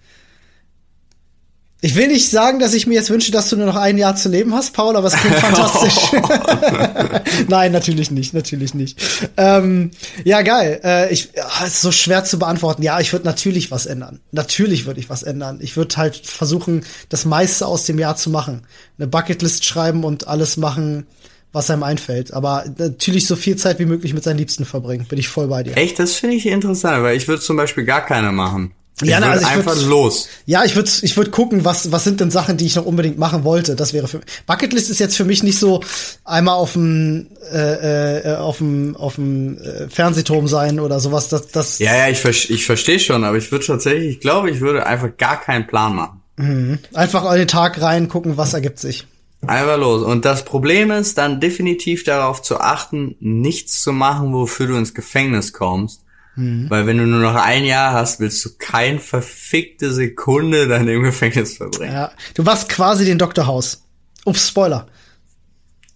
Ich 1.85 1.97
will 1.97 2.07
nicht 2.07 2.31
sagen, 2.31 2.61
dass 2.61 2.75
ich 2.75 2.87
mir 2.87 2.95
jetzt 2.95 3.11
wünsche, 3.11 3.33
dass 3.33 3.49
du 3.49 3.57
nur 3.57 3.67
noch 3.67 3.75
ein 3.75 3.99
Jahr 3.99 4.15
zu 4.15 4.29
leben 4.29 4.55
hast, 4.55 4.73
Paul, 4.73 4.95
aber 4.95 5.09
es 5.09 5.15
klingt 5.15 5.35
fantastisch. 5.41 6.13
Nein, 7.49 7.73
natürlich 7.73 8.13
nicht, 8.13 8.33
natürlich 8.35 8.73
nicht. 8.73 9.03
Ähm, 9.37 9.91
ja, 10.23 10.43
geil. 10.43 10.81
Äh, 10.85 11.13
ich, 11.13 11.31
ja, 11.35 11.67
ist 11.67 11.81
so 11.81 11.91
schwer 11.91 12.23
zu 12.23 12.39
beantworten. 12.39 12.85
Ja, 12.85 13.01
ich 13.01 13.13
würde 13.13 13.25
natürlich 13.25 13.73
was 13.73 13.87
ändern. 13.87 14.21
Natürlich 14.31 14.87
würde 14.87 15.01
ich 15.01 15.11
was 15.11 15.25
ändern. 15.25 15.59
Ich 15.61 15.77
würde 15.77 15.97
halt 15.97 16.15
versuchen, 16.25 16.85
das 17.09 17.25
meiste 17.25 17.67
aus 17.67 17.85
dem 17.85 17.99
Jahr 17.99 18.15
zu 18.15 18.31
machen. 18.31 18.63
Eine 18.97 19.09
Bucketlist 19.09 19.65
schreiben 19.65 20.05
und 20.05 20.29
alles 20.29 20.57
machen, 20.57 21.09
was 21.51 21.69
einem 21.69 21.83
einfällt. 21.83 22.33
Aber 22.33 22.65
natürlich 22.79 23.27
so 23.27 23.35
viel 23.35 23.57
Zeit 23.57 23.81
wie 23.81 23.87
möglich 23.87 24.15
mit 24.15 24.23
seinen 24.23 24.39
Liebsten 24.39 24.65
verbringen. 24.65 25.07
Bin 25.09 25.19
ich 25.19 25.27
voll 25.27 25.49
bei 25.49 25.65
dir. 25.65 25.77
Echt, 25.77 25.99
das 25.99 26.15
finde 26.15 26.37
ich 26.37 26.47
interessant, 26.47 27.03
weil 27.03 27.17
ich 27.17 27.27
würde 27.27 27.43
zum 27.43 27.57
Beispiel 27.57 27.85
gar 27.85 28.07
keine 28.07 28.31
machen. 28.31 28.73
Ja, 29.03 29.21
na, 29.21 29.31
also 29.31 29.45
ich 29.45 29.51
einfach 29.51 29.77
würd, 29.77 29.87
los. 29.87 30.29
Ja, 30.47 30.65
ich 30.65 30.77
würde 30.77 30.91
ich 31.01 31.17
würd 31.17 31.33
gucken, 31.33 31.65
was 31.65 31.91
was 31.91 32.05
sind 32.05 32.21
denn 32.21 32.31
Sachen, 32.31 32.57
die 32.57 32.67
ich 32.67 32.77
noch 32.77 32.87
unbedingt 32.87 33.19
machen 33.19 33.45
wollte. 33.45 33.75
Das 33.75 33.93
wäre 33.93 34.07
für 34.07 34.21
Bucketlist 34.47 34.91
ist 34.91 35.01
jetzt 35.01 35.17
für 35.17 35.25
mich 35.25 35.43
nicht 35.43 35.59
so 35.59 35.83
einmal 36.25 36.55
auf 36.55 36.75
dem 36.75 37.29
äh, 37.53 38.21
äh, 38.21 38.37
auf 38.37 38.59
dem 38.59 38.97
auf 38.97 39.17
dem 39.17 39.59
äh, 39.59 39.89
Fernsehturm 39.89 40.47
sein 40.47 40.79
oder 40.79 41.01
sowas. 41.01 41.29
Das 41.29 41.49
das. 41.49 41.79
Ja, 41.79 41.97
ja, 41.97 42.09
ich 42.09 42.25
ich 42.51 42.67
verstehe 42.67 43.01
schon, 43.01 43.25
aber 43.25 43.37
ich 43.37 43.51
würde 43.51 43.67
tatsächlich, 43.67 44.17
ich 44.17 44.21
glaube, 44.21 44.51
ich 44.51 44.61
würde 44.61 44.87
einfach 44.87 45.17
gar 45.17 45.41
keinen 45.41 45.67
Plan 45.67 45.95
machen. 45.95 46.21
Mhm. 46.37 46.79
Einfach 46.93 47.25
an 47.25 47.39
den 47.39 47.49
Tag 47.49 47.81
rein, 47.81 48.09
gucken, 48.09 48.37
was 48.37 48.55
ergibt 48.55 48.79
sich. 48.79 49.07
Einfach 49.45 49.79
los. 49.79 50.03
Und 50.03 50.25
das 50.25 50.45
Problem 50.45 50.93
ist 50.93 51.19
dann 51.19 51.41
definitiv 51.41 52.05
darauf 52.05 52.43
zu 52.43 52.61
achten, 52.61 53.17
nichts 53.19 53.83
zu 53.83 53.93
machen, 53.93 54.33
wofür 54.33 54.69
du 54.69 54.77
ins 54.77 54.95
Gefängnis 54.95 55.53
kommst 55.53 56.02
Mhm. 56.37 56.71
Weil 56.71 56.87
wenn 56.87 56.99
du 56.99 57.05
nur 57.05 57.21
noch 57.21 57.35
ein 57.35 57.65
Jahr 57.65 57.93
hast, 57.93 58.21
willst 58.21 58.45
du 58.45 58.51
kein 58.59 58.99
verfickte 58.99 59.93
Sekunde 59.93 60.67
dann 60.67 60.89
im 60.89 61.03
Gefängnis 61.03 61.57
verbringen. 61.57 61.93
Ja, 61.93 62.13
du 62.35 62.47
warst 62.47 62.69
quasi 62.69 63.05
den 63.05 63.19
Dr. 63.19 63.47
House. 63.47 63.83
Ups, 64.25 64.49
Spoiler. 64.49 64.87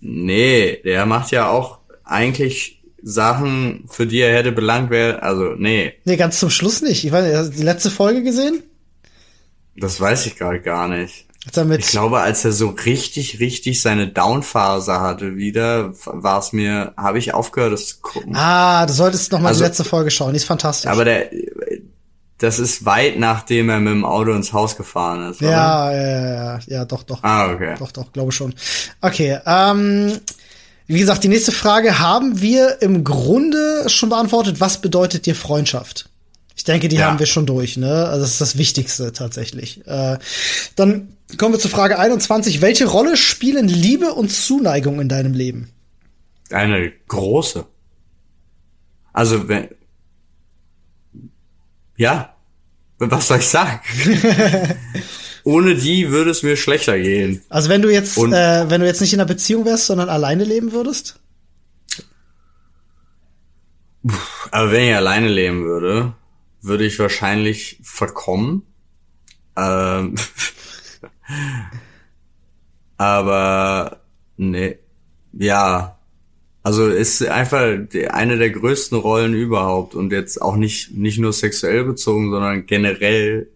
Nee, 0.01 0.81
der 0.85 1.07
macht 1.07 1.31
ja 1.31 1.49
auch 1.49 1.79
eigentlich 2.05 2.83
Sachen, 3.03 3.85
für 3.89 4.07
die 4.07 4.21
er 4.21 4.35
hätte 4.35 4.53
belangt 4.53 4.91
werden. 4.91 5.21
Also, 5.21 5.55
nee. 5.57 5.95
Nee, 6.05 6.17
ganz 6.17 6.39
zum 6.39 6.51
Schluss 6.51 6.83
nicht. 6.83 7.05
Ich 7.05 7.13
weiß, 7.13 7.51
die 7.51 7.63
letzte 7.63 7.91
Folge 7.91 8.23
gesehen? 8.23 8.63
Das 9.77 10.01
weiß 10.01 10.27
ich 10.27 10.37
gerade 10.37 10.61
gar 10.61 10.89
nicht. 10.89 11.27
Ich 11.49 11.87
glaube, 11.89 12.21
als 12.21 12.45
er 12.45 12.53
so 12.53 12.71
richtig, 12.71 13.39
richtig 13.39 13.81
seine 13.81 14.09
Downphase 14.09 15.01
hatte 15.01 15.37
wieder, 15.37 15.93
war 16.05 16.41
es 16.41 16.53
mir, 16.53 16.93
habe 16.97 17.19
ich 17.19 17.35
aufgehört, 17.35 17.73
das 17.73 17.87
zu 17.87 17.97
gucken. 18.03 18.35
Ah, 18.35 18.85
du 18.85 18.93
solltest 18.93 19.31
noch 19.31 19.39
mal 19.39 19.49
also, 19.49 19.61
die 19.61 19.69
letzte 19.69 19.85
Folge 19.85 20.11
schauen, 20.11 20.33
die 20.33 20.39
ist 20.39 20.45
fantastisch. 20.45 20.91
Aber 20.91 21.05
der, 21.05 21.31
das 22.39 22.59
ist 22.59 22.85
weit 22.85 23.19
nachdem 23.19 23.69
er 23.69 23.79
mit 23.79 23.93
dem 23.93 24.05
Auto 24.05 24.33
ins 24.33 24.53
Haus 24.53 24.77
gefahren 24.77 25.31
ist. 25.31 25.41
Oder? 25.41 25.51
Ja, 25.51 25.93
ja, 25.93 26.35
ja, 26.35 26.61
ja, 26.67 26.85
doch, 26.85 27.05
doch. 27.05 27.23
Ah, 27.23 27.53
okay. 27.53 27.77
Doch, 27.79 27.93
doch, 27.93 28.13
glaube 28.13 28.33
schon. 28.33 28.53
Okay, 29.01 29.39
ähm, 29.47 30.19
wie 30.87 30.99
gesagt, 30.99 31.25
die 31.25 31.29
nächste 31.29 31.53
Frage 31.53 31.99
haben 31.99 32.41
wir 32.41 32.83
im 32.83 33.05
Grunde 33.05 33.89
schon 33.89 34.09
beantwortet. 34.09 34.61
Was 34.61 34.81
bedeutet 34.81 35.27
dir 35.27 35.35
Freundschaft? 35.35 36.09
Ich 36.57 36.65
denke, 36.65 36.89
die 36.89 36.97
ja. 36.97 37.07
haben 37.07 37.19
wir 37.19 37.27
schon 37.27 37.47
durch, 37.47 37.77
ne? 37.77 38.07
Also 38.07 38.23
das 38.23 38.33
ist 38.33 38.41
das 38.41 38.59
Wichtigste 38.59 39.13
tatsächlich. 39.13 39.87
Äh, 39.87 40.19
dann 40.75 41.17
kommen 41.37 41.55
wir 41.55 41.61
zur 41.61 41.71
Frage 41.71 41.99
21. 41.99 42.63
Welche 42.63 42.87
Rolle 42.87 43.17
spielen 43.17 43.69
Liebe 43.69 44.15
und 44.15 44.31
Zuneigung 44.33 45.01
in 45.01 45.09
deinem 45.09 45.35
Leben? 45.35 45.71
Eine 46.51 46.93
große. 47.09 47.67
Also 49.13 49.49
wenn 49.49 49.69
ja, 51.97 52.35
was 52.99 53.29
soll 53.29 53.39
ich 53.39 53.49
sagen? 53.49 53.81
Ohne 55.45 55.77
die 55.77 56.11
würde 56.11 56.31
es 56.31 56.43
mir 56.43 56.57
schlechter 56.57 56.99
gehen. 56.99 57.43
Also 57.49 57.69
wenn 57.69 57.83
du 57.83 57.91
jetzt, 57.91 58.19
äh, 58.19 58.69
wenn 58.69 58.81
du 58.81 58.87
jetzt 58.87 59.01
nicht 59.01 59.13
in 59.13 59.21
einer 59.21 59.29
Beziehung 59.29 59.65
wärst, 59.65 59.87
sondern 59.87 60.09
alleine 60.09 60.45
leben 60.45 60.73
würdest? 60.73 61.21
Aber 64.51 64.73
wenn 64.73 64.89
ich 64.89 64.95
alleine 64.95 65.29
leben 65.29 65.65
würde, 65.65 66.15
würde 66.63 66.85
ich 66.85 66.99
wahrscheinlich 66.99 67.79
verkommen. 67.83 68.63
Ähm, 69.57 70.15
aber 72.97 74.01
nee, 74.37 74.79
ja. 75.33 75.93
Also 76.63 76.89
ist 76.89 77.25
einfach 77.25 77.79
eine 78.11 78.39
der 78.39 78.51
größten 78.51 78.99
Rollen 78.99 79.35
überhaupt 79.35 79.95
und 79.95 80.11
jetzt 80.11 80.43
auch 80.43 80.57
nicht 80.57 80.97
nicht 80.97 81.19
nur 81.19 81.33
sexuell 81.33 81.85
bezogen, 81.85 82.33
sondern 82.33 82.67
generell 82.67 83.49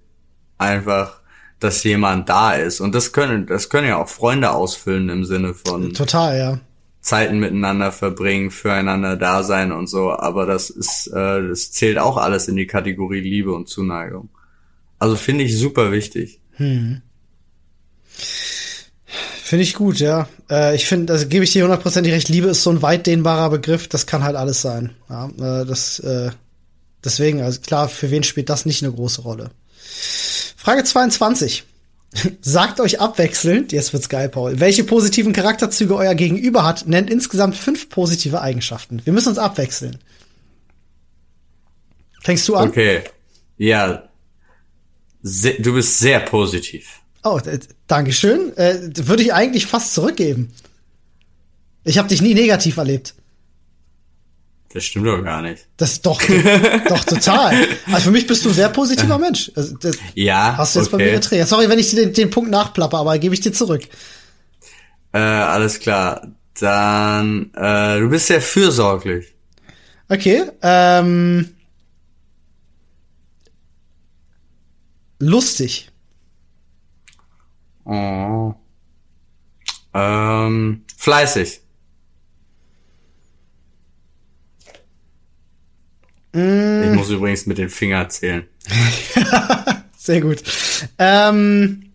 einfach, 0.59 1.21
dass 1.59 1.83
jemand 1.83 2.29
da 2.29 2.53
ist 2.53 2.79
und 2.81 2.95
das 2.95 3.13
können 3.13 3.47
das 3.47 3.69
können 3.69 3.89
ja 3.89 4.01
auch 4.01 4.09
Freunde 4.09 4.53
ausfüllen 4.53 5.09
im 5.09 5.25
Sinne 5.25 5.55
von 5.55 5.93
total 5.93 6.39
ja 6.39 6.61
Zeiten 7.01 7.39
miteinander 7.39 7.93
verbringen, 7.93 8.51
füreinander 8.51 9.17
da 9.17 9.43
sein 9.43 9.73
und 9.73 9.87
so, 9.87 10.13
aber 10.13 10.47
das 10.47 10.69
ist, 10.69 11.07
äh, 11.09 11.49
das 11.49 11.73
zählt 11.73 11.99
auch 11.99 12.17
alles 12.17 12.49
in 12.49 12.57
die 12.57 12.67
Kategorie 12.67 13.21
Liebe 13.21 13.53
und 13.53 13.69
Zuneigung. 13.69 14.29
Also 14.99 15.17
finde 15.17 15.45
ich 15.45 15.57
super 15.59 15.93
wichtig. 15.93 16.41
Hm. 16.53 17.01
Finde 19.43 19.63
ich 19.65 19.75
gut, 19.75 19.99
ja. 19.99 20.29
Äh, 20.51 20.77
ich 20.77 20.87
finde, 20.87 21.13
also 21.13 21.27
gebe 21.27 21.43
ich 21.43 21.53
dir 21.53 21.65
hundertprozentig 21.65 22.13
recht, 22.13 22.29
Liebe 22.29 22.49
ist 22.49 22.63
so 22.63 22.71
ein 22.71 22.83
weit 22.83 23.07
dehnbarer 23.07 23.51
Begriff, 23.51 23.89
das 23.89 24.07
kann 24.07 24.23
halt 24.23 24.37
alles 24.37 24.61
sein. 24.61 24.95
Ja, 25.09 25.27
äh, 25.27 25.65
das, 25.65 25.99
äh, 26.01 26.31
deswegen, 27.03 27.41
also 27.41 27.61
klar, 27.61 27.89
für 27.89 28.11
wen 28.11 28.23
spielt 28.23 28.51
das 28.51 28.67
nicht 28.67 28.83
eine 28.85 28.93
große 28.93 29.23
Rolle? 29.23 29.51
Frage 30.57 30.85
22. 30.85 31.65
Sagt 32.41 32.81
euch 32.81 33.01
abwechselnd, 33.01 33.73
jetzt 33.73 33.93
wird's 33.93 34.09
geil, 34.09 34.29
Paul, 34.29 34.59
welche 34.59 34.83
positiven 34.83 35.33
Charakterzüge 35.33 35.95
euer 35.95 36.15
Gegenüber 36.15 36.65
hat, 36.65 36.87
nennt 36.87 37.09
insgesamt 37.09 37.55
fünf 37.55 37.89
positive 37.89 38.41
Eigenschaften. 38.41 39.01
Wir 39.05 39.13
müssen 39.13 39.29
uns 39.29 39.39
abwechseln. 39.39 39.99
Fängst 42.21 42.49
du 42.49 42.57
an? 42.57 42.69
Okay. 42.69 43.05
Ja. 43.57 44.09
Se 45.23 45.55
du 45.61 45.75
bist 45.75 45.99
sehr 45.99 46.21
positiv. 46.21 47.01
Oh, 47.23 47.41
Dankeschön. 47.87 48.57
Äh, 48.57 48.91
würde 48.95 49.23
ich 49.23 49.33
eigentlich 49.33 49.67
fast 49.67 49.95
zurückgeben. 49.95 50.53
Ich 51.85 51.99
habe 51.99 52.09
dich 52.09 52.23
nie 52.23 52.35
negativ 52.35 52.77
erlebt. 52.77 53.15
Das 54.73 54.85
stimmt 54.85 55.07
doch 55.07 55.23
gar 55.25 55.43
nicht. 55.43 55.67
Das 55.77 55.93
ist 55.93 56.07
doch, 56.07 56.21
doch 56.89 57.05
total. 57.05 57.67
Also 57.87 58.05
für 58.05 58.11
mich 58.13 58.27
bist 58.29 58.45
du 58.45 58.51
ein 58.51 58.55
sehr 58.55 58.69
positiver 58.69 59.19
Mensch. 59.19 59.51
Also 59.57 59.77
ja. 60.15 60.57
Hast 60.57 60.77
du 60.77 60.81
jetzt 60.81 60.93
okay. 60.93 61.05
bei 61.05 61.11
mir 61.11 61.19
geträgt. 61.19 61.49
Sorry, 61.49 61.69
wenn 61.69 61.79
ich 61.81 61.91
den, 61.91 62.13
den 62.13 62.31
Punkt 62.31 62.51
nachplappe, 62.51 62.97
aber 62.97 63.19
gebe 63.19 63.35
ich 63.35 63.41
dir 63.41 63.53
zurück. 63.53 63.83
Äh, 65.13 65.19
alles 65.19 65.81
klar. 65.81 66.29
Dann, 66.61 67.53
äh, 67.55 67.99
du 67.99 68.11
bist 68.11 68.29
sehr 68.29 68.41
fürsorglich. 68.41 69.35
Okay. 70.09 70.45
Ähm, 70.63 71.49
lustig. 75.19 75.91
Oh. 77.85 78.55
Ähm, 79.95 80.85
fleißig. 80.97 81.61
Mm. 86.33 86.83
Ich 86.85 86.97
muss 86.97 87.11
übrigens 87.11 87.47
mit 87.47 87.59
den 87.59 87.69
Fingern 87.69 88.09
zählen. 88.11 88.47
Sehr 89.97 90.21
gut. 90.21 90.43
Ähm, 90.99 91.91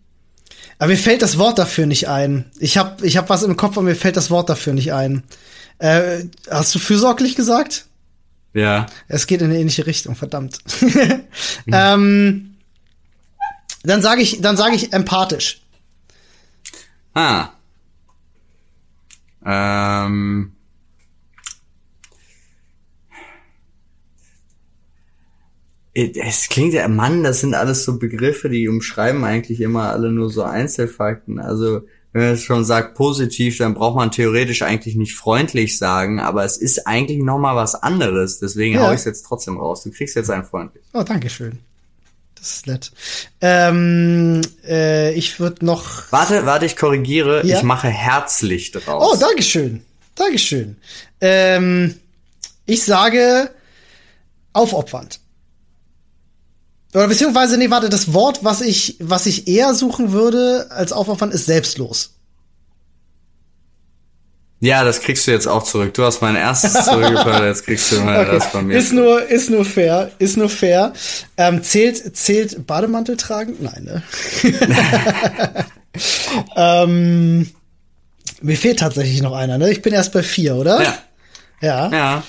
aber 0.78 0.90
mir 0.90 0.96
fällt 0.96 1.22
das 1.22 1.38
Wort 1.38 1.58
dafür 1.58 1.86
nicht 1.86 2.08
ein. 2.08 2.50
Ich 2.58 2.76
habe 2.76 3.06
ich 3.06 3.16
hab 3.16 3.30
was 3.30 3.42
im 3.42 3.56
Kopf, 3.56 3.76
aber 3.76 3.86
mir 3.86 3.96
fällt 3.96 4.16
das 4.16 4.30
Wort 4.30 4.48
dafür 4.48 4.72
nicht 4.72 4.92
ein. 4.92 5.22
Äh, 5.78 6.24
hast 6.50 6.74
du 6.74 6.78
fürsorglich 6.78 7.34
gesagt? 7.34 7.86
Ja. 8.52 8.86
Es 9.08 9.26
geht 9.26 9.42
in 9.42 9.50
eine 9.50 9.58
ähnliche 9.58 9.86
Richtung, 9.86 10.16
verdammt. 10.16 10.58
ähm, 11.72 12.56
dann 13.82 14.02
sage 14.02 14.22
ich, 14.22 14.40
dann 14.40 14.56
sage 14.56 14.74
ich 14.74 14.92
empathisch. 14.92 15.60
Ah. 17.14 17.50
Ähm. 19.44 20.55
Es 25.96 26.48
klingt 26.50 26.74
ja, 26.74 26.86
Mann, 26.88 27.22
das 27.24 27.40
sind 27.40 27.54
alles 27.54 27.84
so 27.84 27.98
Begriffe, 27.98 28.50
die 28.50 28.68
umschreiben 28.68 29.24
eigentlich 29.24 29.60
immer 29.62 29.90
alle 29.92 30.10
nur 30.12 30.28
so 30.28 30.42
Einzelfakten. 30.42 31.38
Also, 31.38 31.82
wenn 32.12 32.22
man 32.22 32.32
es 32.34 32.42
schon 32.42 32.66
sagt 32.66 32.94
positiv, 32.94 33.56
dann 33.56 33.72
braucht 33.74 33.96
man 33.96 34.10
theoretisch 34.10 34.60
eigentlich 34.62 34.94
nicht 34.96 35.14
freundlich 35.14 35.78
sagen, 35.78 36.20
aber 36.20 36.44
es 36.44 36.58
ist 36.58 36.86
eigentlich 36.86 37.22
nochmal 37.22 37.56
was 37.56 37.74
anderes. 37.74 38.38
Deswegen 38.40 38.74
Ja. 38.74 38.82
hau 38.82 38.92
ich 38.92 38.98
es 39.00 39.04
jetzt 39.06 39.24
trotzdem 39.24 39.56
raus. 39.58 39.84
Du 39.84 39.90
kriegst 39.90 40.16
jetzt 40.16 40.30
ein 40.30 40.44
freundlich. 40.44 40.82
Oh, 40.92 41.02
danke 41.02 41.30
schön. 41.30 41.60
Das 42.34 42.56
ist 42.56 42.66
nett. 42.66 42.92
Ähm, 43.40 44.42
äh, 44.68 45.14
ich 45.14 45.40
würde 45.40 45.64
noch. 45.64 46.12
Warte, 46.12 46.44
warte, 46.44 46.66
ich 46.66 46.76
korrigiere. 46.76 47.44
Ja? 47.46 47.56
Ich 47.56 47.62
mache 47.62 47.88
herzlich 47.88 48.70
draus. 48.70 49.14
Oh, 49.14 49.16
Dankeschön. 49.18 49.82
Dankeschön. 50.14 50.76
Ähm, 51.22 51.94
ich 52.66 52.84
sage 52.84 53.50
aufopfernd. 54.52 55.20
Oder 56.96 57.08
beziehungsweise, 57.08 57.58
nee, 57.58 57.68
warte, 57.68 57.90
das 57.90 58.14
Wort, 58.14 58.42
was 58.42 58.62
ich, 58.62 58.96
was 59.00 59.26
ich 59.26 59.46
eher 59.48 59.74
suchen 59.74 60.12
würde 60.12 60.68
als 60.70 60.92
aufopfernd, 60.92 61.34
ist 61.34 61.44
selbstlos. 61.44 62.14
Ja, 64.60 64.82
das 64.82 65.00
kriegst 65.00 65.26
du 65.26 65.30
jetzt 65.30 65.46
auch 65.46 65.62
zurück. 65.64 65.92
Du 65.92 66.04
hast 66.04 66.22
mein 66.22 66.36
erstes 66.36 66.72
zurückgefordert, 66.86 67.44
jetzt 67.44 67.66
kriegst 67.66 67.92
du 67.92 68.00
mal 68.00 68.24
das 68.24 68.46
von 68.46 68.66
mir. 68.66 68.78
Ist 68.78 68.94
nur, 68.94 69.28
ist 69.28 69.50
nur 69.50 69.66
fair, 69.66 70.10
ist 70.18 70.38
nur 70.38 70.48
fair. 70.48 70.94
Ähm, 71.36 71.62
zählt, 71.62 72.16
zählt 72.16 72.66
Bademantel 72.66 73.18
tragen? 73.18 73.56
Nein, 73.60 73.84
ne? 73.84 74.02
ähm, 76.56 77.50
mir 78.40 78.56
fehlt 78.56 78.78
tatsächlich 78.78 79.20
noch 79.20 79.34
einer, 79.34 79.58
ne? 79.58 79.70
Ich 79.70 79.82
bin 79.82 79.92
erst 79.92 80.14
bei 80.14 80.22
vier, 80.22 80.56
oder? 80.56 80.82
Ja, 80.82 80.98
Ja. 81.60 81.90
ja. 81.92 82.22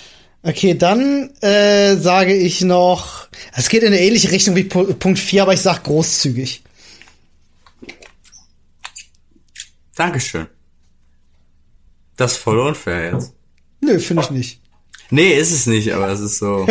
Okay, 0.48 0.76
dann 0.76 1.30
äh, 1.42 1.98
sage 1.98 2.34
ich 2.34 2.62
noch, 2.62 3.28
es 3.54 3.68
geht 3.68 3.82
in 3.84 3.88
eine 3.90 4.00
ähnliche 4.00 4.32
Richtung 4.32 4.56
wie 4.56 4.64
Pu- 4.64 4.94
Punkt 4.94 5.20
4, 5.20 5.42
aber 5.42 5.54
ich 5.54 5.60
sag 5.62 5.84
großzügig. 5.84 6.64
Dankeschön. 9.96 10.48
Das 12.16 12.34
ist 12.34 12.38
voll 12.38 12.60
unfair 12.60 13.14
jetzt. 13.14 13.34
Nö, 13.82 14.00
finde 14.00 14.24
ich 14.24 14.30
nicht. 14.32 14.62
Nee, 15.10 15.34
ist 15.34 15.52
es 15.52 15.68
nicht, 15.68 15.92
aber 15.94 16.08
es 16.10 16.20
ist 16.20 16.38
so. 16.40 16.66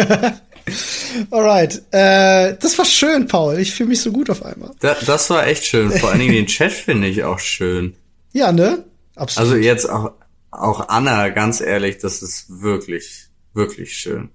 Alright, 1.30 1.82
äh, 1.92 2.56
das 2.60 2.76
war 2.78 2.84
schön, 2.84 3.28
Paul. 3.28 3.58
Ich 3.58 3.74
fühle 3.74 3.90
mich 3.90 4.00
so 4.00 4.10
gut 4.10 4.30
auf 4.30 4.42
einmal. 4.42 4.72
Da, 4.80 4.96
das 5.06 5.28
war 5.30 5.46
echt 5.46 5.64
schön. 5.64 5.90
Vor 5.92 6.10
allen 6.10 6.18
Dingen 6.20 6.32
den 6.32 6.46
Chat 6.46 6.72
finde 6.72 7.08
ich 7.08 7.24
auch 7.24 7.38
schön. 7.38 7.94
Ja, 8.32 8.52
ne? 8.52 8.84
Absolut. 9.14 9.50
Also 9.50 9.60
jetzt 9.62 9.88
auch, 9.88 10.12
auch 10.50 10.88
Anna, 10.88 11.28
ganz 11.28 11.60
ehrlich, 11.60 11.98
das 11.98 12.22
ist 12.22 12.46
wirklich, 12.60 13.25
wirklich 13.56 13.92
schön. 13.92 14.28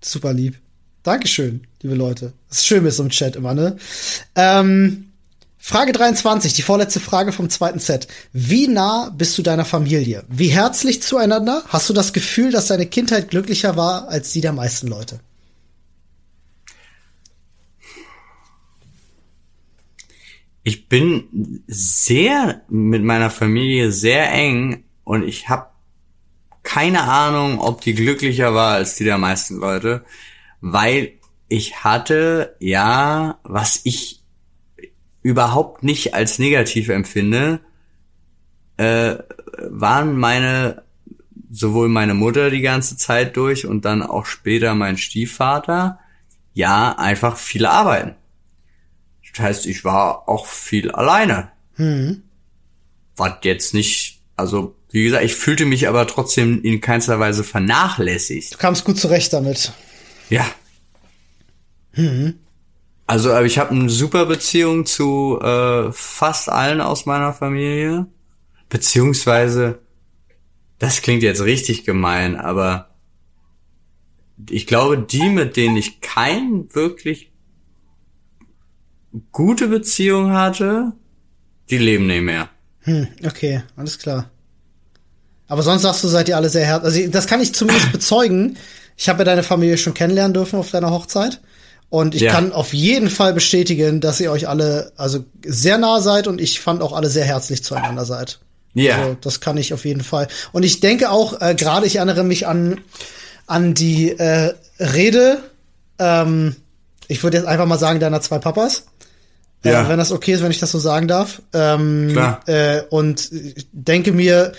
Super 0.00 0.32
lieb. 0.32 0.58
Dankeschön, 1.02 1.66
liebe 1.82 1.94
Leute. 1.94 2.32
Das 2.48 2.58
ist 2.58 2.66
schön 2.66 2.82
mit 2.82 2.92
so 2.92 3.02
einem 3.02 3.10
Chat 3.10 3.36
immer, 3.36 3.54
ne? 3.54 3.76
Ähm, 4.34 5.12
Frage 5.58 5.92
23, 5.92 6.54
die 6.54 6.62
vorletzte 6.62 6.98
Frage 6.98 7.30
vom 7.30 7.48
zweiten 7.48 7.78
Set. 7.78 8.08
Wie 8.32 8.66
nah 8.66 9.10
bist 9.16 9.38
du 9.38 9.42
deiner 9.42 9.64
Familie? 9.64 10.24
Wie 10.28 10.48
herzlich 10.48 11.02
zueinander? 11.02 11.62
Hast 11.68 11.88
du 11.88 11.92
das 11.92 12.12
Gefühl, 12.12 12.50
dass 12.50 12.66
deine 12.66 12.86
Kindheit 12.86 13.30
glücklicher 13.30 13.76
war 13.76 14.08
als 14.08 14.32
die 14.32 14.40
der 14.40 14.52
meisten 14.52 14.88
Leute? 14.88 15.20
Ich 20.64 20.88
bin 20.88 21.62
sehr 21.66 22.62
mit 22.68 23.02
meiner 23.02 23.30
Familie 23.30 23.90
sehr 23.90 24.32
eng 24.32 24.84
und 25.04 25.24
ich 25.24 25.48
habe 25.48 25.71
keine 26.62 27.02
Ahnung, 27.02 27.58
ob 27.58 27.80
die 27.80 27.94
glücklicher 27.94 28.54
war 28.54 28.74
als 28.74 28.96
die 28.96 29.04
der 29.04 29.18
meisten 29.18 29.58
Leute, 29.58 30.04
weil 30.60 31.14
ich 31.48 31.84
hatte 31.84 32.56
ja, 32.60 33.38
was 33.42 33.80
ich 33.84 34.22
überhaupt 35.22 35.82
nicht 35.82 36.14
als 36.14 36.38
negativ 36.38 36.88
empfinde, 36.88 37.60
äh, 38.76 39.16
waren 39.68 40.16
meine 40.16 40.82
sowohl 41.52 41.88
meine 41.88 42.14
Mutter 42.14 42.50
die 42.50 42.62
ganze 42.62 42.96
Zeit 42.96 43.36
durch 43.36 43.66
und 43.66 43.84
dann 43.84 44.02
auch 44.02 44.24
später 44.24 44.74
mein 44.74 44.96
Stiefvater, 44.96 46.00
ja, 46.54 46.92
einfach 46.98 47.36
viel 47.36 47.66
arbeiten. 47.66 48.14
Das 49.30 49.44
heißt, 49.44 49.66
ich 49.66 49.84
war 49.84 50.28
auch 50.28 50.46
viel 50.46 50.90
alleine. 50.90 51.52
Was 53.16 53.34
jetzt 53.42 53.74
nicht, 53.74 54.22
also 54.36 54.74
wie 54.92 55.04
gesagt, 55.04 55.24
ich 55.24 55.34
fühlte 55.34 55.64
mich 55.64 55.88
aber 55.88 56.06
trotzdem 56.06 56.62
in 56.62 56.80
keinster 56.82 57.18
Weise 57.18 57.44
vernachlässigt. 57.44 58.54
Du 58.54 58.58
kamst 58.58 58.84
gut 58.84 58.98
zurecht 58.98 59.32
damit. 59.32 59.72
Ja. 60.28 60.46
Also 63.06 63.32
aber 63.32 63.46
ich 63.46 63.58
habe 63.58 63.70
eine 63.70 63.88
super 63.88 64.26
Beziehung 64.26 64.84
zu 64.84 65.40
äh, 65.40 65.90
fast 65.92 66.50
allen 66.50 66.80
aus 66.82 67.06
meiner 67.06 67.32
Familie. 67.32 68.06
Beziehungsweise, 68.68 69.80
das 70.78 71.02
klingt 71.02 71.22
jetzt 71.22 71.42
richtig 71.42 71.84
gemein, 71.84 72.36
aber 72.36 72.90
ich 74.50 74.66
glaube, 74.66 74.98
die, 74.98 75.28
mit 75.28 75.56
denen 75.56 75.76
ich 75.76 76.00
kein 76.00 76.68
wirklich 76.74 77.32
gute 79.30 79.68
Beziehung 79.68 80.32
hatte, 80.32 80.92
die 81.70 81.78
leben 81.78 82.06
nicht 82.06 82.22
mehr. 82.22 82.48
Hm, 82.80 83.08
okay, 83.24 83.62
alles 83.76 83.98
klar. 83.98 84.30
Aber 85.52 85.62
sonst 85.62 85.82
sagst 85.82 86.02
du, 86.02 86.08
seid 86.08 86.30
ihr 86.30 86.36
alle 86.38 86.48
sehr 86.48 86.64
herzlich. 86.64 87.02
Also 87.04 87.10
das 87.12 87.26
kann 87.26 87.42
ich 87.42 87.54
zumindest 87.54 87.92
bezeugen. 87.92 88.56
Ich 88.96 89.10
habe 89.10 89.18
ja 89.18 89.24
deine 89.26 89.42
Familie 89.42 89.76
schon 89.76 89.92
kennenlernen 89.92 90.32
dürfen 90.32 90.58
auf 90.58 90.70
deiner 90.70 90.90
Hochzeit. 90.90 91.40
Und 91.90 92.14
ich 92.14 92.22
Ja. 92.22 92.32
kann 92.32 92.54
auf 92.54 92.72
jeden 92.72 93.10
Fall 93.10 93.34
bestätigen, 93.34 94.00
dass 94.00 94.18
ihr 94.18 94.32
euch 94.32 94.48
alle 94.48 94.92
also 94.96 95.26
sehr 95.44 95.76
nah 95.76 96.00
seid 96.00 96.26
und 96.26 96.40
ich 96.40 96.58
fand 96.60 96.80
auch 96.80 96.94
alle 96.94 97.10
sehr 97.10 97.26
herzlich 97.26 97.62
zueinander 97.62 98.06
seid. 98.06 98.38
Ja. 98.72 98.96
Also, 98.96 99.16
das 99.20 99.40
kann 99.40 99.58
ich 99.58 99.74
auf 99.74 99.84
jeden 99.84 100.02
Fall. 100.02 100.26
Und 100.52 100.62
ich 100.62 100.80
denke 100.80 101.10
auch, 101.10 101.38
äh, 101.42 101.54
gerade 101.54 101.86
ich 101.86 101.96
erinnere 101.96 102.24
mich 102.24 102.46
an, 102.46 102.80
an 103.46 103.74
die 103.74 104.08
äh, 104.18 104.54
Rede, 104.80 105.42
ähm, 105.98 106.56
ich 107.08 107.22
würde 107.22 107.36
jetzt 107.36 107.46
einfach 107.46 107.66
mal 107.66 107.78
sagen, 107.78 108.00
deiner 108.00 108.22
zwei 108.22 108.38
Papas. 108.38 108.84
Ja. 109.64 109.82
Äh, 109.84 109.88
wenn 109.90 109.98
das 109.98 110.12
okay 110.12 110.32
ist, 110.32 110.42
wenn 110.42 110.50
ich 110.50 110.60
das 110.60 110.72
so 110.72 110.78
sagen 110.78 111.08
darf. 111.08 111.42
Ähm, 111.52 112.08
Klar. 112.12 112.40
Äh, 112.48 112.84
und 112.88 113.28
denke 113.72 114.12
mir, 114.12 114.52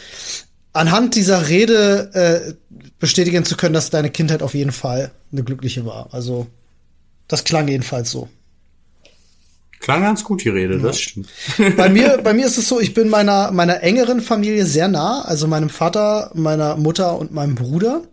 anhand 0.73 1.15
dieser 1.15 1.47
Rede 1.47 2.09
äh, 2.13 2.53
bestätigen 2.99 3.45
zu 3.45 3.55
können, 3.55 3.73
dass 3.73 3.89
deine 3.89 4.09
Kindheit 4.09 4.41
auf 4.41 4.53
jeden 4.53 4.71
Fall 4.71 5.11
eine 5.31 5.43
glückliche 5.43 5.85
war. 5.85 6.09
Also, 6.11 6.47
das 7.27 7.43
klang 7.43 7.67
jedenfalls 7.67 8.11
so. 8.11 8.27
Klang 9.79 10.01
ganz 10.01 10.23
gut 10.23 10.43
die 10.45 10.49
Rede, 10.49 10.79
das 10.79 10.99
stimmt. 10.99 11.27
bei 11.77 11.89
mir, 11.89 12.19
bei 12.23 12.33
mir 12.33 12.45
ist 12.45 12.57
es 12.57 12.69
so, 12.69 12.79
ich 12.79 12.93
bin 12.93 13.09
meiner, 13.09 13.51
meiner 13.51 13.83
engeren 13.83 14.21
Familie 14.21 14.65
sehr 14.65 14.87
nah, 14.87 15.23
also 15.23 15.45
meinem 15.45 15.69
Vater, 15.69 16.31
meiner 16.33 16.77
Mutter 16.77 17.17
und 17.19 17.33
meinem 17.33 17.55
Bruder. 17.55 18.03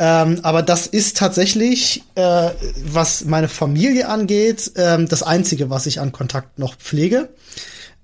Ähm, 0.00 0.40
aber 0.42 0.62
das 0.62 0.86
ist 0.88 1.16
tatsächlich, 1.16 2.04
äh, 2.16 2.50
was 2.84 3.24
meine 3.24 3.48
Familie 3.48 4.08
angeht, 4.08 4.72
ähm, 4.76 5.08
das 5.08 5.22
Einzige, 5.22 5.70
was 5.70 5.86
ich 5.86 6.00
an 6.00 6.12
Kontakt 6.12 6.58
noch 6.58 6.76
pflege. 6.76 7.28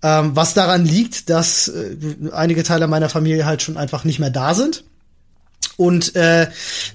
Ähm, 0.05 0.37
was 0.37 0.53
daran 0.53 0.85
liegt, 0.85 1.31
dass 1.31 1.69
äh, 1.69 1.97
einige 2.31 2.63
Teile 2.63 2.87
meiner 2.89 3.09
Familie 3.09 3.47
halt 3.47 3.63
schon 3.63 3.79
einfach 3.79 4.05
nicht 4.05 4.19
mehr 4.19 4.29
da 4.29 4.53
sind. 4.53 4.85
Und 5.79 6.15
äh, 6.15 6.49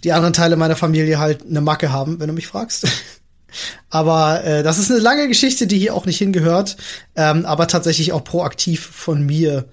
die 0.04 0.14
anderen 0.14 0.34
Teile 0.34 0.56
meiner 0.56 0.76
Familie 0.76 1.18
halt 1.18 1.42
eine 1.42 1.60
Macke 1.60 1.92
haben, 1.92 2.20
wenn 2.20 2.28
du 2.28 2.34
mich 2.34 2.46
fragst. 2.46 2.88
Aber 3.90 4.44
äh, 4.44 4.62
das 4.62 4.78
ist 4.78 4.92
eine 4.92 5.00
lange 5.00 5.28
Geschichte, 5.28 5.66
die 5.66 5.80
hier 5.80 5.96
auch 5.96 6.06
nicht 6.06 6.20
hingehört, 6.20 6.78
ähm, 7.16 7.48
aber 7.48 7.68
tatsächlich 7.68 8.14
auch 8.14 8.24
proaktiv 8.24 8.86
von 8.86 9.26
mir 9.26 9.66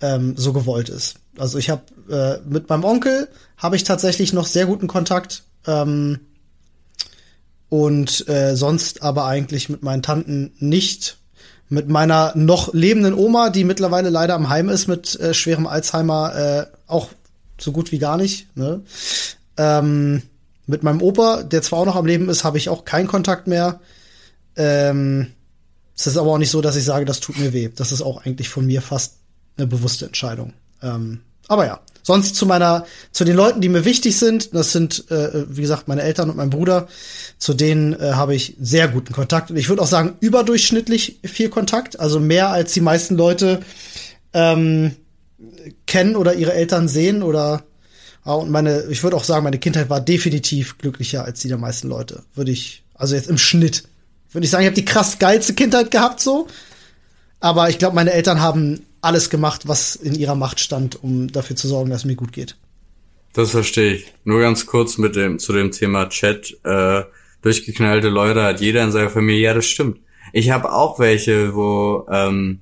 ähm, 0.00 0.34
so 0.34 0.54
gewollt 0.54 0.88
ist. 0.88 1.16
Also 1.36 1.58
ich 1.58 1.68
habe 1.68 1.82
äh, 2.10 2.48
mit 2.48 2.70
meinem 2.70 2.84
Onkel 2.84 3.28
habe 3.58 3.76
ich 3.76 3.84
tatsächlich 3.84 4.32
noch 4.32 4.46
sehr 4.46 4.64
guten 4.64 4.86
Kontakt 4.86 5.42
ähm, 5.66 6.20
und 7.68 8.26
äh, 8.30 8.56
sonst 8.56 9.02
aber 9.02 9.26
eigentlich 9.26 9.68
mit 9.68 9.82
meinen 9.82 10.02
Tanten 10.02 10.54
nicht. 10.58 11.18
Mit 11.70 11.88
meiner 11.88 12.32
noch 12.34 12.72
lebenden 12.72 13.14
Oma, 13.14 13.50
die 13.50 13.64
mittlerweile 13.64 14.08
leider 14.08 14.34
am 14.34 14.48
Heim 14.48 14.68
ist 14.68 14.86
mit 14.86 15.18
äh, 15.20 15.34
schwerem 15.34 15.66
Alzheimer, 15.66 16.34
äh, 16.34 16.66
auch 16.86 17.10
so 17.58 17.72
gut 17.72 17.92
wie 17.92 17.98
gar 17.98 18.16
nicht. 18.16 18.56
Ne? 18.56 18.82
Ähm, 19.56 20.22
mit 20.66 20.82
meinem 20.82 21.02
Opa, 21.02 21.42
der 21.42 21.62
zwar 21.62 21.80
auch 21.80 21.86
noch 21.86 21.96
am 21.96 22.06
Leben 22.06 22.28
ist, 22.28 22.44
habe 22.44 22.58
ich 22.58 22.68
auch 22.68 22.84
keinen 22.84 23.08
Kontakt 23.08 23.46
mehr. 23.46 23.80
Ähm, 24.56 25.28
es 25.96 26.06
ist 26.06 26.16
aber 26.16 26.30
auch 26.30 26.38
nicht 26.38 26.50
so, 26.50 26.60
dass 26.60 26.76
ich 26.76 26.84
sage, 26.84 27.04
das 27.04 27.20
tut 27.20 27.38
mir 27.38 27.52
weh. 27.52 27.70
Das 27.74 27.90
ist 27.90 28.02
auch 28.02 28.24
eigentlich 28.24 28.48
von 28.48 28.66
mir 28.66 28.80
fast 28.82 29.14
eine 29.56 29.66
bewusste 29.66 30.06
Entscheidung. 30.06 30.52
Ähm, 30.82 31.22
aber 31.48 31.66
ja, 31.66 31.80
Sonst 32.08 32.36
zu 32.36 32.46
meiner, 32.46 32.86
zu 33.12 33.24
den 33.24 33.36
Leuten, 33.36 33.60
die 33.60 33.68
mir 33.68 33.84
wichtig 33.84 34.16
sind, 34.16 34.54
das 34.54 34.72
sind, 34.72 35.10
äh, 35.10 35.44
wie 35.46 35.60
gesagt, 35.60 35.88
meine 35.88 36.00
Eltern 36.00 36.30
und 36.30 36.38
mein 36.38 36.48
Bruder, 36.48 36.88
zu 37.36 37.52
denen 37.52 37.92
äh, 37.92 38.12
habe 38.12 38.34
ich 38.34 38.56
sehr 38.58 38.88
guten 38.88 39.12
Kontakt. 39.12 39.50
Und 39.50 39.58
ich 39.58 39.68
würde 39.68 39.82
auch 39.82 39.86
sagen, 39.88 40.16
überdurchschnittlich 40.20 41.18
viel 41.22 41.50
Kontakt, 41.50 42.00
also 42.00 42.18
mehr 42.18 42.48
als 42.48 42.72
die 42.72 42.80
meisten 42.80 43.14
Leute 43.14 43.60
ähm, 44.32 44.96
kennen 45.86 46.16
oder 46.16 46.32
ihre 46.32 46.54
Eltern 46.54 46.88
sehen 46.88 47.22
oder 47.22 47.64
ja, 48.24 48.32
und 48.32 48.50
meine, 48.50 48.84
ich 48.88 49.02
würde 49.02 49.14
auch 49.14 49.24
sagen, 49.24 49.44
meine 49.44 49.58
Kindheit 49.58 49.90
war 49.90 50.00
definitiv 50.00 50.78
glücklicher 50.78 51.26
als 51.26 51.40
die 51.40 51.48
der 51.48 51.58
meisten 51.58 51.88
Leute. 51.88 52.22
Würde 52.34 52.52
ich, 52.52 52.84
also 52.94 53.16
jetzt 53.16 53.28
im 53.28 53.36
Schnitt. 53.36 53.82
Würde 54.32 54.46
ich 54.46 54.50
sagen, 54.50 54.62
ich 54.62 54.68
habe 54.68 54.80
die 54.80 54.86
krass 54.86 55.18
geilste 55.18 55.52
Kindheit 55.52 55.90
gehabt 55.90 56.20
so. 56.20 56.46
Aber 57.38 57.68
ich 57.68 57.78
glaube, 57.78 57.96
meine 57.96 58.14
Eltern 58.14 58.40
haben 58.40 58.86
alles 59.00 59.30
gemacht, 59.30 59.68
was 59.68 59.96
in 59.96 60.14
ihrer 60.14 60.34
Macht 60.34 60.60
stand, 60.60 61.02
um 61.02 61.30
dafür 61.30 61.56
zu 61.56 61.68
sorgen, 61.68 61.90
dass 61.90 62.00
es 62.00 62.04
mir 62.04 62.16
gut 62.16 62.32
geht. 62.32 62.56
Das 63.32 63.50
verstehe 63.50 63.94
ich. 63.94 64.12
Nur 64.24 64.40
ganz 64.40 64.66
kurz 64.66 64.98
mit 64.98 65.14
dem 65.16 65.38
zu 65.38 65.52
dem 65.52 65.70
Thema 65.70 66.08
Chat. 66.08 66.56
Äh, 66.64 67.04
durchgeknallte 67.42 68.08
Leute 68.08 68.42
hat 68.42 68.60
jeder 68.60 68.82
in 68.82 68.92
seiner 68.92 69.10
Familie. 69.10 69.42
Ja, 69.42 69.54
das 69.54 69.66
stimmt. 69.66 70.00
Ich 70.32 70.50
habe 70.50 70.72
auch 70.72 70.98
welche, 70.98 71.54
wo 71.54 72.06
ähm, 72.10 72.60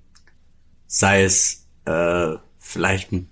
sei 0.86 1.24
es 1.24 1.66
äh, 1.84 2.34
vielleicht 2.58 3.12
ein 3.12 3.28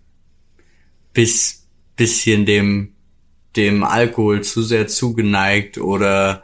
bis, 1.13 1.67
bisschen 1.97 2.47
dem 2.47 2.95
dem 3.57 3.85
Alkohol 3.85 4.43
zu 4.43 4.63
sehr 4.63 4.89
zugeneigt 4.89 5.79
oder 5.79 6.43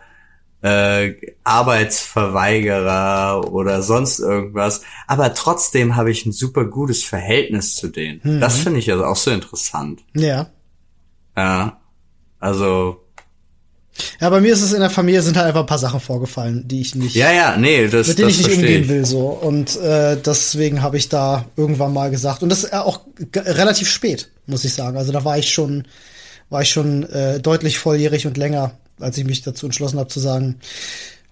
äh, 0.62 1.14
Arbeitsverweigerer 1.44 3.50
oder 3.50 3.82
sonst 3.82 4.18
irgendwas. 4.18 4.82
Aber 5.06 5.34
trotzdem 5.34 5.96
habe 5.96 6.10
ich 6.10 6.26
ein 6.26 6.32
super 6.32 6.64
gutes 6.64 7.04
Verhältnis 7.04 7.74
zu 7.74 7.88
denen. 7.88 8.20
Mhm. 8.22 8.40
Das 8.40 8.58
finde 8.58 8.78
ich 8.78 8.90
also 8.92 9.04
auch 9.04 9.16
so 9.16 9.30
interessant. 9.30 10.00
Ja. 10.14 10.50
Ja. 11.36 11.78
Also. 12.38 13.04
Ja, 14.20 14.30
bei 14.30 14.40
mir 14.40 14.52
ist 14.52 14.62
es 14.62 14.72
in 14.72 14.80
der 14.80 14.88
Familie 14.88 15.20
sind 15.20 15.36
halt 15.36 15.48
einfach 15.48 15.60
ein 15.60 15.66
paar 15.66 15.78
Sachen 15.78 16.00
vorgefallen, 16.00 16.66
die 16.66 16.80
ich 16.80 16.94
nicht. 16.94 17.14
Ja, 17.14 17.32
ja, 17.32 17.56
nee, 17.58 17.86
das 17.86 18.08
mit 18.08 18.18
denen 18.18 18.28
das 18.28 18.38
ich 18.38 18.46
nicht 18.46 18.56
umgehen 18.56 18.88
will 18.88 19.04
so 19.04 19.28
und 19.28 19.78
äh, 19.78 20.16
deswegen 20.16 20.80
habe 20.80 20.96
ich 20.96 21.10
da 21.10 21.44
irgendwann 21.56 21.92
mal 21.92 22.10
gesagt 22.10 22.42
und 22.42 22.48
das 22.48 22.64
ist 22.64 22.72
auch 22.72 23.00
relativ 23.34 23.90
spät, 23.90 24.30
muss 24.46 24.64
ich 24.64 24.72
sagen. 24.72 24.96
Also 24.96 25.12
da 25.12 25.22
war 25.24 25.36
ich 25.36 25.50
schon 25.50 25.86
war 26.48 26.62
ich 26.62 26.70
schon 26.70 27.02
äh, 27.10 27.40
deutlich 27.40 27.78
volljährig 27.78 28.26
und 28.26 28.38
länger 28.38 28.78
als 29.00 29.18
ich 29.18 29.24
mich 29.24 29.42
dazu 29.42 29.66
entschlossen 29.66 29.98
habe 29.98 30.08
zu 30.08 30.20
sagen, 30.20 30.60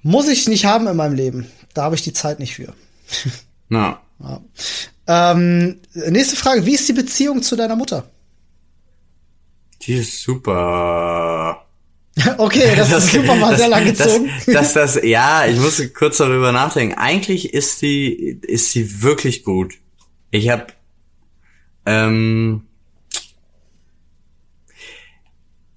muss 0.03 0.29
ich 0.29 0.49
nicht 0.49 0.65
haben 0.65 0.87
in 0.87 0.97
meinem 0.97 1.15
Leben. 1.15 1.47
Da 1.75 1.83
habe 1.83 1.95
ich 1.95 2.03
die 2.03 2.13
Zeit 2.13 2.39
nicht 2.39 2.55
für. 2.55 2.73
Na. 3.69 4.01
Ja. 4.21 4.41
Ähm, 5.07 5.81
nächste 5.95 6.37
Frage, 6.37 6.67
wie 6.67 6.75
ist 6.75 6.89
die 6.89 6.93
Beziehung 6.93 7.43
zu 7.43 7.57
deiner 7.57 7.77
Mutter? 7.77 8.11
Die 9.83 9.95
ist 9.95 10.23
super. 10.23 11.65
okay, 12.39 12.75
das, 12.77 12.91
das 12.91 13.05
ist 13.05 13.13
super 13.15 13.41
war 13.41 13.57
sehr 13.57 13.69
lang 13.69 13.85
gezogen. 13.85 14.29
Das, 14.47 14.75
das, 14.75 14.95
das, 14.95 15.05
ja, 15.05 15.47
ich 15.47 15.59
musste 15.59 15.89
kurz 15.91 16.19
darüber 16.19 16.53
nachdenken. 16.53 16.99
Eigentlich 16.99 17.55
ist 17.55 17.81
die, 17.81 18.39
ist 18.43 18.73
sie 18.73 19.03
wirklich 19.03 19.45
gut. 19.45 19.75
Ich 20.31 20.49
habe 20.51 20.67
ähm, 21.87 22.65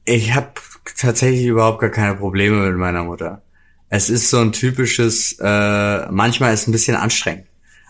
ich 0.03 0.33
habe 0.33 0.51
tatsächlich 0.97 1.45
überhaupt 1.45 1.79
gar 1.79 1.89
keine 1.89 2.15
Probleme 2.15 2.67
mit 2.69 2.77
meiner 2.77 3.03
Mutter. 3.03 3.41
Es 3.89 4.09
ist 4.09 4.29
so 4.29 4.39
ein 4.39 4.51
typisches, 4.51 5.37
äh, 5.39 6.11
manchmal 6.11 6.53
ist 6.53 6.61
es 6.61 6.67
ein 6.67 6.71
bisschen 6.71 6.95
anstrengend. 6.95 7.47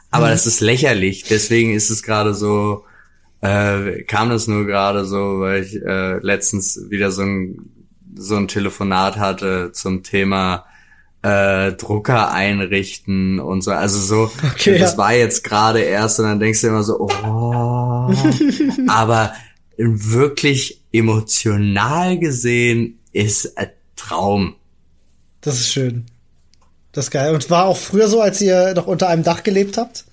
Aber 0.10 0.28
mhm. 0.28 0.32
das 0.32 0.48
ist 0.48 0.60
lächerlich. 0.60 1.24
Deswegen 1.24 1.74
ist 1.74 1.90
es 1.90 2.04
gerade 2.04 2.34
so, 2.34 2.86
äh, 3.42 4.04
kam 4.04 4.30
das 4.30 4.48
nur 4.48 4.66
gerade 4.66 5.06
so, 5.06 5.40
weil 5.40 5.64
ich 5.64 5.76
äh, 5.76 6.18
letztens 6.20 6.90
wieder 6.90 7.12
so 7.12 7.24
ein, 7.24 7.58
so 8.16 8.36
ein 8.36 8.48
Telefonat 8.48 9.18
hatte 9.18 9.72
zum 9.72 10.04
Thema 10.04 10.66
äh, 11.22 11.74
Drucker 11.74 12.32
einrichten 12.32 13.40
und 13.40 13.62
so. 13.62 13.72
Also 13.72 14.00
so, 14.00 14.32
okay, 14.52 14.78
das 14.78 14.94
ja. 14.94 14.98
war 14.98 15.14
jetzt 15.14 15.44
gerade 15.44 15.80
erst 15.80 16.20
und 16.20 16.26
dann 16.26 16.40
denkst 16.40 16.62
du 16.62 16.68
immer 16.68 16.84
so, 16.84 17.00
oh, 17.00 18.14
aber 18.88 19.34
wirklich 19.78 20.81
emotional 20.92 22.20
gesehen 22.20 23.00
ist 23.12 23.58
ein 23.58 23.70
Traum. 23.96 24.56
Das 25.42 25.60
ist 25.60 25.70
schön. 25.70 26.06
Das 26.92 27.06
ist 27.06 27.12
geil. 27.12 27.34
Und 27.34 27.50
war 27.50 27.66
auch 27.66 27.78
früher 27.78 28.08
so, 28.08 28.22
als 28.22 28.42
ihr 28.42 28.74
noch 28.74 28.88
unter 28.88 29.08
einem 29.08 29.24
Dach 29.24 29.44
gelebt 29.44 29.78
habt? 29.78 30.06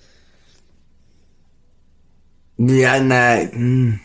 Ja, 2.57 2.99
na, 2.99 3.39
hm. 3.41 3.99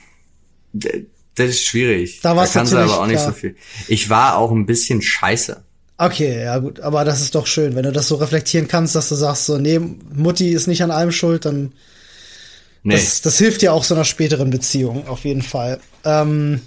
das 0.72 1.48
ist 1.48 1.64
schwierig. 1.64 2.20
Da, 2.20 2.34
da 2.34 2.46
kannst 2.46 2.72
du 2.72 2.76
aber 2.76 3.00
auch 3.00 3.06
nicht 3.06 3.16
klar. 3.16 3.32
so 3.32 3.32
viel. 3.32 3.56
Ich 3.88 4.10
war 4.10 4.36
auch 4.38 4.50
ein 4.52 4.66
bisschen 4.66 5.02
scheiße. 5.02 5.62
Okay, 5.96 6.42
ja 6.42 6.58
gut, 6.58 6.80
aber 6.80 7.04
das 7.04 7.20
ist 7.20 7.36
doch 7.36 7.46
schön, 7.46 7.76
wenn 7.76 7.84
du 7.84 7.92
das 7.92 8.08
so 8.08 8.16
reflektieren 8.16 8.66
kannst, 8.66 8.96
dass 8.96 9.08
du 9.08 9.14
sagst 9.14 9.46
so, 9.46 9.58
nee, 9.58 9.78
Mutti 9.78 10.50
ist 10.50 10.66
nicht 10.66 10.82
an 10.82 10.90
allem 10.90 11.12
schuld, 11.12 11.44
dann 11.44 11.72
nee. 12.82 12.94
das, 12.94 13.22
das 13.22 13.38
hilft 13.38 13.62
ja 13.62 13.70
auch 13.70 13.84
so 13.84 13.94
einer 13.94 14.04
späteren 14.04 14.50
Beziehung 14.50 15.06
auf 15.06 15.24
jeden 15.24 15.42
Fall. 15.42 15.80
Ähm, 16.04 16.60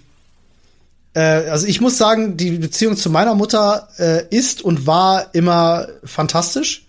äh, 1.13 1.49
also 1.49 1.67
ich 1.67 1.81
muss 1.81 1.97
sagen, 1.97 2.37
die 2.37 2.51
Beziehung 2.51 2.95
zu 2.95 3.09
meiner 3.09 3.35
Mutter 3.35 3.89
äh, 3.97 4.23
ist 4.29 4.61
und 4.61 4.85
war 4.85 5.33
immer 5.33 5.87
fantastisch. 6.03 6.85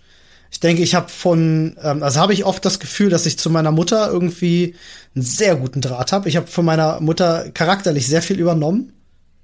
Ich 0.51 0.59
denke, 0.59 0.81
ich 0.81 0.95
habe 0.95 1.09
von, 1.09 1.77
ähm, 1.81 2.03
also 2.03 2.19
habe 2.19 2.33
ich 2.33 2.45
oft 2.45 2.63
das 2.65 2.79
Gefühl, 2.79 3.09
dass 3.09 3.25
ich 3.25 3.37
zu 3.37 3.49
meiner 3.49 3.71
Mutter 3.71 4.09
irgendwie 4.11 4.75
einen 5.15 5.23
sehr 5.23 5.55
guten 5.55 5.81
Draht 5.81 6.11
habe. 6.11 6.29
Ich 6.29 6.37
habe 6.37 6.47
von 6.47 6.65
meiner 6.65 6.99
Mutter 7.01 7.49
charakterlich 7.51 8.07
sehr 8.07 8.21
viel 8.21 8.39
übernommen. 8.39 8.93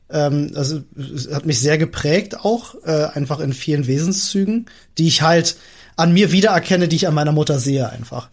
Ähm, 0.10 0.51
also 0.56 0.82
es 0.95 1.34
hat 1.34 1.45
mich 1.45 1.60
sehr 1.60 1.78
geprägt 1.78 2.39
auch, 2.39 2.76
äh, 2.86 3.08
einfach 3.14 3.39
in 3.39 3.53
vielen 3.53 3.88
Wesenszügen, 3.88 4.68
die 4.97 5.08
ich 5.08 5.22
halt 5.22 5.58
an 5.95 6.14
mir 6.14 6.32
wiedererkenne, 6.32 6.88
die 6.88 6.97
ich 6.97 7.08
an 7.08 7.14
meiner 7.14 7.32
Mutter 7.32 7.60
sehe 7.60 7.89
einfach. 7.89 8.30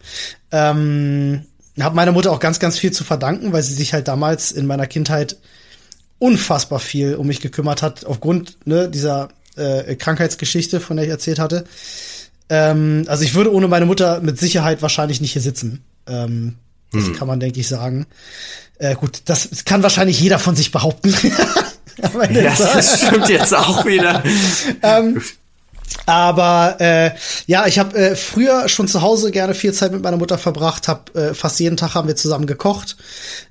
Ähm, 0.51 1.45
habe 1.81 1.95
meiner 1.95 2.11
Mutter 2.11 2.31
auch 2.31 2.39
ganz, 2.39 2.59
ganz 2.59 2.77
viel 2.77 2.91
zu 2.91 3.03
verdanken, 3.03 3.53
weil 3.53 3.63
sie 3.63 3.73
sich 3.73 3.93
halt 3.93 4.07
damals 4.07 4.51
in 4.51 4.65
meiner 4.65 4.87
Kindheit 4.87 5.37
unfassbar 6.19 6.79
viel 6.79 7.15
um 7.15 7.27
mich 7.27 7.41
gekümmert 7.41 7.81
hat, 7.81 8.05
aufgrund 8.05 8.57
ne, 8.65 8.89
dieser 8.89 9.29
äh, 9.55 9.95
Krankheitsgeschichte, 9.95 10.79
von 10.79 10.97
der 10.97 11.05
ich 11.05 11.11
erzählt 11.11 11.39
hatte. 11.39 11.65
Ähm, 12.49 13.05
also 13.07 13.23
ich 13.23 13.33
würde 13.33 13.53
ohne 13.53 13.67
meine 13.67 13.85
Mutter 13.85 14.21
mit 14.21 14.39
Sicherheit 14.39 14.81
wahrscheinlich 14.81 15.21
nicht 15.21 15.33
hier 15.33 15.41
sitzen. 15.41 15.83
Ähm, 16.07 16.55
das 16.91 17.05
hm. 17.05 17.15
kann 17.15 17.27
man, 17.27 17.39
denke 17.39 17.59
ich, 17.59 17.67
sagen. 17.67 18.05
Äh, 18.77 18.95
gut, 18.95 19.23
das 19.25 19.65
kann 19.65 19.83
wahrscheinlich 19.83 20.19
jeder 20.19 20.39
von 20.39 20.55
sich 20.55 20.71
behaupten. 20.71 21.13
ja, 22.31 22.55
das 22.55 23.01
stimmt 23.01 23.29
jetzt 23.29 23.55
auch 23.55 23.85
wieder. 23.85 24.23
ähm, 24.81 25.21
aber 26.05 26.77
äh, 26.79 27.11
ja, 27.47 27.65
ich 27.65 27.79
habe 27.79 27.97
äh, 27.97 28.15
früher 28.15 28.67
schon 28.67 28.87
zu 28.87 29.01
Hause 29.01 29.31
gerne 29.31 29.53
viel 29.53 29.73
Zeit 29.73 29.91
mit 29.91 30.01
meiner 30.01 30.17
Mutter 30.17 30.37
verbracht, 30.37 30.87
hab 30.87 31.15
äh, 31.15 31.33
fast 31.33 31.59
jeden 31.59 31.77
Tag 31.77 31.95
haben 31.95 32.07
wir 32.07 32.15
zusammen 32.15 32.45
gekocht. 32.45 32.97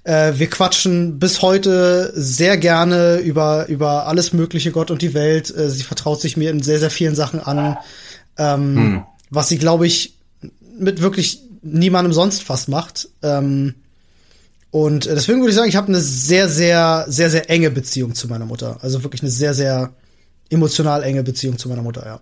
Äh, 0.04 0.34
wir 0.36 0.50
quatschen 0.50 1.18
bis 1.18 1.40
heute 1.40 2.12
sehr 2.14 2.58
gerne 2.58 3.18
über 3.18 3.66
über 3.68 4.06
alles 4.06 4.32
mögliche 4.32 4.70
Gott 4.70 4.90
und 4.90 5.02
die 5.02 5.14
Welt. 5.14 5.54
Äh, 5.54 5.70
sie 5.70 5.82
vertraut 5.82 6.20
sich 6.20 6.36
mir 6.36 6.50
in 6.50 6.62
sehr 6.62 6.78
sehr 6.78 6.90
vielen 6.90 7.14
Sachen 7.14 7.40
an, 7.40 7.78
ähm, 8.36 8.76
hm. 8.76 9.02
was 9.30 9.48
sie 9.48 9.58
glaube 9.58 9.86
ich 9.86 10.18
mit 10.78 11.00
wirklich 11.00 11.40
niemandem 11.62 12.12
sonst 12.12 12.42
fast 12.42 12.68
macht. 12.68 13.08
Ähm, 13.22 13.74
und 14.70 15.06
äh, 15.06 15.14
deswegen 15.14 15.40
würde 15.40 15.50
ich 15.50 15.56
sagen, 15.56 15.68
ich 15.68 15.76
habe 15.76 15.88
eine 15.88 16.00
sehr 16.00 16.48
sehr 16.48 17.06
sehr 17.08 17.30
sehr 17.30 17.48
enge 17.48 17.70
Beziehung 17.70 18.14
zu 18.14 18.28
meiner 18.28 18.46
Mutter. 18.46 18.78
Also 18.82 19.02
wirklich 19.04 19.22
eine 19.22 19.30
sehr 19.30 19.54
sehr 19.54 19.90
emotional 20.50 21.02
enge 21.02 21.22
Beziehung 21.22 21.56
zu 21.56 21.70
meiner 21.70 21.82
Mutter, 21.82 22.04
ja. 22.04 22.20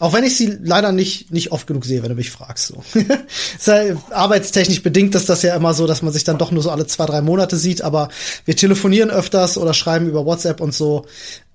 Auch 0.00 0.14
wenn 0.14 0.24
ich 0.24 0.34
sie 0.34 0.58
leider 0.62 0.92
nicht, 0.92 1.30
nicht 1.30 1.52
oft 1.52 1.66
genug 1.66 1.84
sehe, 1.84 2.02
wenn 2.02 2.08
du 2.08 2.14
mich 2.14 2.30
fragst. 2.30 2.68
So. 2.68 2.82
ist 2.94 3.66
ja 3.66 3.94
arbeitstechnisch 4.10 4.82
bedingt 4.82 5.14
ist 5.14 5.28
das 5.28 5.42
ja 5.42 5.54
immer 5.54 5.74
so, 5.74 5.86
dass 5.86 6.00
man 6.00 6.10
sich 6.10 6.24
dann 6.24 6.38
doch 6.38 6.50
nur 6.50 6.62
so 6.62 6.70
alle 6.70 6.86
zwei, 6.86 7.04
drei 7.04 7.20
Monate 7.20 7.58
sieht, 7.58 7.82
aber 7.82 8.08
wir 8.46 8.56
telefonieren 8.56 9.10
öfters 9.10 9.58
oder 9.58 9.74
schreiben 9.74 10.08
über 10.08 10.24
WhatsApp 10.24 10.62
und 10.62 10.72
so. 10.72 11.04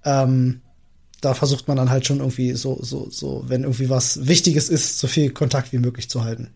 Ähm, 0.03 0.61
da 1.21 1.33
versucht 1.33 1.67
man 1.67 1.75
dann 1.75 1.89
halt 1.89 2.05
schon 2.05 2.19
irgendwie 2.19 2.53
so, 2.53 2.77
so, 2.83 3.09
so, 3.09 3.43
wenn 3.47 3.63
irgendwie 3.63 3.89
was 3.89 4.27
Wichtiges 4.27 4.69
ist, 4.69 4.99
so 4.99 5.07
viel 5.07 5.31
Kontakt 5.31 5.73
wie 5.73 5.79
möglich 5.79 6.07
zu 6.07 6.23
halten. 6.23 6.51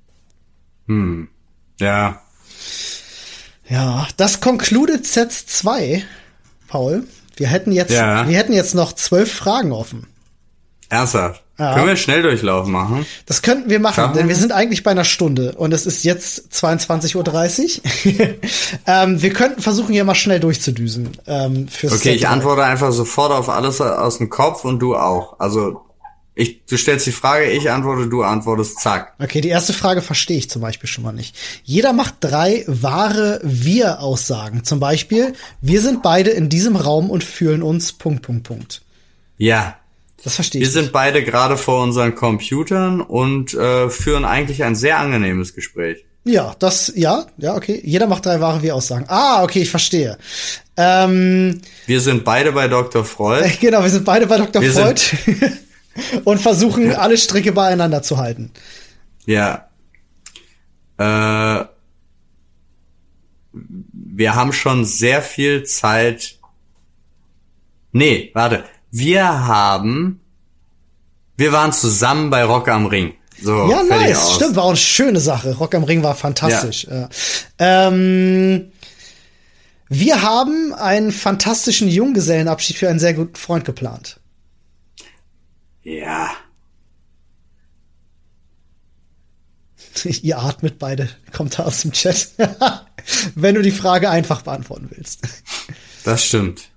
Hm. 0.86 1.28
Ja. 1.80 2.22
Ja, 3.68 4.08
das 4.16 4.42
concluded 4.42 5.08
Set 5.08 5.32
2, 5.32 6.04
Paul. 6.68 7.08
Wir 7.36 7.48
hätten 7.48 7.72
jetzt, 7.72 7.92
ja. 7.94 8.28
wir 8.28 8.38
hätten 8.38 8.54
jetzt 8.54 8.76
noch 8.76 8.94
zwölf 8.94 9.34
Fragen 9.34 9.72
offen. 9.72 10.06
Ernsthaft? 10.90 11.44
Ja. 11.60 11.74
Können 11.76 11.88
wir 11.88 11.96
Schnelldurchlauf 11.98 12.68
machen? 12.68 13.06
Das 13.26 13.42
könnten 13.42 13.70
wir 13.70 13.80
machen, 13.80 13.96
Schaffen 13.96 14.18
denn 14.18 14.30
wir 14.30 14.36
sind 14.36 14.54
eigentlich 14.54 14.82
bei 14.82 14.92
einer 14.92 15.04
Stunde 15.04 15.54
und 15.58 15.74
es 15.74 15.86
ist 15.86 16.04
jetzt 16.04 16.54
22.30 16.54 17.82
Uhr. 17.82 18.36
ähm, 18.88 19.22
wir 19.22 19.34
könnten 19.34 19.62
versuchen, 19.62 19.92
hier 19.92 20.06
mal 20.06 20.16
schnell 20.16 20.40
durchzudüsen. 20.40 21.10
Ähm, 21.28 21.68
okay, 21.84 21.90
Set 21.90 22.16
ich 22.16 22.28
antworte 22.28 22.64
einfach 22.64 22.92
sofort 22.94 23.32
auf 23.32 23.50
alles 23.50 23.82
aus 23.82 24.20
dem 24.20 24.30
Kopf 24.30 24.64
und 24.64 24.80
du 24.80 24.96
auch. 24.96 25.40
Also 25.40 25.82
Ich, 26.36 26.64
du 26.66 26.78
stellst 26.78 27.06
die 27.06 27.12
Frage, 27.12 27.52
ich 27.52 27.70
antworte, 27.70 28.08
du 28.08 28.24
antwortest, 28.24 28.80
zack. 28.80 29.14
Okay, 29.20 29.42
die 29.42 29.50
erste 29.50 29.74
Frage 29.74 30.02
verstehe 30.02 30.38
ich 30.38 30.50
zum 30.50 30.62
Beispiel 30.62 30.88
schon 30.88 31.04
mal 31.04 31.12
nicht. 31.12 31.36
Jeder 31.66 31.92
macht 31.92 32.16
drei 32.22 32.64
wahre 32.68 33.42
Wir-Aussagen. 33.44 34.64
Zum 34.64 34.80
Beispiel, 34.80 35.34
wir 35.60 35.82
sind 35.82 36.02
beide 36.02 36.30
in 36.30 36.48
diesem 36.48 36.78
Raum 36.78 37.10
und 37.10 37.26
fühlen 37.26 37.62
uns 37.62 37.92
Punkt, 37.92 38.22
Punkt, 38.22 38.44
Punkt. 38.44 38.82
Ja. 39.38 39.76
Das 40.24 40.36
verstehe 40.36 40.62
Wir 40.62 40.68
ich. 40.68 40.74
sind 40.74 40.92
beide 40.92 41.24
gerade 41.24 41.58
vor 41.58 41.82
unseren 41.84 42.16
Computern 42.16 43.02
und 43.02 43.54
äh, 43.54 43.90
führen 43.90 44.26
eigentlich 44.26 44.64
ein 44.64 44.76
sehr 44.76 45.00
angenehmes 45.00 45.56
Gespräch. 45.56 46.06
Ja, 46.26 46.56
das, 46.60 46.92
ja, 46.96 47.26
ja, 47.38 47.56
okay. 47.56 47.82
Jeder 47.84 48.08
macht 48.08 48.26
drei 48.26 48.42
wahre 48.42 48.62
Wir-Aussagen. 48.62 49.06
Ah, 49.08 49.42
okay, 49.44 49.62
ich 49.62 49.70
verstehe. 49.70 50.18
Ähm, 50.76 51.62
Wir 51.86 52.02
sind 52.02 52.26
beide 52.26 52.52
bei 52.52 52.68
Dr. 52.68 53.06
Freud. 53.06 53.50
genau, 53.62 53.82
wir 53.82 53.90
sind 53.90 54.06
beide 54.06 54.28
bei 54.28 54.38
Dr. 54.38 54.62
Wir 54.62 54.72
Freud 54.72 55.02
und 56.26 56.40
versuchen, 56.40 56.94
alle 56.94 57.18
Stricke 57.18 57.52
beieinander 57.54 58.04
zu 58.04 58.18
halten. 58.18 58.52
Ja. 59.26 59.70
Äh, 60.98 61.66
wir 63.54 64.36
haben 64.36 64.54
schon 64.54 64.86
sehr 64.86 65.22
viel 65.22 65.64
Zeit. 65.64 66.38
Nee, 67.92 68.32
warte. 68.34 68.66
Wir 68.92 69.24
haben. 69.26 70.20
Wir 71.38 71.52
waren 71.52 71.72
zusammen 71.74 72.30
bei 72.30 72.44
Rock 72.44 72.68
am 72.68 72.86
Ring. 72.86 73.14
So, 73.42 73.70
Ja, 73.70 73.84
nice. 73.84 74.18
aus. 74.18 74.36
Stimmt, 74.36 74.56
war 74.56 74.64
auch 74.64 74.70
eine 74.70 74.78
schöne 74.78 75.20
Sache. 75.20 75.56
Rock 75.56 75.74
am 75.76 75.84
Ring 75.84 76.04
war 76.04 76.16
fantastisch. 76.16 76.86
Ja. 76.90 77.10
Ähm, 77.58 78.72
wir 79.88 80.22
haben 80.22 80.74
einen 80.74 81.12
fantastischen 81.12 81.88
Junggesellenabschied 81.88 82.76
für 82.78 82.90
einen 82.90 83.00
sehr 83.00 83.14
guten 83.14 83.36
Freund 83.36 83.64
geplant. 83.66 84.20
Ja. 85.84 86.32
Ihr 90.04 90.38
atmet 90.40 90.78
beide, 90.80 91.10
kommt 91.32 91.58
da 91.58 91.64
aus 91.64 91.82
dem 91.82 91.92
Chat. 91.94 92.30
Wenn 93.36 93.56
du 93.56 93.62
die 93.62 93.72
Frage 93.72 94.10
einfach 94.10 94.42
beantworten 94.42 94.90
willst. 94.92 95.22
Das 96.04 96.26
stimmt. 96.26 96.70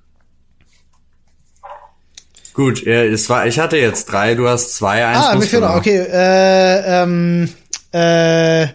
Gut, 2.52 2.84
ja, 2.84 3.02
es 3.04 3.28
war, 3.30 3.46
ich 3.46 3.58
hatte 3.58 3.78
jetzt 3.78 4.06
drei, 4.06 4.34
du 4.34 4.46
hast 4.46 4.74
zwei, 4.74 5.06
eins 5.06 5.18
Ah, 5.18 5.34
mir 5.34 5.42
fehlt 5.42 5.62
noch. 5.62 5.76
Okay, 5.76 5.98
äh, 5.98 7.02
ähm, 7.02 7.48
äh, 7.92 8.66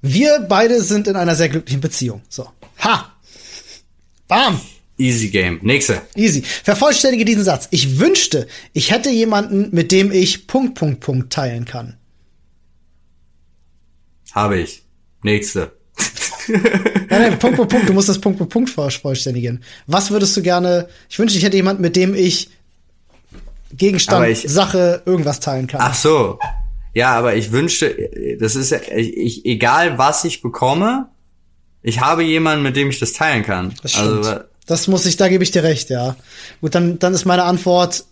wir 0.00 0.40
beide 0.48 0.80
sind 0.80 1.08
in 1.08 1.16
einer 1.16 1.34
sehr 1.34 1.48
glücklichen 1.48 1.80
Beziehung. 1.80 2.22
So. 2.28 2.48
Ha! 2.80 3.12
Bam! 4.28 4.60
Easy 4.96 5.28
Game. 5.28 5.60
Nächste. 5.62 6.02
Easy. 6.16 6.42
Vervollständige 6.42 7.24
diesen 7.24 7.44
Satz. 7.44 7.68
Ich 7.70 7.98
wünschte, 8.00 8.48
ich 8.72 8.90
hätte 8.90 9.10
jemanden, 9.10 9.68
mit 9.72 9.92
dem 9.92 10.10
ich 10.12 10.46
Punkt, 10.46 10.74
Punkt, 10.76 11.00
Punkt 11.00 11.32
teilen 11.32 11.64
kann. 11.64 11.96
Habe 14.32 14.58
ich. 14.58 14.82
Nächste. 15.22 15.72
Nein, 16.48 16.62
nein, 17.10 17.38
Punkt, 17.38 17.56
Punkt, 17.56 17.72
Punkt. 17.72 17.88
Du 17.88 17.92
musst 17.92 18.08
das 18.08 18.20
Punkt, 18.20 18.38
Punkt, 18.38 18.52
Punkt 18.52 18.70
vervollständigen. 18.70 19.62
Was 19.86 20.10
würdest 20.10 20.36
du 20.36 20.42
gerne, 20.42 20.88
ich 21.08 21.18
wünschte, 21.18 21.38
ich 21.38 21.44
hätte 21.44 21.56
jemanden, 21.56 21.82
mit 21.82 21.94
dem 21.94 22.14
ich 22.14 22.50
Gegenstand, 23.72 24.26
ich- 24.28 24.48
Sache, 24.48 25.02
irgendwas 25.04 25.40
teilen 25.40 25.66
kann. 25.66 25.80
Ach 25.82 25.94
so. 25.94 26.38
Ja, 26.94 27.14
aber 27.14 27.36
ich 27.36 27.52
wünschte, 27.52 28.36
das 28.40 28.56
ist 28.56 28.70
ja, 28.70 28.78
ich, 28.94 29.16
ich, 29.16 29.46
egal 29.46 29.98
was 29.98 30.24
ich 30.24 30.42
bekomme, 30.42 31.08
ich 31.82 32.00
habe 32.00 32.22
jemanden, 32.24 32.62
mit 32.62 32.76
dem 32.76 32.90
ich 32.90 32.98
das 32.98 33.12
teilen 33.12 33.44
kann. 33.44 33.74
Das 33.82 33.92
stimmt. 33.92 34.26
Also, 34.26 34.40
das 34.66 34.88
muss 34.88 35.06
ich, 35.06 35.16
da 35.16 35.28
gebe 35.28 35.44
ich 35.44 35.50
dir 35.50 35.62
recht, 35.62 35.90
ja. 35.90 36.16
Gut, 36.60 36.74
dann, 36.74 36.98
dann 36.98 37.14
ist 37.14 37.24
meine 37.24 37.44
Antwort 37.44 38.04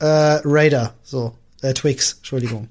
äh, 0.00 0.04
Raider. 0.44 0.94
So, 1.04 1.34
äh, 1.62 1.72
Twix, 1.72 2.14
Entschuldigung. 2.18 2.68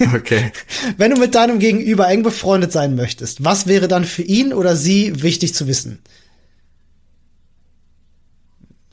okay. 0.14 0.52
Wenn 0.96 1.10
du 1.10 1.20
mit 1.20 1.34
deinem 1.34 1.58
Gegenüber 1.58 2.08
eng 2.08 2.22
befreundet 2.22 2.72
sein 2.72 2.96
möchtest, 2.96 3.44
was 3.44 3.66
wäre 3.66 3.88
dann 3.88 4.04
für 4.04 4.22
ihn 4.22 4.52
oder 4.52 4.76
sie 4.76 5.22
wichtig 5.22 5.54
zu 5.54 5.66
wissen? 5.66 6.00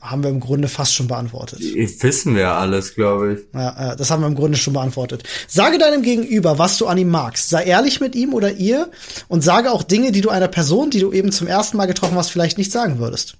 Haben 0.02 0.24
wir 0.24 0.30
im 0.30 0.40
Grunde 0.40 0.66
fast 0.66 0.94
schon 0.94 1.06
beantwortet. 1.06 1.60
Wissen 1.60 2.34
wir 2.34 2.50
alles, 2.50 2.96
glaube 2.96 3.34
ich. 3.34 3.40
Ja, 3.54 3.94
das 3.94 4.10
haben 4.10 4.20
wir 4.20 4.26
im 4.26 4.34
Grunde 4.34 4.58
schon 4.58 4.74
beantwortet. 4.74 5.22
Sage 5.46 5.78
deinem 5.78 6.02
Gegenüber, 6.02 6.58
was 6.58 6.76
du 6.76 6.88
an 6.88 6.98
ihm 6.98 7.08
magst. 7.08 7.48
Sei 7.48 7.62
ehrlich 7.62 8.00
mit 8.00 8.16
ihm 8.16 8.34
oder 8.34 8.50
ihr 8.52 8.90
und 9.28 9.42
sage 9.42 9.70
auch 9.70 9.84
Dinge, 9.84 10.10
die 10.10 10.20
du 10.20 10.28
einer 10.28 10.48
Person, 10.48 10.90
die 10.90 10.98
du 10.98 11.12
eben 11.12 11.30
zum 11.30 11.46
ersten 11.46 11.76
Mal 11.76 11.86
getroffen 11.86 12.16
hast, 12.16 12.30
vielleicht 12.30 12.58
nicht 12.58 12.72
sagen 12.72 12.98
würdest. 12.98 13.36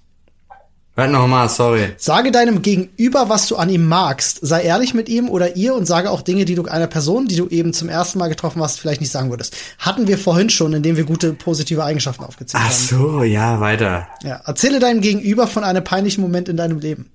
Warte 0.95 1.11
nochmal, 1.11 1.49
sorry. 1.49 1.89
Sage 1.97 2.31
deinem 2.31 2.61
Gegenüber, 2.61 3.27
was 3.27 3.47
du 3.47 3.55
an 3.55 3.69
ihm 3.69 3.87
magst. 3.87 4.39
Sei 4.43 4.61
ehrlich 4.61 4.93
mit 4.93 5.09
ihm 5.09 5.27
oder 5.27 5.55
ihr 5.55 5.73
und 5.73 5.87
sage 5.87 6.11
auch 6.11 6.21
Dinge, 6.21 6.45
die 6.45 6.53
du 6.53 6.65
einer 6.65 6.85
Person, 6.85 7.27
die 7.27 7.35
du 7.35 7.47
eben 7.47 7.73
zum 7.73 7.89
ersten 7.89 8.19
Mal 8.19 8.27
getroffen 8.27 8.61
hast, 8.61 8.79
vielleicht 8.79 9.01
nicht 9.01 9.09
sagen 9.11 9.31
würdest. 9.31 9.55
Hatten 9.79 10.07
wir 10.07 10.19
vorhin 10.19 10.51
schon, 10.51 10.71
indem 10.73 10.95
wir 10.95 11.05
gute 11.05 11.33
positive 11.33 11.83
Eigenschaften 11.83 12.23
aufgezählt 12.23 12.61
Ach 12.63 12.69
haben. 12.69 12.75
so, 12.75 13.23
ja, 13.23 13.59
weiter. 13.59 14.07
Ja, 14.23 14.41
erzähle 14.45 14.79
deinem 14.79 15.01
Gegenüber 15.01 15.47
von 15.47 15.63
einem 15.63 15.83
peinlichen 15.83 16.21
Moment 16.21 16.47
in 16.47 16.57
deinem 16.57 16.77
Leben. 16.77 17.09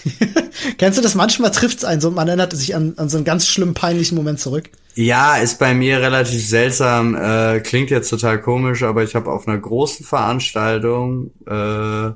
Kennst 0.78 0.98
du 0.98 1.02
das? 1.02 1.14
Manchmal 1.14 1.50
trifft's 1.50 1.84
einen 1.84 2.00
so, 2.00 2.10
man 2.10 2.28
erinnert 2.28 2.52
sich 2.52 2.74
an, 2.74 2.94
an 2.96 3.08
so 3.08 3.16
einen 3.16 3.24
ganz 3.24 3.46
schlimmen, 3.46 3.74
peinlichen 3.74 4.16
Moment 4.16 4.40
zurück. 4.40 4.70
Ja, 4.94 5.36
ist 5.36 5.58
bei 5.58 5.72
mir 5.74 6.00
relativ 6.00 6.46
seltsam. 6.46 7.14
Äh, 7.14 7.60
klingt 7.60 7.90
jetzt 7.90 8.10
total 8.10 8.40
komisch, 8.40 8.82
aber 8.82 9.02
ich 9.02 9.14
habe 9.14 9.30
auf 9.30 9.48
einer 9.48 9.58
großen 9.58 10.04
Veranstaltung 10.04 11.30
äh, 11.46 12.10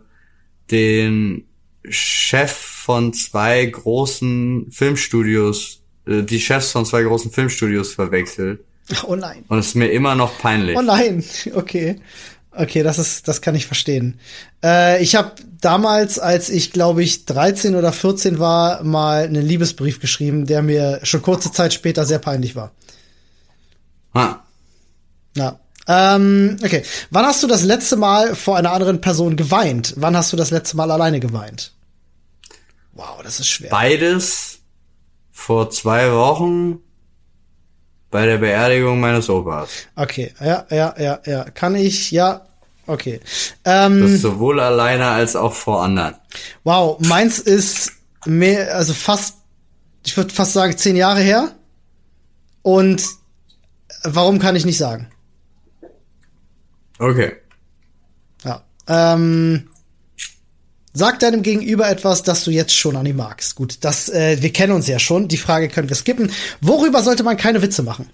den 0.70 1.44
Chef 1.88 2.52
von 2.52 3.12
zwei 3.12 3.64
großen 3.64 4.70
Filmstudios, 4.70 5.80
äh, 6.06 6.22
die 6.22 6.40
Chefs 6.40 6.72
von 6.72 6.84
zwei 6.84 7.02
großen 7.02 7.30
Filmstudios 7.30 7.94
verwechselt. 7.94 8.60
Oh 9.06 9.16
nein. 9.16 9.44
Und 9.48 9.58
es 9.58 9.68
ist 9.68 9.74
mir 9.74 9.90
immer 9.90 10.14
noch 10.14 10.38
peinlich. 10.38 10.76
Oh 10.76 10.82
nein. 10.82 11.24
Okay. 11.54 11.96
Okay, 12.58 12.82
das 12.82 12.98
ist, 12.98 13.28
das 13.28 13.42
kann 13.42 13.54
ich 13.54 13.66
verstehen. 13.66 14.18
Äh, 14.64 15.02
ich 15.02 15.14
habe 15.14 15.32
damals, 15.60 16.18
als 16.18 16.48
ich 16.48 16.72
glaube 16.72 17.02
ich 17.02 17.24
13 17.26 17.74
oder 17.76 17.92
14 17.92 18.38
war, 18.38 18.82
mal 18.84 19.24
einen 19.24 19.44
Liebesbrief 19.46 20.00
geschrieben, 20.00 20.46
der 20.46 20.62
mir 20.62 21.00
schon 21.02 21.22
kurze 21.22 21.52
Zeit 21.52 21.72
später 21.74 22.04
sehr 22.04 22.18
peinlich 22.18 22.56
war. 22.56 22.72
Ah, 24.12 24.36
Ja. 25.34 25.58
Ähm, 25.88 26.56
okay. 26.64 26.82
Wann 27.10 27.26
hast 27.26 27.44
du 27.44 27.46
das 27.46 27.62
letzte 27.62 27.96
Mal 27.96 28.34
vor 28.34 28.56
einer 28.56 28.72
anderen 28.72 29.00
Person 29.00 29.36
geweint? 29.36 29.94
Wann 29.96 30.16
hast 30.16 30.32
du 30.32 30.36
das 30.36 30.50
letzte 30.50 30.76
Mal 30.76 30.90
alleine 30.90 31.20
geweint? 31.20 31.72
Wow, 32.92 33.20
das 33.22 33.38
ist 33.38 33.48
schwer. 33.48 33.70
beides 33.70 34.58
vor 35.30 35.70
zwei 35.70 36.10
Wochen 36.12 36.80
bei 38.10 38.26
der 38.26 38.38
Beerdigung 38.38 38.98
meines 38.98 39.28
Opas. 39.28 39.68
Okay, 39.94 40.32
ja, 40.40 40.66
ja, 40.70 40.94
ja, 40.98 41.20
ja. 41.24 41.44
Kann 41.50 41.74
ich, 41.76 42.10
ja, 42.10 42.46
okay. 42.86 43.20
Ähm, 43.64 44.00
Das 44.02 44.20
sowohl 44.20 44.60
alleine 44.60 45.06
als 45.08 45.36
auch 45.36 45.54
vor 45.54 45.82
anderen. 45.82 46.14
wow, 46.64 46.98
meins 47.00 47.38
ist 47.38 47.92
mehr, 48.24 48.74
also 48.74 48.92
fast, 48.94 49.36
ich 50.04 50.16
würde 50.16 50.32
fast 50.34 50.52
sagen, 50.52 50.76
zehn 50.76 50.96
Jahre 50.96 51.20
her. 51.20 51.52
Und 52.62 53.04
warum 54.02 54.38
kann 54.38 54.56
ich 54.56 54.64
nicht 54.64 54.78
sagen? 54.78 55.08
Okay. 56.98 57.32
Ja. 58.44 58.64
Ähm, 58.88 59.68
sag 60.92 61.18
deinem 61.20 61.42
Gegenüber 61.42 61.88
etwas, 61.88 62.22
das 62.22 62.42
du 62.44 62.50
jetzt 62.50 62.74
schon 62.74 62.96
an 62.96 63.06
ihm 63.06 63.16
magst. 63.16 63.54
Gut, 63.54 63.78
das, 63.82 64.08
äh, 64.08 64.40
wir 64.40 64.52
kennen 64.52 64.72
uns 64.72 64.86
ja 64.86 64.98
schon. 64.98 65.28
Die 65.28 65.36
Frage 65.36 65.68
können 65.68 65.88
wir 65.88 65.96
skippen. 65.96 66.32
Worüber 66.60 67.02
sollte 67.02 67.22
man 67.22 67.36
keine 67.36 67.62
Witze 67.62 67.82
machen? 67.82 68.08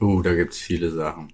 Uh, 0.00 0.22
da 0.22 0.34
gibt's 0.34 0.58
viele 0.58 0.90
Sachen. 0.90 1.32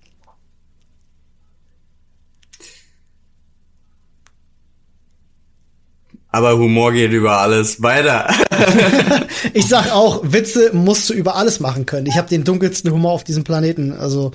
Aber 6.33 6.57
Humor 6.57 6.93
geht 6.93 7.12
über 7.12 7.39
alles. 7.41 7.83
Weiter. 7.83 8.28
Ich 9.55 9.66
sag 9.66 9.91
auch, 9.93 10.20
Witze 10.22 10.70
musst 10.74 11.09
du 11.09 11.14
über 11.14 11.35
alles 11.35 11.61
machen 11.61 11.87
können. 11.87 12.07
Ich 12.07 12.16
habe 12.16 12.28
den 12.28 12.45
dunkelsten 12.45 12.91
Humor 12.93 13.12
auf 13.12 13.24
diesem 13.24 13.43
Planeten. 13.43 13.93
Also 13.93 14.33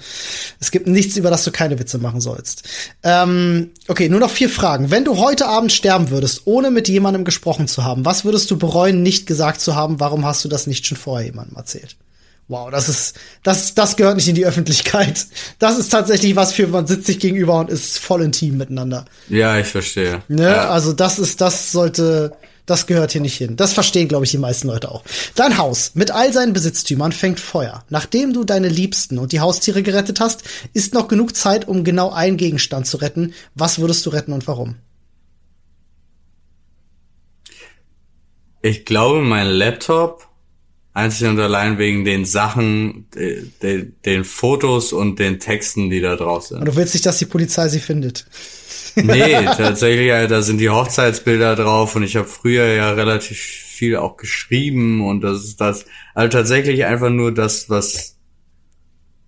es 0.59 0.71
gibt 0.71 0.87
nichts, 0.87 1.15
über 1.15 1.29
das 1.29 1.43
du 1.43 1.51
keine 1.51 1.79
Witze 1.79 1.99
machen 1.99 2.21
sollst. 2.21 2.63
Ähm, 3.03 3.71
okay, 3.87 4.09
nur 4.09 4.19
noch 4.19 4.31
vier 4.31 4.49
Fragen. 4.49 4.91
Wenn 4.91 5.05
du 5.05 5.17
heute 5.17 5.47
Abend 5.47 5.71
sterben 5.71 6.09
würdest, 6.09 6.41
ohne 6.45 6.71
mit 6.71 6.89
jemandem 6.89 7.23
gesprochen 7.23 7.67
zu 7.67 7.83
haben, 7.83 8.03
was 8.03 8.25
würdest 8.25 8.49
du 8.51 8.57
bereuen, 8.57 9.03
nicht 9.03 9.27
gesagt 9.27 9.61
zu 9.61 9.75
haben? 9.75 9.99
Warum 9.99 10.25
hast 10.25 10.43
du 10.43 10.49
das 10.49 10.67
nicht 10.67 10.87
schon 10.87 10.97
vorher 10.97 11.27
jemandem 11.27 11.55
erzählt? 11.55 11.95
Wow, 12.47 12.69
das 12.69 12.89
ist, 12.89 13.19
das, 13.41 13.73
das 13.73 13.95
gehört 13.95 14.17
nicht 14.17 14.27
in 14.27 14.35
die 14.35 14.45
Öffentlichkeit. 14.45 15.25
Das 15.57 15.79
ist 15.79 15.89
tatsächlich 15.89 16.35
was 16.35 16.53
für, 16.53 16.67
man 16.67 16.85
sitzt 16.85 17.07
sich 17.07 17.19
gegenüber 17.19 17.59
und 17.59 17.71
ist 17.71 17.97
voll 17.97 18.21
intim 18.21 18.57
miteinander. 18.57 19.05
ja, 19.29 19.57
ich 19.57 19.67
verstehe. 19.67 20.21
Ne? 20.27 20.43
Ja. 20.43 20.69
Also 20.69 20.93
das 20.93 21.17
ist, 21.17 21.41
das 21.41 21.71
sollte, 21.71 22.33
das 22.67 22.85
gehört 22.85 23.11
hier 23.11 23.21
nicht 23.21 23.37
hin. 23.37 23.55
Das 23.55 23.73
verstehen, 23.73 24.07
glaube 24.07 24.25
ich, 24.25 24.31
die 24.31 24.37
meisten 24.37 24.67
Leute 24.67 24.91
auch. 24.91 25.03
Dein 25.33 25.57
Haus 25.57 25.91
mit 25.95 26.11
all 26.11 26.31
seinen 26.33 26.53
Besitztümern 26.53 27.11
fängt 27.11 27.39
Feuer. 27.39 27.83
Nachdem 27.89 28.33
du 28.33 28.43
deine 28.43 28.69
Liebsten 28.69 29.17
und 29.17 29.31
die 29.31 29.39
Haustiere 29.39 29.81
gerettet 29.81 30.19
hast, 30.19 30.43
ist 30.73 30.93
noch 30.93 31.07
genug 31.07 31.35
Zeit, 31.35 31.67
um 31.67 31.83
genau 31.83 32.11
einen 32.11 32.37
Gegenstand 32.37 32.85
zu 32.85 32.97
retten. 32.97 33.33
Was 33.55 33.79
würdest 33.79 34.05
du 34.05 34.11
retten 34.11 34.33
und 34.33 34.47
warum? 34.47 34.75
Ich 38.61 38.85
glaube, 38.85 39.21
mein 39.21 39.47
Laptop, 39.47 40.27
einzig 40.95 41.27
und 41.27 41.39
allein 41.39 41.77
wegen 41.77 42.05
den 42.05 42.25
Sachen, 42.25 43.07
de, 43.13 43.43
de, 43.61 43.91
den 44.05 44.23
Fotos 44.23 44.93
und 44.93 45.19
den 45.19 45.39
Texten, 45.39 45.89
die 45.89 45.99
da 45.99 46.15
drauf 46.15 46.47
sind. 46.47 46.59
Und 46.59 46.65
du 46.65 46.75
willst 46.75 46.93
nicht, 46.93 47.05
dass 47.05 47.19
die 47.19 47.25
Polizei 47.25 47.67
sie 47.67 47.81
findet. 47.81 48.25
Nee, 48.95 49.43
tatsächlich, 49.57 50.09
da 50.29 50.41
sind 50.41 50.57
die 50.57 50.69
Hochzeitsbilder 50.69 51.57
drauf 51.57 51.95
und 51.97 52.03
ich 52.03 52.15
habe 52.15 52.27
früher 52.27 52.65
ja 52.67 52.91
relativ 52.91 53.37
viel 53.37 53.97
auch 53.97 54.15
geschrieben 54.15 55.05
und 55.05 55.19
das 55.19 55.43
ist 55.43 55.59
das, 55.59 55.85
also 56.13 56.29
tatsächlich 56.29 56.85
einfach 56.85 57.09
nur 57.09 57.33
das, 57.33 57.69
was, 57.69 58.15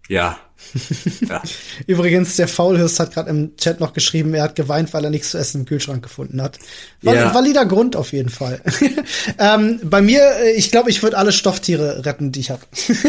ja, 0.07 0.39
ja. 1.30 1.41
Übrigens, 1.86 2.36
der 2.36 2.47
Faulhirst 2.47 2.99
hat 2.99 3.14
gerade 3.14 3.30
im 3.30 3.55
Chat 3.58 3.80
noch 3.80 3.93
geschrieben, 3.93 4.34
er 4.34 4.43
hat 4.43 4.55
geweint, 4.55 4.93
weil 4.93 5.03
er 5.03 5.10
nichts 5.10 5.32
zu 5.32 5.38
essen 5.38 5.62
im 5.62 5.66
Kühlschrank 5.66 6.03
gefunden 6.03 6.41
hat. 6.41 6.60
Val 7.01 7.16
ja. 7.16 7.34
Valider 7.34 7.66
Grund 7.66 7.95
auf 7.95 8.12
jeden 8.12 8.30
Fall. 8.30 8.62
ähm, 9.39 9.80
bei 9.84 10.01
mir, 10.01 10.22
äh, 10.43 10.51
ich 10.51 10.72
glaube, 10.72 10.89
ich 10.89 11.03
würde 11.03 11.18
alle 11.18 11.32
Stofftiere 11.32 12.05
retten, 12.05 12.32
die 12.32 12.41
ich 12.41 12.49
habe. 12.49 12.62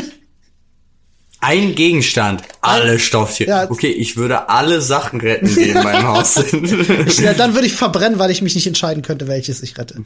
Ein 1.41 1.77
Gegenstand, 1.77 2.43
alle 2.63 2.99
Stofftiere. 2.99 3.51
Ja. 3.51 3.71
Okay, 3.71 3.93
ich 3.93 4.17
würde 4.17 4.49
alle 4.49 4.81
Sachen 4.81 5.21
retten, 5.21 5.47
die 5.47 5.69
in 5.69 5.75
meinem 5.75 6.09
Haus 6.09 6.35
sind. 6.35 6.69
ja, 7.21 7.33
dann 7.33 7.55
würde 7.55 7.69
ich 7.69 7.75
verbrennen, 7.75 8.19
weil 8.19 8.33
ich 8.33 8.43
mich 8.43 8.57
nicht 8.57 8.67
entscheiden 8.67 9.05
könnte, 9.05 9.29
welches 9.29 9.63
ich 9.63 9.79
rette. 9.79 10.03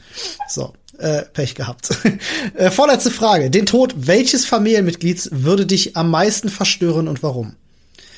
So, 0.46 0.74
äh, 0.98 1.22
Pech 1.22 1.54
gehabt. 1.54 1.90
äh, 2.54 2.70
vorletzte 2.70 3.10
Frage. 3.10 3.50
Den 3.50 3.66
Tod 3.66 3.94
welches 3.96 4.46
Familienmitglieds 4.46 5.30
würde 5.32 5.66
dich 5.66 5.96
am 5.96 6.10
meisten 6.10 6.48
verstören 6.48 7.08
und 7.08 7.22
warum? 7.22 7.56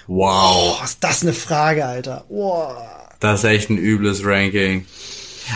Wow. 0.07 0.79
Oh, 0.81 0.85
ist 0.85 1.03
das 1.03 1.23
eine 1.23 1.33
Frage, 1.33 1.85
Alter. 1.85 2.25
Wow. 2.29 2.77
Das 3.21 3.41
ist 3.41 3.51
echt 3.51 3.71
ein 3.71 3.79
übles 3.79 4.25
Ranking. 4.25 4.87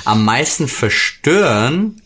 Am 0.05 0.25
meisten 0.25 0.69
verstören 0.69 2.01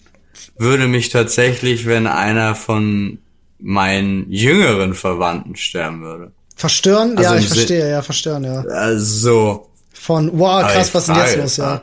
würde 0.56 0.88
mich 0.88 1.08
tatsächlich, 1.10 1.86
wenn 1.86 2.06
einer 2.06 2.54
von 2.54 3.18
meinen 3.58 4.30
jüngeren 4.30 4.94
Verwandten 4.94 5.56
sterben 5.56 6.02
würde. 6.02 6.32
Verstören? 6.56 7.16
Also 7.16 7.34
ja, 7.34 7.40
ich 7.40 7.48
verstehe, 7.48 7.90
ja, 7.90 8.02
verstören, 8.02 8.44
ja. 8.44 8.60
Also. 8.62 9.68
Von, 9.92 10.30
wow, 10.36 10.62
krass, 10.62 10.92
was 10.94 11.08
ist 11.08 11.08
denn 11.08 11.24
jetzt 11.24 11.36
los, 11.36 11.56
ja. 11.58 11.82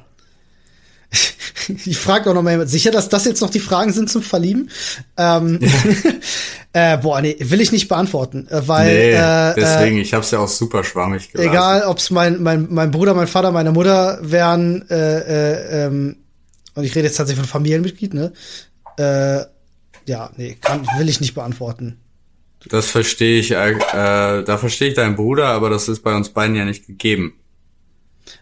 ich 1.85 1.97
frage 1.97 2.29
auch 2.29 2.33
noch 2.33 2.43
mal 2.43 2.67
sicher, 2.67 2.91
dass 2.91 3.09
das 3.09 3.25
jetzt 3.25 3.41
noch 3.41 3.49
die 3.49 3.59
Fragen 3.59 3.91
sind 3.91 4.09
zum 4.09 4.21
Verlieben. 4.21 4.69
Ähm, 5.17 5.59
äh, 6.73 6.97
boah, 6.97 7.21
nee, 7.21 7.35
will 7.39 7.61
ich 7.61 7.71
nicht 7.71 7.87
beantworten, 7.87 8.47
äh, 8.49 8.67
weil 8.67 8.93
nee, 8.93 9.11
äh, 9.11 9.53
deswegen, 9.55 9.97
ich 9.97 10.13
habe 10.13 10.23
es 10.23 10.31
ja 10.31 10.39
auch 10.39 10.47
super 10.47 10.83
schwammig 10.83 11.31
gelassen. 11.31 11.49
Egal, 11.49 11.83
ob 11.83 11.97
es 11.97 12.11
mein, 12.11 12.41
mein 12.41 12.67
mein 12.69 12.91
Bruder, 12.91 13.13
mein 13.13 13.27
Vater, 13.27 13.51
meine 13.51 13.71
Mutter 13.71 14.19
wären, 14.21 14.87
äh, 14.89 14.95
äh, 14.95 15.85
ähm, 15.85 16.17
und 16.75 16.83
ich 16.83 16.95
rede 16.95 17.07
jetzt 17.07 17.17
tatsächlich 17.17 17.45
von 17.45 17.51
Familienmitglied, 17.51 18.13
ne? 18.13 18.31
Äh, 18.97 19.45
ja, 20.05 20.31
nee, 20.37 20.57
kann, 20.59 20.87
will 20.97 21.09
ich 21.09 21.21
nicht 21.21 21.33
beantworten. 21.33 21.99
Das 22.67 22.87
verstehe 22.87 23.39
ich, 23.39 23.51
äh, 23.51 24.43
da 24.43 24.57
verstehe 24.57 24.89
ich 24.89 24.93
deinen 24.95 25.15
Bruder, 25.15 25.47
aber 25.47 25.69
das 25.69 25.87
ist 25.87 26.03
bei 26.03 26.15
uns 26.15 26.29
beiden 26.29 26.55
ja 26.55 26.65
nicht 26.65 26.87
gegeben. 26.87 27.33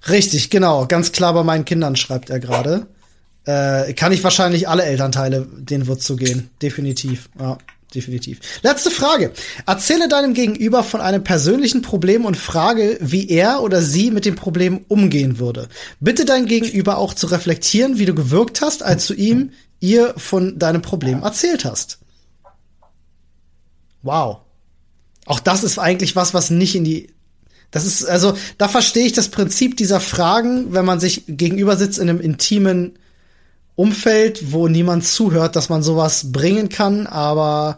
Richtig, 0.10 0.50
genau, 0.50 0.86
ganz 0.88 1.12
klar 1.12 1.34
bei 1.34 1.44
meinen 1.44 1.66
Kindern 1.66 1.96
schreibt 1.96 2.30
er 2.30 2.40
gerade. 2.40 2.88
Äh, 3.46 3.94
kann 3.94 4.12
ich 4.12 4.24
wahrscheinlich 4.24 4.68
alle 4.68 4.84
Elternteile, 4.84 5.48
denen 5.58 5.88
wird 5.88 6.02
zu 6.02 6.16
gehen. 6.16 6.50
Definitiv, 6.62 7.30
ja, 7.40 7.58
definitiv. 7.96 8.40
Letzte 8.62 8.92
Frage. 8.92 9.32
Erzähle 9.66 10.10
deinem 10.10 10.34
Gegenüber 10.34 10.84
von 10.84 11.00
einem 11.00 11.24
persönlichen 11.24 11.82
Problem 11.82 12.26
und 12.26 12.36
frage, 12.36 12.98
wie 13.00 13.30
er 13.30 13.62
oder 13.62 13.82
sie 13.82 14.12
mit 14.12 14.26
dem 14.26 14.36
Problem 14.36 14.86
umgehen 14.90 15.40
würde. 15.40 15.70
Bitte 16.00 16.26
dein 16.26 16.46
Gegenüber 16.46 16.98
auch 16.98 17.14
zu 17.14 17.28
reflektieren, 17.28 17.98
wie 17.98 18.06
du 18.06 18.14
gewirkt 18.14 18.62
hast, 18.62 18.84
als 18.84 19.08
du 19.08 19.14
ihm 19.14 19.52
ihr 19.80 20.14
von 20.18 20.60
deinem 20.60 20.82
Problem 20.82 21.24
erzählt 21.24 21.66
hast. 21.66 22.00
Wow. 24.02 24.40
Auch 25.26 25.40
das 25.40 25.64
ist 25.64 25.78
eigentlich 25.78 26.16
was, 26.16 26.34
was 26.34 26.50
nicht 26.50 26.76
in 26.76 26.84
die. 26.84 27.14
Das 27.72 27.86
ist, 27.86 28.06
also, 28.06 28.38
da 28.58 28.68
verstehe 28.68 29.06
ich 29.06 29.14
das 29.14 29.30
Prinzip 29.30 29.78
dieser 29.78 30.00
Fragen, 30.00 30.74
wenn 30.74 30.86
man 30.86 31.00
sich 31.00 31.24
gegenüber 31.28 31.76
sitzt 31.76 32.00
in 32.00 32.10
einem 32.10 32.22
intimen 32.22 32.98
Umfeld, 33.76 34.52
wo 34.52 34.68
niemand 34.68 35.06
zuhört, 35.06 35.56
dass 35.56 35.70
man 35.70 35.84
sowas 35.84 36.32
bringen 36.32 36.70
kann, 36.70 37.06
aber 37.06 37.78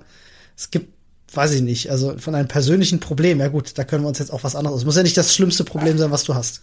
es 0.55 0.71
gibt, 0.71 0.93
weiß 1.33 1.51
ich 1.53 1.61
nicht, 1.61 1.89
also 1.89 2.17
von 2.17 2.35
einem 2.35 2.47
persönlichen 2.47 2.99
Problem, 2.99 3.39
ja 3.39 3.49
gut, 3.49 3.77
da 3.77 3.83
können 3.83 4.03
wir 4.03 4.07
uns 4.07 4.19
jetzt 4.19 4.31
auch 4.31 4.43
was 4.43 4.55
anderes. 4.55 4.79
Es 4.79 4.85
muss 4.85 4.95
ja 4.95 5.03
nicht 5.03 5.17
das 5.17 5.35
schlimmste 5.35 5.63
Problem 5.63 5.97
sein, 5.97 6.11
was 6.11 6.23
du 6.23 6.35
hast. 6.35 6.61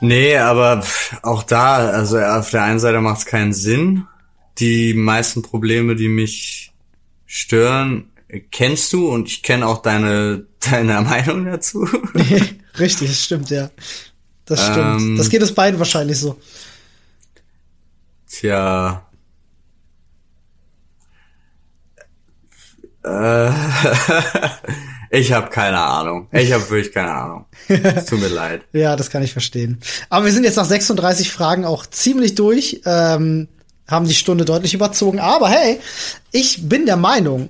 Nee, 0.00 0.36
aber 0.36 0.84
auch 1.22 1.42
da, 1.42 1.90
also 1.90 2.18
auf 2.18 2.50
der 2.50 2.62
einen 2.62 2.78
Seite 2.78 3.00
macht 3.00 3.18
es 3.18 3.26
keinen 3.26 3.52
Sinn, 3.52 4.06
die 4.58 4.94
meisten 4.94 5.42
Probleme, 5.42 5.96
die 5.96 6.08
mich 6.08 6.72
stören, 7.26 8.10
kennst 8.50 8.92
du 8.92 9.08
und 9.08 9.28
ich 9.28 9.42
kenne 9.42 9.66
auch 9.66 9.82
deine, 9.82 10.46
deine 10.70 11.00
Meinung 11.00 11.46
dazu. 11.46 11.88
Richtig, 12.78 13.08
das 13.08 13.24
stimmt, 13.24 13.50
ja. 13.50 13.70
Das 14.44 14.64
stimmt. 14.64 15.00
Ähm, 15.00 15.16
das 15.16 15.28
geht 15.28 15.42
es 15.42 15.54
beiden 15.54 15.78
wahrscheinlich 15.78 16.18
so. 16.18 16.38
Tja. 18.28 19.06
Äh, 23.04 23.50
ich 25.10 25.32
habe 25.32 25.50
keine 25.50 25.78
Ahnung. 25.78 26.28
Ich 26.32 26.52
habe 26.52 26.68
wirklich 26.68 26.92
keine 26.92 27.12
Ahnung. 27.12 27.46
Es 27.68 28.06
tut 28.06 28.20
mir 28.20 28.28
leid. 28.28 28.62
ja, 28.72 28.96
das 28.96 29.10
kann 29.10 29.22
ich 29.22 29.32
verstehen. 29.32 29.80
Aber 30.08 30.26
wir 30.26 30.32
sind 30.32 30.44
jetzt 30.44 30.56
nach 30.56 30.64
36 30.64 31.30
Fragen 31.30 31.64
auch 31.64 31.86
ziemlich 31.86 32.34
durch. 32.34 32.82
Ähm, 32.84 33.48
haben 33.90 34.06
die 34.06 34.14
Stunde 34.14 34.44
deutlich 34.44 34.74
überzogen. 34.74 35.18
Aber 35.18 35.48
hey, 35.48 35.80
ich 36.30 36.68
bin 36.68 36.86
der 36.86 36.96
Meinung, 36.96 37.48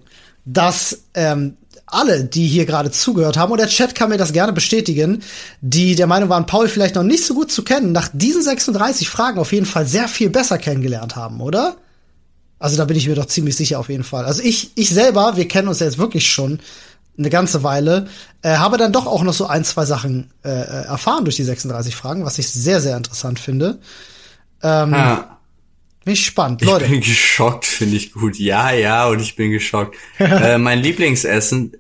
dass 0.53 1.03
ähm, 1.15 1.57
alle, 1.87 2.25
die 2.25 2.47
hier 2.47 2.67
gerade 2.67 2.91
zugehört 2.91 3.37
haben, 3.37 3.53
und 3.53 3.59
der 3.59 3.69
Chat 3.69 3.95
kann 3.95 4.11
mir 4.11 4.19
das 4.19 4.33
gerne 4.33 4.53
bestätigen, 4.53 5.23
die 5.61 5.95
der 5.95 6.07
Meinung 6.07 6.29
waren, 6.29 6.47
Paul 6.47 6.69
vielleicht 6.69 6.95
noch 6.95 7.03
nicht 7.03 7.25
so 7.25 7.35
gut 7.35 7.51
zu 7.51 7.63
kennen, 7.63 7.93
nach 7.93 8.09
diesen 8.13 8.43
36 8.43 9.09
Fragen 9.09 9.39
auf 9.39 9.53
jeden 9.53 9.67
Fall 9.67 9.87
sehr 9.87 10.09
viel 10.09 10.31
besser 10.31 10.59
kennengelernt 10.59 11.17
haben, 11.17 11.41
oder? 11.41 11.77
Also 12.59 12.77
da 12.77 12.85
bin 12.85 12.97
ich 12.97 13.09
mir 13.09 13.15
doch 13.15 13.27
ziemlich 13.27 13.57
sicher 13.57 13.79
auf 13.79 13.89
jeden 13.89 14.05
Fall. 14.05 14.25
Also 14.25 14.43
ich, 14.43 14.73
ich 14.75 14.91
selber, 14.91 15.37
wir 15.37 15.49
kennen 15.49 15.69
uns 15.69 15.81
ja 15.81 15.87
jetzt 15.87 15.99
wirklich 15.99 16.31
schon 16.31 16.61
eine 17.19 17.31
ganze 17.31 17.63
Weile, 17.63 18.07
äh, 18.43 18.57
habe 18.57 18.77
dann 18.77 18.93
doch 18.93 19.07
auch 19.07 19.23
noch 19.23 19.33
so 19.33 19.47
ein, 19.47 19.65
zwei 19.65 19.85
Sachen 19.85 20.31
äh, 20.45 20.49
äh 20.49 20.85
erfahren 20.87 21.25
durch 21.25 21.37
die 21.37 21.45
36 21.45 21.97
Fragen, 21.97 22.25
was 22.25 22.39
ich 22.39 22.49
sehr, 22.49 22.81
sehr 22.81 22.97
interessant 22.97 23.39
finde. 23.39 23.79
Ähm, 24.63 24.93
ja. 24.93 25.40
Bin 26.11 26.15
ich 26.15 26.27
spannend, 26.27 26.63
Leute. 26.63 26.87
Ich 26.87 26.91
bin 26.91 27.01
geschockt, 27.03 27.67
finde 27.67 27.97
ich 27.97 28.13
gut. 28.13 28.37
Ja, 28.37 28.73
ja, 28.73 29.07
und 29.07 29.21
ich 29.21 29.37
bin 29.37 29.53
geschockt. 29.53 29.97
äh, 30.19 30.59
mein 30.59 30.81
Lieblingsessen, 30.81 31.77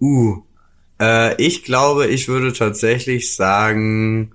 uh, 0.00 0.36
äh, 1.00 1.34
ich 1.42 1.64
glaube, 1.64 2.06
ich 2.06 2.28
würde 2.28 2.52
tatsächlich 2.52 3.34
sagen, 3.34 4.30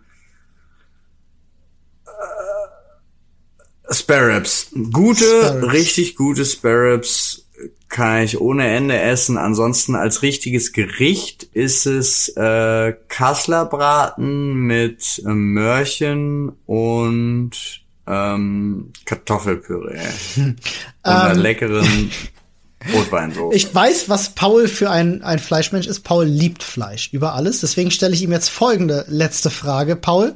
äh, 2.06 3.94
Sparrows. 3.94 4.68
Gute, 4.92 5.24
Sparrows. 5.24 5.72
richtig 5.72 6.18
gute 6.18 6.44
Sparrows 6.44 7.48
kann 7.88 8.24
ich 8.24 8.42
ohne 8.42 8.68
Ende 8.68 9.00
essen. 9.00 9.38
Ansonsten 9.38 9.96
als 9.96 10.24
richtiges 10.24 10.74
Gericht 10.74 11.44
ist 11.44 11.86
es 11.86 12.28
äh, 12.36 12.92
Kasslerbraten 13.08 14.56
mit 14.56 15.24
äh, 15.26 15.30
Möhrchen 15.30 16.50
und 16.66 17.81
ähm, 18.12 18.91
Kartoffelpüree 19.05 19.99
und 20.36 20.59
einer 21.03 21.32
ähm, 21.32 21.39
leckeren 21.39 22.12
Rotweinsoße. 22.93 23.55
Ich 23.55 23.74
weiß, 23.74 24.09
was 24.09 24.32
Paul 24.32 24.68
für 24.68 24.89
ein, 24.89 25.24
ein 25.24 25.39
Fleischmensch 25.39 25.88
ist. 25.88 26.01
Paul 26.01 26.26
liebt 26.26 26.64
Fleisch 26.64 27.09
über 27.14 27.36
alles. 27.36 27.62
Deswegen 27.62 27.91
stelle 27.91 28.14
ich 28.14 28.22
ihm 28.22 28.32
jetzt 28.32 28.49
folgende 28.49 29.05
letzte 29.07 29.49
Frage. 29.49 29.95
Paul. 29.95 30.36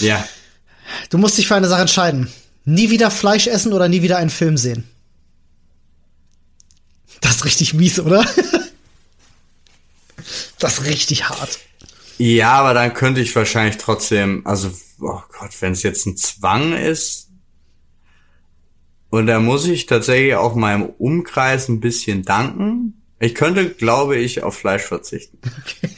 Ja. 0.00 0.26
Du 1.10 1.18
musst 1.18 1.36
dich 1.36 1.48
für 1.48 1.56
eine 1.56 1.68
Sache 1.68 1.82
entscheiden. 1.82 2.32
Nie 2.64 2.90
wieder 2.90 3.10
Fleisch 3.10 3.46
essen 3.46 3.72
oder 3.72 3.88
nie 3.88 4.02
wieder 4.02 4.16
einen 4.16 4.30
Film 4.30 4.56
sehen? 4.56 4.88
Das 7.20 7.36
ist 7.36 7.44
richtig 7.44 7.74
mies, 7.74 8.00
oder? 8.00 8.24
das 10.58 10.78
ist 10.78 10.84
richtig 10.86 11.28
hart. 11.28 11.58
Ja, 12.18 12.52
aber 12.52 12.74
dann 12.74 12.94
könnte 12.94 13.20
ich 13.20 13.34
wahrscheinlich 13.36 13.76
trotzdem, 13.76 14.46
also 14.46 14.70
oh 15.00 15.20
Gott, 15.38 15.50
wenn 15.60 15.72
es 15.72 15.82
jetzt 15.82 16.06
ein 16.06 16.16
Zwang 16.16 16.72
ist, 16.72 17.26
und 19.10 19.26
da 19.26 19.40
muss 19.40 19.66
ich 19.66 19.86
tatsächlich 19.86 20.34
auch 20.34 20.54
meinem 20.54 20.84
Umkreis 20.84 21.68
ein 21.68 21.80
bisschen 21.80 22.22
danken. 22.22 23.02
Ich 23.18 23.34
könnte, 23.34 23.70
glaube 23.70 24.16
ich, 24.16 24.42
auf 24.42 24.56
Fleisch 24.56 24.82
verzichten. 24.82 25.38
Okay. 25.62 25.90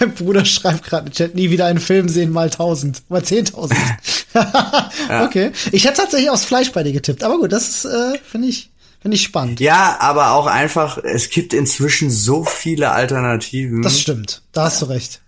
Mein 0.00 0.14
Bruder 0.14 0.44
schreibt 0.44 0.84
gerade 0.84 1.06
im 1.06 1.12
Chat, 1.12 1.34
nie 1.34 1.50
wieder 1.50 1.66
einen 1.66 1.78
Film 1.78 2.08
sehen, 2.08 2.30
mal 2.30 2.50
tausend, 2.50 3.02
mal 3.08 3.24
zehntausend. 3.24 3.78
ja. 4.34 5.24
Okay. 5.24 5.52
Ich 5.70 5.84
hätte 5.84 5.98
tatsächlich 6.02 6.28
aufs 6.28 6.44
Fleisch 6.44 6.72
bei 6.72 6.82
dir 6.82 6.92
getippt, 6.92 7.22
aber 7.22 7.38
gut, 7.38 7.52
das 7.52 7.68
ist, 7.68 7.84
äh, 7.86 8.18
finde 8.18 8.48
ich, 8.48 8.70
finde 9.00 9.14
ich 9.14 9.22
spannend. 9.22 9.60
Ja, 9.60 9.96
aber 10.00 10.32
auch 10.32 10.46
einfach, 10.46 10.98
es 10.98 11.30
gibt 11.30 11.54
inzwischen 11.54 12.10
so 12.10 12.44
viele 12.44 12.90
Alternativen. 12.90 13.80
Das 13.80 13.98
stimmt, 13.98 14.42
da 14.52 14.64
hast 14.64 14.82
du 14.82 14.86
recht. 14.86 15.21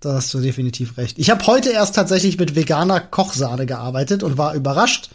Da 0.00 0.14
hast 0.14 0.32
du 0.32 0.40
definitiv 0.40 0.96
recht. 0.96 1.18
Ich 1.18 1.30
habe 1.30 1.44
heute 1.46 1.70
erst 1.70 1.94
tatsächlich 1.94 2.38
mit 2.38 2.54
veganer 2.54 3.00
Kochsahne 3.00 3.66
gearbeitet 3.66 4.22
und 4.22 4.38
war 4.38 4.54
überrascht. 4.54 5.10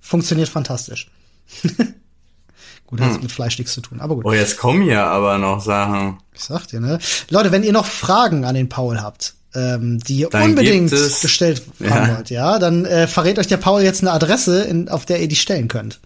Funktioniert 0.00 0.48
fantastisch. 0.48 1.10
gut, 2.86 3.00
hat 3.00 3.14
hm. 3.14 3.22
mit 3.22 3.32
Fleisch 3.32 3.58
nichts 3.58 3.74
zu 3.74 3.80
tun, 3.80 4.00
aber 4.00 4.14
gut. 4.14 4.24
Oh, 4.24 4.32
jetzt 4.32 4.56
kommen 4.56 4.82
hier 4.82 5.04
aber 5.04 5.38
noch 5.38 5.60
Sachen. 5.60 6.18
Ich 6.34 6.44
sag 6.44 6.66
dir, 6.68 6.80
ne? 6.80 7.00
Leute, 7.30 7.50
wenn 7.50 7.64
ihr 7.64 7.72
noch 7.72 7.86
Fragen 7.86 8.44
an 8.44 8.54
den 8.54 8.68
Paul 8.68 9.00
habt, 9.00 9.34
ähm, 9.54 9.98
die 9.98 10.18
ihr 10.18 10.28
dann 10.28 10.50
unbedingt 10.50 10.90
gestellt 10.90 11.62
haben 11.80 11.88
ja. 11.88 12.16
wollt, 12.16 12.30
ja, 12.30 12.58
dann 12.60 12.84
äh, 12.84 13.08
verrät 13.08 13.40
euch 13.40 13.48
der 13.48 13.56
Paul 13.56 13.82
jetzt 13.82 14.02
eine 14.02 14.12
Adresse, 14.12 14.62
in, 14.62 14.88
auf 14.88 15.04
der 15.04 15.20
ihr 15.20 15.28
die 15.28 15.36
stellen 15.36 15.66
könnt. 15.66 16.00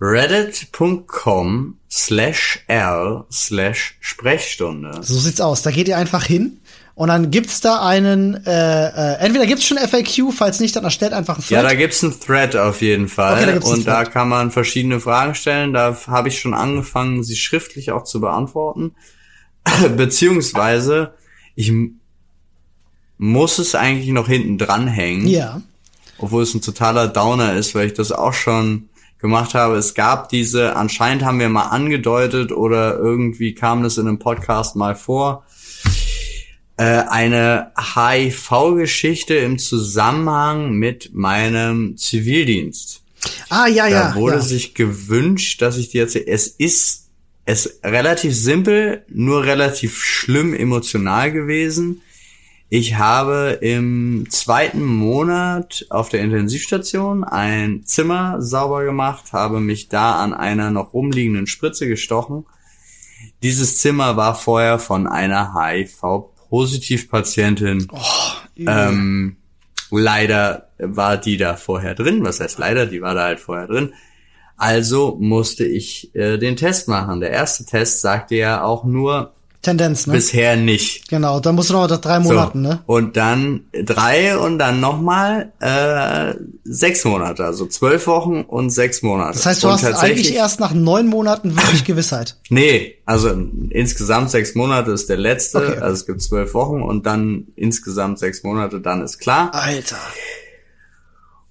Reddit.com 0.00 1.76
slash 1.90 2.64
r 2.66 3.26
slash 3.30 3.96
Sprechstunde. 4.00 5.00
So 5.02 5.18
sieht's 5.18 5.40
aus. 5.40 5.62
Da 5.62 5.70
geht 5.70 5.88
ihr 5.88 5.98
einfach 5.98 6.24
hin 6.24 6.59
und 7.00 7.08
dann 7.08 7.30
gibt's 7.30 7.62
da 7.62 7.80
einen, 7.80 8.44
äh, 8.44 8.88
äh, 8.88 9.16
entweder 9.20 9.46
gibt's 9.46 9.64
schon 9.64 9.78
FAQ, 9.78 10.34
falls 10.34 10.60
nicht, 10.60 10.76
dann 10.76 10.84
erstellt 10.84 11.14
einfach 11.14 11.36
einen 11.36 11.42
Thread. 11.42 11.62
Ja, 11.62 11.62
da 11.62 11.74
gibt's 11.74 12.04
einen 12.04 12.20
Thread 12.20 12.54
auf 12.56 12.82
jeden 12.82 13.08
Fall. 13.08 13.42
Okay, 13.42 13.58
da 13.58 13.66
und 13.68 13.86
da 13.86 14.04
kann 14.04 14.28
man 14.28 14.50
verschiedene 14.50 15.00
Fragen 15.00 15.34
stellen. 15.34 15.72
Da 15.72 15.96
habe 16.08 16.28
ich 16.28 16.38
schon 16.38 16.52
angefangen, 16.52 17.24
sie 17.24 17.36
schriftlich 17.36 17.90
auch 17.90 18.04
zu 18.04 18.20
beantworten. 18.20 18.94
Beziehungsweise, 19.96 21.14
ich 21.54 21.72
muss 23.16 23.58
es 23.58 23.74
eigentlich 23.74 24.10
noch 24.10 24.28
hinten 24.28 24.58
dran 24.58 24.86
hängen. 24.86 25.26
Ja. 25.26 25.62
Obwohl 26.18 26.42
es 26.42 26.52
ein 26.52 26.60
totaler 26.60 27.08
Downer 27.08 27.54
ist, 27.54 27.74
weil 27.74 27.86
ich 27.86 27.94
das 27.94 28.12
auch 28.12 28.34
schon 28.34 28.90
gemacht 29.20 29.54
habe. 29.54 29.76
Es 29.76 29.94
gab 29.94 30.28
diese, 30.28 30.76
anscheinend 30.76 31.24
haben 31.24 31.40
wir 31.40 31.48
mal 31.48 31.68
angedeutet 31.68 32.52
oder 32.52 32.98
irgendwie 32.98 33.54
kam 33.54 33.82
das 33.82 33.96
in 33.96 34.06
einem 34.06 34.18
Podcast 34.18 34.76
mal 34.76 34.94
vor, 34.94 35.46
eine 36.82 37.72
HIV-Geschichte 37.76 39.34
im 39.34 39.58
Zusammenhang 39.58 40.72
mit 40.72 41.14
meinem 41.14 41.96
Zivildienst. 41.96 43.02
Ah, 43.50 43.66
ja, 43.66 43.84
da 43.84 43.90
ja. 43.90 44.08
Da 44.08 44.14
wurde 44.14 44.36
ja. 44.36 44.42
sich 44.42 44.74
gewünscht, 44.74 45.60
dass 45.62 45.76
ich 45.76 45.90
dir 45.90 46.02
erzähle. 46.02 46.26
Es 46.28 46.46
ist, 46.46 47.08
es 47.44 47.80
relativ 47.84 48.34
simpel, 48.34 49.04
nur 49.08 49.44
relativ 49.44 50.02
schlimm 50.02 50.54
emotional 50.54 51.32
gewesen. 51.32 52.02
Ich 52.72 52.94
habe 52.94 53.58
im 53.60 54.26
zweiten 54.30 54.84
Monat 54.84 55.86
auf 55.90 56.08
der 56.08 56.20
Intensivstation 56.20 57.24
ein 57.24 57.82
Zimmer 57.84 58.40
sauber 58.40 58.84
gemacht, 58.84 59.32
habe 59.32 59.58
mich 59.58 59.88
da 59.88 60.22
an 60.22 60.32
einer 60.32 60.70
noch 60.70 60.94
rumliegenden 60.94 61.48
Spritze 61.48 61.88
gestochen. 61.88 62.46
Dieses 63.42 63.78
Zimmer 63.78 64.16
war 64.16 64.36
vorher 64.36 64.78
von 64.78 65.08
einer 65.08 65.52
HIV-Positiv-Patientin. 66.50 67.88
Oh, 67.92 67.98
ähm, 68.56 69.36
leider 69.90 70.70
war 70.78 71.16
die 71.16 71.36
da 71.36 71.56
vorher 71.56 71.94
drin. 71.94 72.24
Was 72.24 72.40
heißt 72.40 72.58
leider? 72.58 72.86
Die 72.86 73.02
war 73.02 73.14
da 73.14 73.24
halt 73.24 73.40
vorher 73.40 73.66
drin. 73.66 73.92
Also 74.56 75.16
musste 75.18 75.64
ich 75.64 76.14
äh, 76.14 76.36
den 76.36 76.56
Test 76.56 76.88
machen. 76.88 77.20
Der 77.20 77.30
erste 77.30 77.64
Test 77.64 78.02
sagte 78.02 78.36
ja 78.36 78.62
auch 78.62 78.84
nur, 78.84 79.34
Tendenz, 79.62 80.06
ne? 80.06 80.14
Bisher 80.14 80.56
nicht. 80.56 81.08
Genau, 81.10 81.38
dann 81.38 81.54
musst 81.54 81.68
du 81.68 81.74
noch 81.74 81.86
drei 81.86 82.18
Monaten, 82.18 82.62
so. 82.62 82.68
ne? 82.70 82.82
Und 82.86 83.16
dann 83.18 83.64
drei 83.72 84.38
und 84.38 84.58
dann 84.58 84.80
nochmal 84.80 85.52
äh, 85.60 86.34
sechs 86.64 87.04
Monate, 87.04 87.44
also 87.44 87.66
zwölf 87.66 88.06
Wochen 88.06 88.40
und 88.40 88.70
sechs 88.70 89.02
Monate. 89.02 89.34
Das 89.34 89.44
heißt, 89.44 89.62
du 89.62 89.68
und 89.68 89.74
hast 89.74 89.84
eigentlich 90.02 90.34
erst 90.34 90.60
nach 90.60 90.72
neun 90.72 91.08
Monaten 91.08 91.54
wirklich 91.56 91.84
Gewissheit. 91.90 92.36
nee, 92.48 92.96
also 93.04 93.30
insgesamt 93.68 94.30
sechs 94.30 94.54
Monate 94.54 94.92
ist 94.92 95.10
der 95.10 95.18
letzte, 95.18 95.58
okay. 95.58 95.78
also 95.78 95.94
es 95.94 96.06
gibt 96.06 96.22
zwölf 96.22 96.54
Wochen 96.54 96.82
und 96.82 97.04
dann 97.04 97.48
insgesamt 97.56 98.18
sechs 98.18 98.42
Monate, 98.42 98.80
dann 98.80 99.02
ist 99.02 99.18
klar. 99.18 99.52
Alter. 99.52 99.98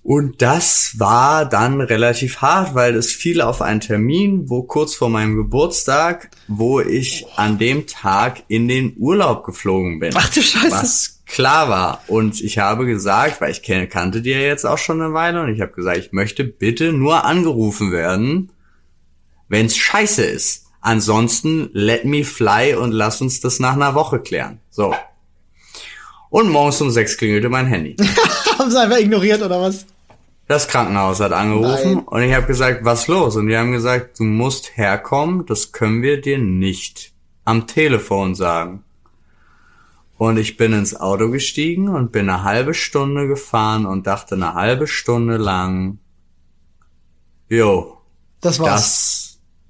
Und 0.09 0.41
das 0.41 0.95
war 0.97 1.45
dann 1.45 1.81
relativ 1.81 2.37
hart, 2.37 2.73
weil 2.73 2.95
es 2.95 3.11
fiel 3.11 3.41
auf 3.41 3.61
einen 3.61 3.79
Termin, 3.79 4.49
wo 4.49 4.63
kurz 4.63 4.95
vor 4.95 5.07
meinem 5.07 5.35
Geburtstag, 5.35 6.31
wo 6.47 6.79
ich 6.79 7.27
an 7.35 7.59
dem 7.59 7.85
Tag 7.85 8.41
in 8.47 8.67
den 8.67 8.95
Urlaub 8.97 9.43
geflogen 9.43 9.99
bin. 9.99 10.11
Ach 10.15 10.27
du 10.33 10.41
Scheiße. 10.41 10.71
Was 10.71 11.21
klar 11.27 11.69
war. 11.69 12.01
Und 12.07 12.41
ich 12.41 12.57
habe 12.57 12.87
gesagt, 12.87 13.39
weil 13.39 13.51
ich 13.51 13.61
kannte 13.61 14.23
die 14.23 14.31
ja 14.31 14.39
jetzt 14.39 14.65
auch 14.65 14.79
schon 14.79 14.99
eine 14.99 15.13
Weile, 15.13 15.43
und 15.43 15.53
ich 15.53 15.61
habe 15.61 15.73
gesagt, 15.73 15.97
ich 15.99 16.11
möchte 16.11 16.43
bitte 16.43 16.91
nur 16.91 17.23
angerufen 17.25 17.91
werden, 17.91 18.51
wenn's 19.47 19.77
scheiße 19.77 20.23
ist. 20.23 20.71
Ansonsten 20.81 21.69
let 21.73 22.05
me 22.05 22.23
fly 22.23 22.73
und 22.73 22.93
lass 22.93 23.21
uns 23.21 23.41
das 23.41 23.59
nach 23.59 23.73
einer 23.73 23.93
Woche 23.93 24.19
klären. 24.19 24.59
So. 24.71 24.95
Und 26.31 26.49
morgens 26.49 26.81
um 26.81 26.89
sechs 26.89 27.15
klingelte 27.15 27.49
mein 27.49 27.67
Handy. 27.67 27.95
haben 28.57 28.71
sie 28.71 28.79
einfach 28.79 28.97
ignoriert 28.97 29.43
oder 29.43 29.61
was? 29.61 29.85
Das 30.49 30.67
Krankenhaus 30.67 31.19
hat 31.19 31.31
angerufen 31.31 31.93
Nein. 31.93 32.03
und 32.07 32.23
ich 32.23 32.33
habe 32.33 32.47
gesagt, 32.47 32.83
was 32.83 33.07
los? 33.07 33.35
Und 33.35 33.49
die 33.49 33.55
haben 33.55 33.71
gesagt, 33.71 34.19
du 34.19 34.23
musst 34.23 34.77
herkommen, 34.77 35.45
das 35.45 35.73
können 35.73 36.01
wir 36.01 36.21
dir 36.21 36.39
nicht 36.39 37.11
am 37.45 37.67
Telefon 37.67 38.33
sagen. 38.33 38.83
Und 40.17 40.37
ich 40.37 40.57
bin 40.57 40.73
ins 40.73 40.95
Auto 40.95 41.29
gestiegen 41.29 41.87
und 41.87 42.11
bin 42.11 42.27
eine 42.27 42.43
halbe 42.43 42.73
Stunde 42.73 43.27
gefahren 43.27 43.85
und 43.85 44.07
dachte 44.07 44.33
eine 44.33 44.55
halbe 44.55 44.87
Stunde 44.87 45.37
lang, 45.37 45.99
jo, 47.47 48.01
das 48.41 48.59
war's. 48.59 48.71
Das 48.71 49.28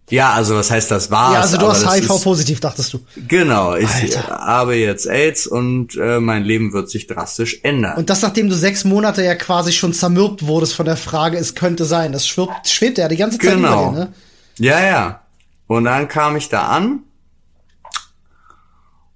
ja, 0.10 0.34
also 0.34 0.56
was 0.56 0.72
heißt 0.72 0.92
das 0.92 1.12
war's? 1.12 1.34
Ja, 1.34 1.42
also 1.42 1.58
du 1.58 1.68
hast 1.68 1.90
HIV-positiv, 1.90 2.60
dachtest 2.60 2.94
du. 2.94 3.00
Genau, 3.28 3.76
ich 3.76 3.90
Alter. 3.90 4.28
habe 4.28 4.76
jetzt 4.76 5.08
AIDS 5.08 5.48
und 5.48 5.96
äh, 5.98 6.20
mein 6.20 6.44
Leben 6.44 6.74
wird 6.74 6.90
sich 6.90 7.08
drastisch 7.08 7.60
ändern. 7.64 7.98
Und 7.98 8.10
das, 8.10 8.22
nachdem 8.22 8.50
du 8.50 8.56
sechs 8.56 8.84
Monate 8.84 9.24
ja 9.24 9.36
quasi 9.36 9.72
schon 9.72 9.94
zermürbt 9.94 10.46
wurdest 10.46 10.76
von 10.76 10.86
der 10.86 10.98
Frage, 10.98 11.38
es 11.38 11.56
könnte 11.56 11.86
sein. 11.86 12.12
Das 12.12 12.28
schwebt, 12.28 12.68
schwebt 12.68 12.98
ja 12.98 13.08
die 13.08 13.18
ganze 13.18 13.38
Zeit 13.38 13.56
genau. 13.56 13.90
über 13.90 13.92
dir, 13.92 14.06
ne? 14.06 14.14
Ja, 14.58 14.84
ja. 14.84 15.22
Und 15.68 15.86
dann 15.86 16.08
kam 16.08 16.36
ich 16.36 16.50
da 16.50 16.68
an 16.68 17.04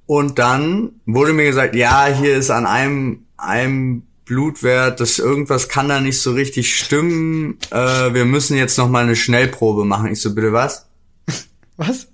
und 0.05 0.37
dann 0.37 0.91
wurde 1.05 1.33
mir 1.33 1.45
gesagt, 1.45 1.75
ja, 1.75 2.05
hier 2.07 2.37
ist 2.37 2.51
an 2.51 2.65
einem, 2.65 3.25
einem 3.37 4.03
Blutwert, 4.25 4.99
das 4.99 5.19
irgendwas 5.19 5.67
kann 5.67 5.89
da 5.89 5.99
nicht 5.99 6.21
so 6.21 6.31
richtig 6.31 6.75
stimmen. 6.75 7.57
Äh, 7.71 8.13
wir 8.13 8.25
müssen 8.25 8.57
jetzt 8.57 8.77
noch 8.77 8.89
mal 8.89 9.03
eine 9.03 9.15
Schnellprobe 9.15 9.85
machen. 9.85 10.11
Ich 10.11 10.21
so, 10.21 10.33
bitte 10.33 10.53
was? 10.53 10.87
Was? 11.77 12.07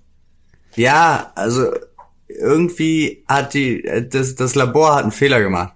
Ja, 0.75 1.31
also 1.35 1.71
irgendwie 2.27 3.23
hat 3.27 3.53
die 3.53 3.83
das, 4.09 4.35
das 4.35 4.55
Labor 4.55 4.95
hat 4.95 5.03
einen 5.03 5.11
Fehler 5.11 5.41
gemacht. 5.41 5.73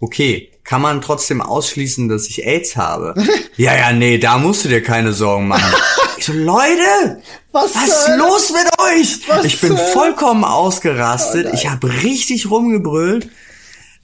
Okay, 0.00 0.50
kann 0.64 0.82
man 0.82 1.00
trotzdem 1.00 1.40
ausschließen, 1.40 2.08
dass 2.08 2.26
ich 2.26 2.46
AIDS 2.46 2.76
habe? 2.76 3.14
ja, 3.56 3.76
ja, 3.76 3.92
nee, 3.92 4.18
da 4.18 4.38
musst 4.38 4.64
du 4.64 4.68
dir 4.68 4.82
keine 4.82 5.12
Sorgen 5.12 5.48
machen. 5.48 5.72
ich 6.18 6.24
so, 6.24 6.32
Leute, 6.32 7.22
was, 7.52 7.74
was 7.74 7.88
ist 7.88 8.08
los 8.18 8.52
mit 8.52 8.80
euch? 8.80 9.28
Was 9.28 9.44
ich 9.44 9.60
bin 9.60 9.76
vollkommen 9.92 10.44
ausgerastet. 10.44 11.46
Oh 11.50 11.54
ich 11.54 11.68
habe 11.68 11.90
richtig 12.02 12.50
rumgebrüllt. 12.50 13.28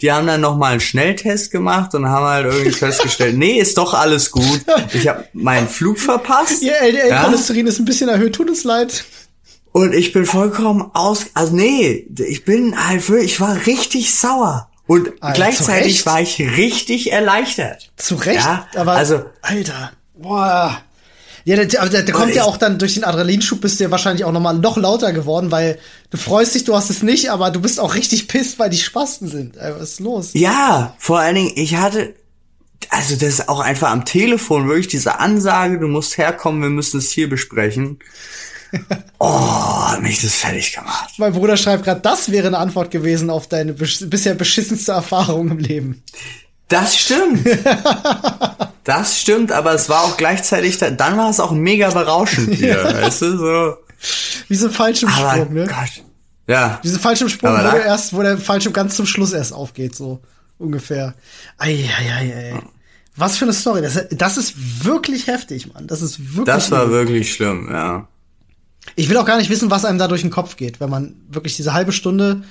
Die 0.00 0.10
haben 0.10 0.26
dann 0.26 0.40
nochmal 0.40 0.72
einen 0.72 0.80
Schnelltest 0.80 1.50
gemacht 1.50 1.94
und 1.94 2.08
haben 2.08 2.24
halt 2.24 2.46
irgendwie 2.46 2.72
festgestellt, 2.72 3.36
nee, 3.36 3.58
ist 3.58 3.76
doch 3.78 3.94
alles 3.94 4.30
gut. 4.30 4.60
Ich 4.92 5.06
habe 5.08 5.24
meinen 5.32 5.68
Flug 5.68 5.98
verpasst. 5.98 6.62
Ihr 6.62 6.74
LDL-Cholesterin 6.80 7.66
ja? 7.66 7.72
ist 7.72 7.78
ein 7.78 7.84
bisschen 7.84 8.08
erhöht, 8.08 8.34
tut 8.34 8.50
es 8.50 8.64
leid. 8.64 9.04
Und 9.72 9.94
ich 9.94 10.12
bin 10.12 10.26
vollkommen 10.26 10.90
aus, 10.94 11.26
also 11.34 11.54
nee, 11.54 12.06
ich 12.18 12.44
bin 12.44 12.74
halt 12.88 13.08
wirklich, 13.08 13.32
ich 13.32 13.40
war 13.40 13.66
richtig 13.66 14.14
sauer. 14.14 14.68
Und 14.86 15.12
Alter, 15.20 15.34
gleichzeitig 15.34 16.04
war 16.06 16.20
ich 16.20 16.40
richtig 16.40 17.12
erleichtert. 17.12 17.92
Zu 17.96 18.16
Recht, 18.16 18.44
ja? 18.44 18.66
aber 18.74 18.92
also, 18.92 19.22
Alter, 19.42 19.92
boah. 20.14 20.82
Ja, 21.44 21.56
der, 21.56 21.66
der, 21.66 22.02
der 22.02 22.14
kommt 22.14 22.34
ja 22.34 22.44
auch 22.44 22.56
dann 22.56 22.78
durch 22.78 22.94
den 22.94 23.04
Adrenalinschub 23.04 23.60
bist 23.60 23.80
du 23.80 23.84
ja 23.84 23.90
wahrscheinlich 23.90 24.24
auch 24.24 24.32
nochmal 24.32 24.54
noch 24.54 24.76
lauter 24.76 25.12
geworden, 25.12 25.50
weil 25.50 25.78
du 26.10 26.18
freust 26.18 26.54
dich, 26.54 26.64
du 26.64 26.74
hast 26.74 26.90
es 26.90 27.02
nicht, 27.02 27.30
aber 27.30 27.50
du 27.50 27.60
bist 27.60 27.80
auch 27.80 27.94
richtig 27.94 28.28
pisst, 28.28 28.58
weil 28.58 28.70
die 28.70 28.78
Spasten 28.78 29.28
sind. 29.28 29.56
Was 29.56 29.92
ist 29.92 30.00
los? 30.00 30.30
Ja, 30.34 30.94
vor 30.98 31.18
allen 31.18 31.36
Dingen, 31.36 31.52
ich 31.54 31.76
hatte, 31.76 32.14
also 32.90 33.14
das 33.14 33.28
ist 33.28 33.48
auch 33.48 33.60
einfach 33.60 33.90
am 33.90 34.04
Telefon 34.04 34.68
wirklich 34.68 34.88
diese 34.88 35.18
Ansage, 35.18 35.78
du 35.78 35.88
musst 35.88 36.18
herkommen, 36.18 36.62
wir 36.62 36.70
müssen 36.70 36.98
es 36.98 37.10
hier 37.10 37.28
besprechen. 37.28 37.98
oh, 39.18 39.88
hat 39.88 40.02
mich 40.02 40.20
das 40.20 40.34
fertig 40.34 40.72
gemacht. 40.74 41.14
Mein 41.18 41.32
Bruder 41.32 41.56
schreibt 41.56 41.84
gerade, 41.84 42.00
das 42.00 42.30
wäre 42.30 42.46
eine 42.46 42.58
Antwort 42.58 42.90
gewesen 42.90 43.30
auf 43.30 43.48
deine 43.48 43.72
bisher 43.72 44.34
beschissenste 44.34 44.92
Erfahrung 44.92 45.50
im 45.50 45.58
Leben. 45.58 46.02
Das 46.70 46.96
stimmt. 46.96 47.46
das 48.84 49.20
stimmt, 49.20 49.52
aber 49.52 49.74
es 49.74 49.88
war 49.88 50.04
auch 50.04 50.16
gleichzeitig, 50.16 50.78
dann 50.78 51.18
war 51.18 51.28
es 51.28 51.40
auch 51.40 51.52
mega 51.52 51.90
berauschend 51.90 52.54
hier, 52.54 52.78
ja. 52.78 53.02
weißt 53.02 53.22
du, 53.22 53.36
so. 53.36 53.76
Wie 54.48 54.54
so 54.54 54.68
ein 54.68 54.72
Fallschirmsprung, 54.72 55.52
ne? 55.52 55.66
Gott. 55.66 56.04
Ja. 56.46 56.80
Diese 56.82 56.98
Fallschirmsprung, 56.98 57.52
wo, 57.52 57.56
der 57.56 57.84
erst, 57.84 58.14
wo 58.14 58.22
der 58.22 58.38
Fallschirm 58.38 58.72
ganz 58.72 58.96
zum 58.96 59.04
Schluss 59.04 59.32
erst 59.32 59.52
aufgeht, 59.52 59.94
so 59.94 60.20
ungefähr. 60.58 61.14
Ei, 61.58 61.88
ei, 61.98 62.12
ei, 62.12 62.52
ei. 62.54 62.62
Was 63.16 63.36
für 63.36 63.44
eine 63.44 63.52
Story. 63.52 63.82
Das, 63.82 64.06
das 64.10 64.36
ist 64.38 64.84
wirklich 64.84 65.26
heftig, 65.26 65.72
Mann. 65.72 65.86
Das 65.86 66.00
ist 66.00 66.36
wirklich. 66.36 66.46
Das 66.46 66.70
war 66.70 66.90
wirklich 66.90 67.32
schlimm, 67.32 67.68
ja. 67.70 68.08
Ich 68.96 69.08
will 69.08 69.16
auch 69.18 69.26
gar 69.26 69.36
nicht 69.38 69.50
wissen, 69.50 69.70
was 69.70 69.84
einem 69.84 69.98
da 69.98 70.08
durch 70.08 70.22
den 70.22 70.30
Kopf 70.30 70.56
geht, 70.56 70.80
wenn 70.80 70.88
man 70.88 71.16
wirklich 71.28 71.56
diese 71.56 71.74
halbe 71.74 71.92
Stunde 71.92 72.42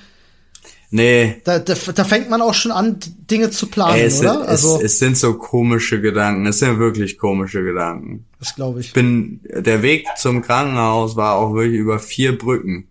Nee. 0.92 1.42
Da, 1.44 1.60
da, 1.60 1.76
da 1.76 2.04
fängt 2.04 2.30
man 2.30 2.42
auch 2.42 2.56
schon 2.56 2.72
an, 2.72 2.98
Dinge 3.30 3.52
zu 3.52 3.68
planen, 3.68 4.00
Ey, 4.00 4.06
es, 4.06 4.20
oder? 4.22 4.48
Es, 4.50 4.64
es 4.64 5.00
sind 5.00 5.18
so 5.18 5.36
komische 5.36 6.02
Gedanken. 6.02 6.48
Es 6.48 6.60
sind 6.60 6.80
wirklich 6.80 7.18
komische 7.18 7.64
Gedanken. 7.64 8.26
das 8.40 8.56
glaube 8.56 8.80
ich. 8.80 8.92
Bin, 8.94 9.42
der 9.44 9.84
Weg 9.84 10.08
zum 10.18 10.42
Krankenhaus 10.42 11.16
war 11.16 11.36
auch 11.36 11.54
wirklich 11.54 11.80
über 11.80 12.00
vier 12.00 12.38
Brücken. 12.38 12.88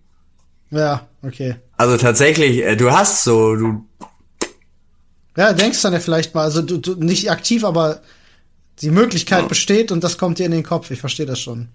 Ja, 0.70 1.08
okay. 1.22 1.56
Also 1.76 1.96
tatsächlich, 1.96 2.64
äh, 2.64 2.76
du 2.76 2.92
hast 2.92 3.24
so, 3.24 3.56
du, 3.56 3.84
Ja, 5.36 5.52
denkst 5.52 5.82
dann 5.82 5.92
ja 5.92 6.00
vielleicht 6.00 6.34
mal, 6.34 6.44
also 6.44 6.62
du, 6.62 6.78
du 6.78 6.94
nicht 6.94 7.30
aktiv, 7.30 7.64
aber 7.64 8.00
die 8.80 8.90
Möglichkeit 8.90 9.48
besteht 9.48 9.90
und 9.90 10.04
das 10.04 10.18
kommt 10.18 10.38
dir 10.38 10.46
in 10.46 10.52
den 10.52 10.62
Kopf. 10.62 10.90
Ich 10.92 11.00
verstehe 11.00 11.26
das 11.26 11.40
schon. 11.40 11.68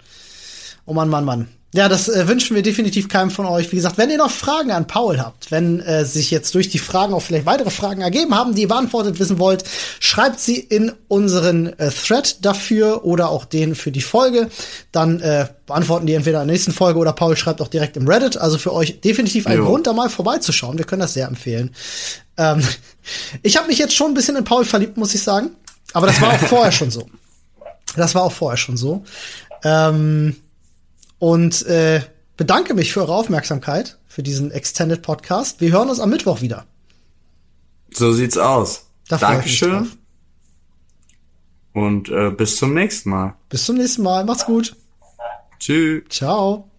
Oh 0.85 0.93
Mann, 0.93 1.09
Mann, 1.09 1.25
Mann. 1.25 1.47
Ja, 1.73 1.89
das 1.89 2.07
äh, 2.07 2.27
wünschen 2.27 2.55
wir 2.55 2.61
definitiv 2.61 3.09
keinem 3.09 3.31
von 3.31 3.47
euch. 3.47 3.71
Wie 3.71 3.75
gesagt, 3.75 3.97
wenn 3.97 4.11
ihr 4.11 4.19
noch 4.19 4.29
Fragen 4.29 4.69
an 4.69 4.85
Paul 4.85 5.19
habt, 5.19 5.49
wenn 5.49 5.79
äh, 5.79 6.05
sich 6.05 6.29
jetzt 6.29 6.53
durch 6.53 6.69
die 6.69 6.77
Fragen 6.77 7.15
auch 7.15 7.21
vielleicht 7.21 7.47
weitere 7.47 7.71
Fragen 7.71 8.01
ergeben 8.01 8.35
haben, 8.35 8.53
die 8.53 8.61
ihr 8.61 8.67
beantwortet 8.67 9.19
wissen 9.19 9.39
wollt, 9.39 9.63
schreibt 9.99 10.39
sie 10.39 10.59
in 10.59 10.91
unseren 11.07 11.77
äh, 11.79 11.89
Thread 11.89 12.45
dafür 12.45 13.05
oder 13.05 13.29
auch 13.29 13.45
den 13.45 13.73
für 13.73 13.91
die 13.91 14.03
Folge. 14.03 14.51
Dann 14.91 15.19
äh, 15.21 15.47
beantworten 15.65 16.05
die 16.05 16.13
entweder 16.13 16.43
in 16.43 16.47
der 16.47 16.53
nächsten 16.53 16.73
Folge 16.73 16.99
oder 16.99 17.11
Paul 17.11 17.35
schreibt 17.35 17.59
auch 17.59 17.69
direkt 17.69 17.97
im 17.97 18.07
Reddit. 18.07 18.37
Also 18.37 18.59
für 18.59 18.71
euch 18.71 19.01
definitiv 19.01 19.47
ein 19.47 19.57
Jo. 19.57 19.65
Grund, 19.65 19.87
da 19.87 19.93
mal 19.93 20.11
vorbeizuschauen. 20.11 20.77
Wir 20.77 20.85
können 20.85 21.01
das 21.01 21.15
sehr 21.15 21.27
empfehlen. 21.27 21.71
Ähm, 22.37 22.61
ich 23.41 23.57
habe 23.57 23.67
mich 23.67 23.79
jetzt 23.79 23.95
schon 23.95 24.11
ein 24.11 24.13
bisschen 24.13 24.35
in 24.35 24.43
Paul 24.43 24.63
verliebt, 24.63 24.97
muss 24.97 25.15
ich 25.15 25.23
sagen. 25.23 25.49
Aber 25.93 26.05
das 26.05 26.21
war 26.21 26.33
auch 26.33 26.39
vorher 26.39 26.71
schon 26.71 26.91
so. 26.91 27.09
Das 27.95 28.13
war 28.13 28.21
auch 28.21 28.31
vorher 28.31 28.57
schon 28.57 28.77
so. 28.77 29.03
Ähm, 29.63 30.35
und 31.23 31.65
äh, 31.67 32.01
bedanke 32.35 32.73
mich 32.73 32.91
für 32.91 32.99
eure 32.99 33.15
Aufmerksamkeit 33.15 33.97
für 34.07 34.23
diesen 34.23 34.51
Extended 34.51 35.01
Podcast. 35.01 35.61
Wir 35.61 35.71
hören 35.71 35.89
uns 35.89 36.01
am 36.01 36.09
Mittwoch 36.09 36.41
wieder. 36.41 36.65
so 37.93 38.11
sieht's 38.11 38.37
aus. 38.37 38.89
Da 39.07 39.15
Dankeschön. 39.15 39.89
Und 41.71 42.09
äh, 42.09 42.29
bis 42.29 42.57
zum 42.57 42.73
nächsten 42.73 43.09
Mal. 43.11 43.35
Bis 43.47 43.63
zum 43.63 43.77
nächsten 43.77 44.03
Mal. 44.03 44.25
Macht's 44.25 44.45
gut. 44.45 44.75
Tschüss. 45.59 46.03
Ciao. 46.09 46.69